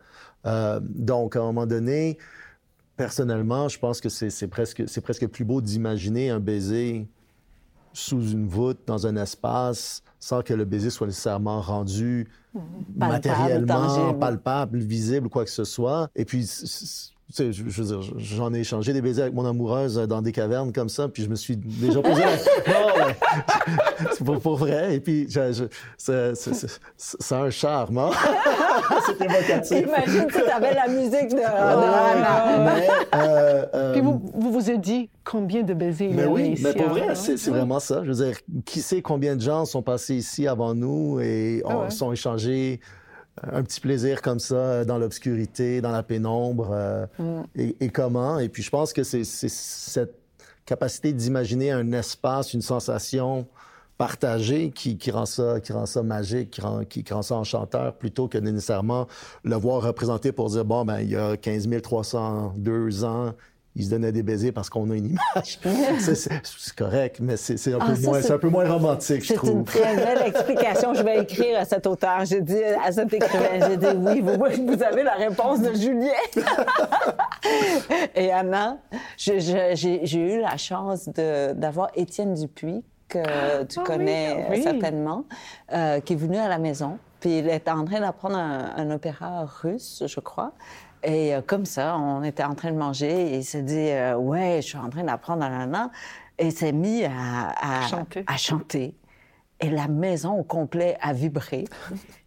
Euh, 0.46 0.80
donc, 0.82 1.36
à 1.36 1.40
un 1.40 1.44
moment 1.44 1.66
donné, 1.66 2.18
personnellement, 2.96 3.68
je 3.68 3.78
pense 3.78 4.00
que 4.00 4.08
c'est 4.08 4.48
presque, 4.48 4.84
presque 5.00 5.26
plus 5.26 5.44
beau 5.44 5.60
d'imaginer 5.60 6.30
un 6.30 6.40
baiser 6.40 7.08
sous 7.92 8.30
une 8.30 8.46
voûte, 8.46 8.80
dans 8.86 9.06
un 9.06 9.16
espace, 9.16 10.02
sans 10.18 10.42
que 10.42 10.54
le 10.54 10.64
baiser 10.64 10.90
soit 10.90 11.06
nécessairement 11.06 11.60
rendu 11.60 12.28
Palpable, 12.52 13.12
matériellement, 13.12 13.86
tangible. 13.86 14.18
palpable, 14.18 14.78
visible 14.78 15.28
quoi 15.28 15.44
que 15.44 15.50
ce 15.50 15.64
soit. 15.64 16.08
Et 16.14 16.24
puis, 16.24 16.48
sais, 17.34 17.52
je, 17.52 17.62
je 17.68 17.82
veux 17.82 17.96
dire, 17.98 18.14
j'en 18.18 18.52
ai 18.54 18.60
échangé 18.60 18.92
des 18.92 19.00
baisers 19.00 19.22
avec 19.24 19.34
mon 19.34 19.44
amoureuse 19.46 19.96
dans 20.08 20.22
des 20.22 20.32
cavernes 20.32 20.72
comme 20.72 20.88
ça, 20.88 21.08
puis 21.08 21.22
je 21.24 21.28
me 21.28 21.34
suis 21.34 21.56
déjà 21.56 22.00
posé 22.02 22.20
la... 22.20 22.26
Non, 22.72 23.06
mais 23.06 23.16
c'est 24.12 24.24
pour, 24.24 24.40
pour 24.40 24.56
vrai. 24.56 24.96
Et 24.96 25.00
puis, 25.00 25.26
je, 25.28 25.52
je- 25.52 25.64
c'est- 25.96 26.34
c'est- 26.34 26.54
c'est- 26.54 26.80
ça 26.96 27.38
a 27.38 27.42
un 27.44 27.50
charme, 27.50 27.98
hein? 27.98 28.10
c'est 29.06 29.20
évocatif. 29.24 29.86
Imagine 29.86 30.26
si 30.30 30.38
tu 30.42 30.50
avais 30.50 30.74
la 30.74 30.88
musique 30.88 31.30
de, 31.30 31.40
Ah, 31.44 32.12
Anna. 32.12 32.74
mais, 32.74 32.88
euh, 33.14 33.66
euh, 33.74 33.92
Puis 33.92 34.00
vous, 34.00 34.22
vous 34.34 34.52
vous 34.52 34.70
êtes 34.70 34.80
dit 34.80 35.08
combien 35.24 35.62
de 35.62 35.74
baisers 35.74 36.08
il 36.08 36.12
y 36.12 36.16
mais 36.16 36.22
avait 36.22 36.30
oui, 36.32 36.48
ici 36.50 36.62
mais 36.64 36.72
pour 36.74 36.88
vrai, 36.90 37.08
hein? 37.08 37.14
c'est 37.14 37.36
c'est 37.36 37.50
vraiment 37.50 37.80
ça. 37.80 38.02
Je 38.04 38.10
veux 38.12 38.24
dire, 38.24 38.36
qui 38.64 38.80
sait 38.80 39.02
combien 39.02 39.36
de 39.36 39.40
gens 39.40 39.64
sont 39.64 39.82
passés 39.82 40.14
ici 40.16 40.46
avant 40.48 40.74
nous 40.74 41.20
et 41.20 41.62
Ah 41.64 41.78
ont, 41.78 41.90
sont 41.90 42.12
échangés 42.12 42.80
euh, 42.82 42.86
un 43.42 43.62
petit 43.62 43.80
plaisir 43.80 44.22
comme 44.22 44.38
ça 44.38 44.54
euh, 44.54 44.84
dans 44.84 44.98
l'obscurité, 44.98 45.80
dans 45.80 45.90
la 45.92 46.02
pénombre, 46.02 46.70
euh, 46.72 47.06
Mm. 47.18 47.42
et, 47.56 47.76
et 47.80 47.88
comment? 47.88 48.38
Et 48.38 48.48
puis 48.48 48.62
je 48.62 48.70
pense 48.70 48.92
que 48.92 49.02
c'est 49.02 49.24
cette 49.24 50.14
capacité 50.64 51.12
d'imaginer 51.12 51.70
un 51.72 51.92
espace, 51.92 52.54
une 52.54 52.62
sensation 52.62 53.46
partagée 53.98 54.70
qui, 54.70 54.96
qui 54.96 55.10
rend 55.10 55.26
ça, 55.26 55.60
qui 55.60 55.72
rend 55.72 55.86
ça 55.86 56.02
magique, 56.02 56.50
qui 56.50 56.60
rend, 56.60 56.84
qui, 56.84 57.04
qui 57.04 57.12
rend 57.12 57.22
ça 57.22 57.36
enchanteur, 57.36 57.94
plutôt 57.94 58.28
que 58.28 58.38
nécessairement 58.38 59.06
le 59.44 59.54
voir 59.56 59.82
représenté 59.82 60.32
pour 60.32 60.50
dire, 60.50 60.64
bon, 60.64 60.84
ben, 60.84 61.00
il 61.00 61.10
y 61.10 61.16
a 61.16 61.36
15 61.36 61.68
302 61.82 63.04
ans, 63.04 63.34
il 63.74 63.84
se 63.84 63.90
donnait 63.90 64.12
des 64.12 64.22
baisers 64.22 64.52
parce 64.52 64.68
qu'on 64.68 64.90
a 64.90 64.94
une 64.94 65.06
image. 65.06 65.58
C'est- 65.98 66.14
c'est 66.14 66.40
c'est 66.44 66.74
correct, 66.76 67.16
mais 67.20 67.36
c'est 67.36 67.56
c'est 67.56 67.72
un, 67.72 67.78
Ah, 67.80 67.86
peu 67.86 67.94
ça, 67.96 68.02
moins- 68.08 68.20
c'est- 68.20 68.26
c'est 68.28 68.32
un 68.34 68.38
peu 68.38 68.48
moins 68.48 68.68
romantique, 68.70 69.22
je 69.22 69.28
C'est 69.28 69.34
trouve. 69.34 69.50
une 69.50 69.64
très 69.64 69.96
belle 69.96 70.22
explication. 70.26 70.92
Je 70.94 71.02
vais 71.02 71.20
écrire 71.22 71.58
à 71.58 71.64
cet 71.64 71.86
auteur. 71.86 72.24
J'ai 72.24 72.40
dit 72.42 72.62
à 72.84 72.92
cet 72.92 73.12
écrivain, 73.14 73.68
j'ai 73.68 73.76
dit 73.78 73.86
oui, 73.96 74.20
vous, 74.20 74.36
vous 74.66 74.82
avez 74.82 75.02
la 75.02 75.14
réponse 75.14 75.60
de 75.62 75.72
Julien. 75.74 76.12
Et 78.14 78.30
Anna, 78.32 78.78
je- 79.16 79.38
je- 79.38 79.72
j'ai 79.74 80.00
j'ai 80.04 80.34
eu 80.36 80.40
la 80.40 80.56
chance 80.56 81.08
de- 81.08 81.52
d'avoir 81.54 81.88
Étienne 81.94 82.34
Dupuis, 82.34 82.82
que 83.08 83.62
tu 83.64 83.78
Ah 83.80 83.84
connais 83.84 84.46
oui. 84.50 84.62
certainement, 84.62 85.24
euh, 85.72 86.00
qui 86.00 86.12
est 86.14 86.16
venu 86.16 86.36
à 86.36 86.48
la 86.48 86.58
maison. 86.58 86.98
Puis 87.20 87.38
il 87.38 87.48
était 87.48 87.70
en 87.70 87.84
train 87.84 88.00
d'apprendre 88.00 88.36
un, 88.36 88.72
un 88.76 88.90
opéra 88.90 89.44
russe, 89.62 90.02
je 90.06 90.20
crois. 90.20 90.52
Et 91.04 91.34
euh, 91.34 91.40
comme 91.42 91.64
ça, 91.66 91.96
on 91.98 92.22
était 92.22 92.44
en 92.44 92.54
train 92.54 92.70
de 92.70 92.76
manger 92.78 93.34
et 93.34 93.36
il 93.38 93.44
s'est 93.44 93.62
dit 93.62 93.90
euh, 93.90 94.14
Ouais, 94.16 94.56
je 94.62 94.68
suis 94.68 94.78
en 94.78 94.88
train 94.90 95.04
d'apprendre 95.04 95.42
à 95.44 95.48
Nana. 95.50 95.90
Et 96.38 96.46
il 96.46 96.52
s'est 96.52 96.72
mis 96.72 97.04
à, 97.04 97.10
à- 97.60 97.86
Chanter. 97.88 98.24
à 98.26 98.36
chanter. 98.36 98.94
et 99.60 99.70
la 99.70 99.86
maison 99.86 100.32
au 100.38 100.42
complet 100.42 100.96
a 101.00 101.12
vibré. 101.12 101.64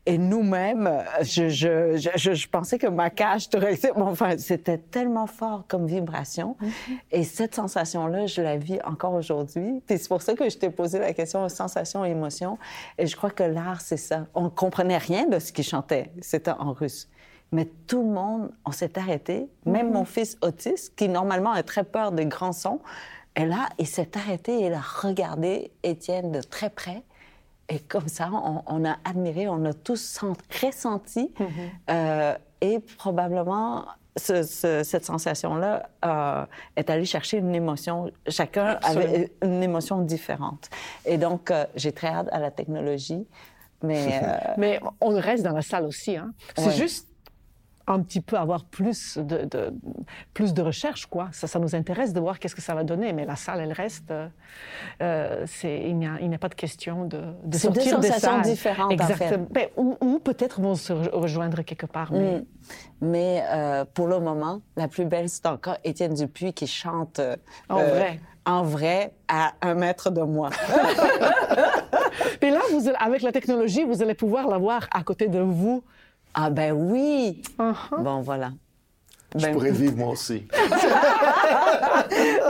Et 0.06 0.18
nous-mêmes, 0.18 1.04
je, 1.22 1.50
je, 1.50 1.98
je, 1.98 2.34
je, 2.34 2.48
pensais 2.48 2.78
que 2.78 2.86
ma 2.88 3.10
cage 3.10 3.50
bon, 3.96 4.04
enfin, 4.06 4.38
c'était 4.38 4.78
tellement 4.78 5.26
fort 5.28 5.64
comme 5.68 5.88
vibration. 5.88 6.56
Et 7.12 7.24
cette 7.24 7.56
sensation-là, 7.56 8.28
je 8.28 8.42
la 8.42 8.56
vis 8.56 8.80
encore 8.86 9.14
aujourd'hui. 9.16 9.82
Et 9.90 9.98
c'est 9.98 10.08
pour 10.08 10.22
ça 10.22 10.36
que 10.36 10.48
je 10.48 10.58
t'ai 10.58 10.70
posé 10.70 11.00
la 11.00 11.12
question 11.14 11.50
sensation 11.50 12.06
et 12.06 12.12
émotion. 12.12 12.58
Et 13.00 13.08
je 13.08 13.16
crois 13.18 13.32
que 13.32 13.44
l'art, 13.44 13.82
c'est 13.82 13.98
ça. 13.98 14.28
On 14.36 14.50
comprenait 14.50 15.00
rien 15.00 15.26
de 15.28 15.40
ce 15.40 15.52
qu'il 15.52 15.66
chantait. 15.66 16.12
C'était 16.22 16.52
en 16.52 16.72
russe. 16.72 17.10
Mais 17.52 17.66
tout 17.88 18.02
le 18.02 18.10
monde, 18.10 18.52
on 18.66 18.72
s'est 18.72 18.98
arrêté. 18.98 19.48
Même 19.66 19.92
mon 19.92 20.06
fils 20.06 20.38
autiste, 20.42 20.96
qui 20.96 21.08
normalement 21.10 21.52
a 21.52 21.64
très 21.64 21.84
peur 21.84 22.12
des 22.12 22.26
grands 22.26 22.54
sons, 22.54 22.80
est 23.36 23.46
là, 23.46 23.70
il 23.78 23.88
s'est 23.88 24.18
arrêté 24.18 24.62
et 24.62 24.68
il 24.68 24.74
a 24.74 24.82
regardé 24.82 25.72
Étienne 25.84 26.32
de 26.32 26.42
très 26.42 26.70
près. 26.70 27.04
Et 27.70 27.80
comme 27.80 28.08
ça, 28.08 28.30
on, 28.68 28.86
a 28.86 28.98
admiré, 29.06 29.48
on 29.48 29.66
a 29.66 29.74
tous 29.74 30.20
ressenti. 30.62 31.34
Mm-hmm. 31.40 31.48
euh, 31.90 32.36
et 32.62 32.80
probablement, 32.80 33.86
cette 34.18 35.06
sensation-là 35.06 35.90
euh, 36.06 36.46
est 36.76 36.90
allée 36.90 37.06
chercher 37.06 37.38
une 37.38 37.54
émotion. 37.54 38.12
Chacun 38.28 38.80
avait 38.82 39.32
une 39.44 39.62
émotion 39.62 40.02
différente. 40.02 40.70
Et 41.06 41.18
donc, 41.18 41.52
euh, 41.52 41.66
j'ai 41.76 41.92
très 41.92 42.08
hâte 42.08 42.30
à 42.32 42.40
la 42.40 42.52
technologie. 42.52 43.28
Mais, 43.84 44.22
euh, 44.24 44.38
mais 44.58 44.80
on 45.02 45.10
reste 45.20 45.44
dans 45.44 45.52
la 45.52 45.62
salle 45.62 45.86
aussi. 45.86 46.16
Hein. 46.16 46.32
C'est 46.58 46.72
juste 46.72 47.10
un 47.88 48.02
petit 48.02 48.22
peu 48.22 48.38
avoir 48.38 48.66
plus 48.66 49.18
de, 49.18 49.48
plus 50.34 50.54
de 50.54 50.62
recherche, 50.62 51.06
quoi. 51.06 51.30
Ça, 51.32 51.48
ça 51.48 51.60
nous 51.60 51.76
intéresse 51.76 52.14
de 52.14 52.20
voir 52.20 52.40
qu'est-ce 52.40 52.56
que 52.56 52.62
ça 52.62 52.74
va 52.74 52.84
donner, 52.84 53.14
mais 53.14 53.26
la 53.26 53.36
salle, 53.36 53.62
elle 53.62 53.74
reste. 53.74 54.12
Euh, 55.02 55.44
c'est, 55.46 55.82
il 55.82 55.98
n'y 55.98 56.08
a, 56.08 56.16
a, 56.16 56.38
pas 56.38 56.50
de 56.50 56.56
question 56.56 57.06
de, 57.06 57.22
de 57.44 57.58
sortir 57.58 58.00
des 58.00 58.08
sensations 58.10 58.42
différentes, 58.42 58.92
Exactement. 58.92 59.48
Ben, 59.52 59.68
ou, 59.78 60.20
peut-être 60.20 60.62
vont 60.62 60.76
se 60.76 60.94
rejoindre 60.94 61.62
quelque 61.62 61.86
part. 61.86 62.12
Mais, 62.12 62.40
mm. 62.40 62.46
mais 63.02 63.44
euh, 63.52 63.86
pour 63.94 64.08
le 64.08 64.20
moment, 64.20 64.62
la 64.76 64.88
plus 64.88 65.06
belle, 65.06 65.30
c'est 65.30 65.46
encore 65.46 65.78
Étienne 65.84 66.14
Dupuis 66.14 66.54
qui 66.54 66.68
chante 66.68 67.20
euh, 67.20 67.36
en 67.70 67.84
vrai, 67.84 68.20
en 68.46 68.64
vrai, 68.64 69.14
à 69.28 69.54
un 69.62 69.76
mètre 69.76 70.10
de 70.10 70.22
moi. 70.22 70.50
Et 72.42 72.50
là, 72.50 72.60
vous, 72.72 72.90
avec 73.00 73.22
la 73.22 73.32
technologie, 73.32 73.84
vous 73.84 74.02
allez 74.02 74.14
pouvoir 74.14 74.48
l'avoir 74.48 74.88
à 74.92 75.04
côté 75.04 75.28
de 75.28 75.40
vous 75.40 75.84
ah 76.36 76.50
ben 76.50 76.74
oui. 76.74 77.42
Uh-huh. 77.58 78.04
Bon, 78.04 78.22
voilà. 78.22 78.52
Je 79.36 79.46
ben, 79.46 79.54
pourrais 79.54 79.72
vivre 79.72 79.98
moi 79.98 80.10
aussi. 80.10 80.48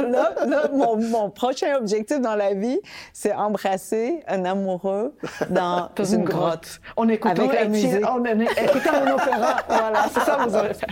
là, 0.02 0.34
mon, 0.72 0.98
mon, 0.98 1.30
prochain 1.32 1.76
objectif 1.78 2.20
dans 2.20 2.36
la 2.36 2.54
vie, 2.54 2.80
c'est 3.12 3.34
embrasser 3.34 4.24
un 4.28 4.46
amoureux 4.46 5.16
dans, 5.50 5.90
une, 6.12 6.24
grotte. 6.24 6.80
On 6.98 7.10
écoute 7.10 7.32
avec 7.32 7.54
la 7.54 7.66
musique. 7.66 8.04
On 8.08 8.24
écoute 8.24 8.88
un 8.88 9.12
opéra. 9.12 9.58
voilà, 9.68 10.06
c'est 10.14 10.20
ça 10.20 10.36
que 10.36 10.50
vous 10.50 10.56
allez 10.56 10.74
faire. 10.74 10.90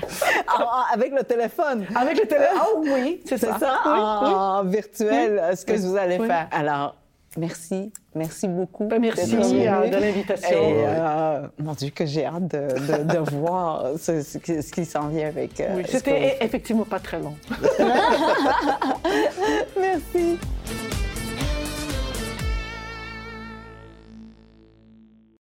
Ah, 0.48 0.60
ah, 0.60 0.86
avec 0.94 1.14
le 1.14 1.24
téléphone. 1.24 1.86
Avec 1.96 2.20
le 2.20 2.28
téléphone. 2.28 2.58
Ah 2.60 2.68
oui, 2.78 3.22
c'est 3.26 3.38
ça. 3.38 3.58
ça? 3.60 3.82
En, 3.86 4.64
virtuel, 4.64 5.56
ce 5.56 5.66
que 5.66 5.74
vous 5.74 5.96
allez 5.96 6.18
faire. 6.20 6.48
Alors, 6.52 6.96
Merci, 7.38 7.92
merci 8.14 8.48
beaucoup. 8.48 8.86
Ben, 8.86 9.02
merci 9.02 9.36
euh, 9.36 9.88
de 9.88 9.98
l'invitation. 9.98 10.50
Euh, 10.54 11.48
mon 11.58 11.74
Dieu, 11.74 11.90
que 11.90 12.06
j'ai 12.06 12.26
hâte 12.26 12.48
de, 12.48 13.04
de, 13.04 13.18
voir 13.32 13.98
ce, 13.98 14.22
ce, 14.22 14.38
qui 14.38 14.86
s'en 14.86 15.08
vient 15.08 15.28
avec. 15.28 15.60
Euh, 15.60 15.78
oui, 15.78 15.84
c'était 15.88 16.38
effectivement 16.42 16.86
pas 16.86 17.00
très 17.00 17.20
long. 17.20 17.36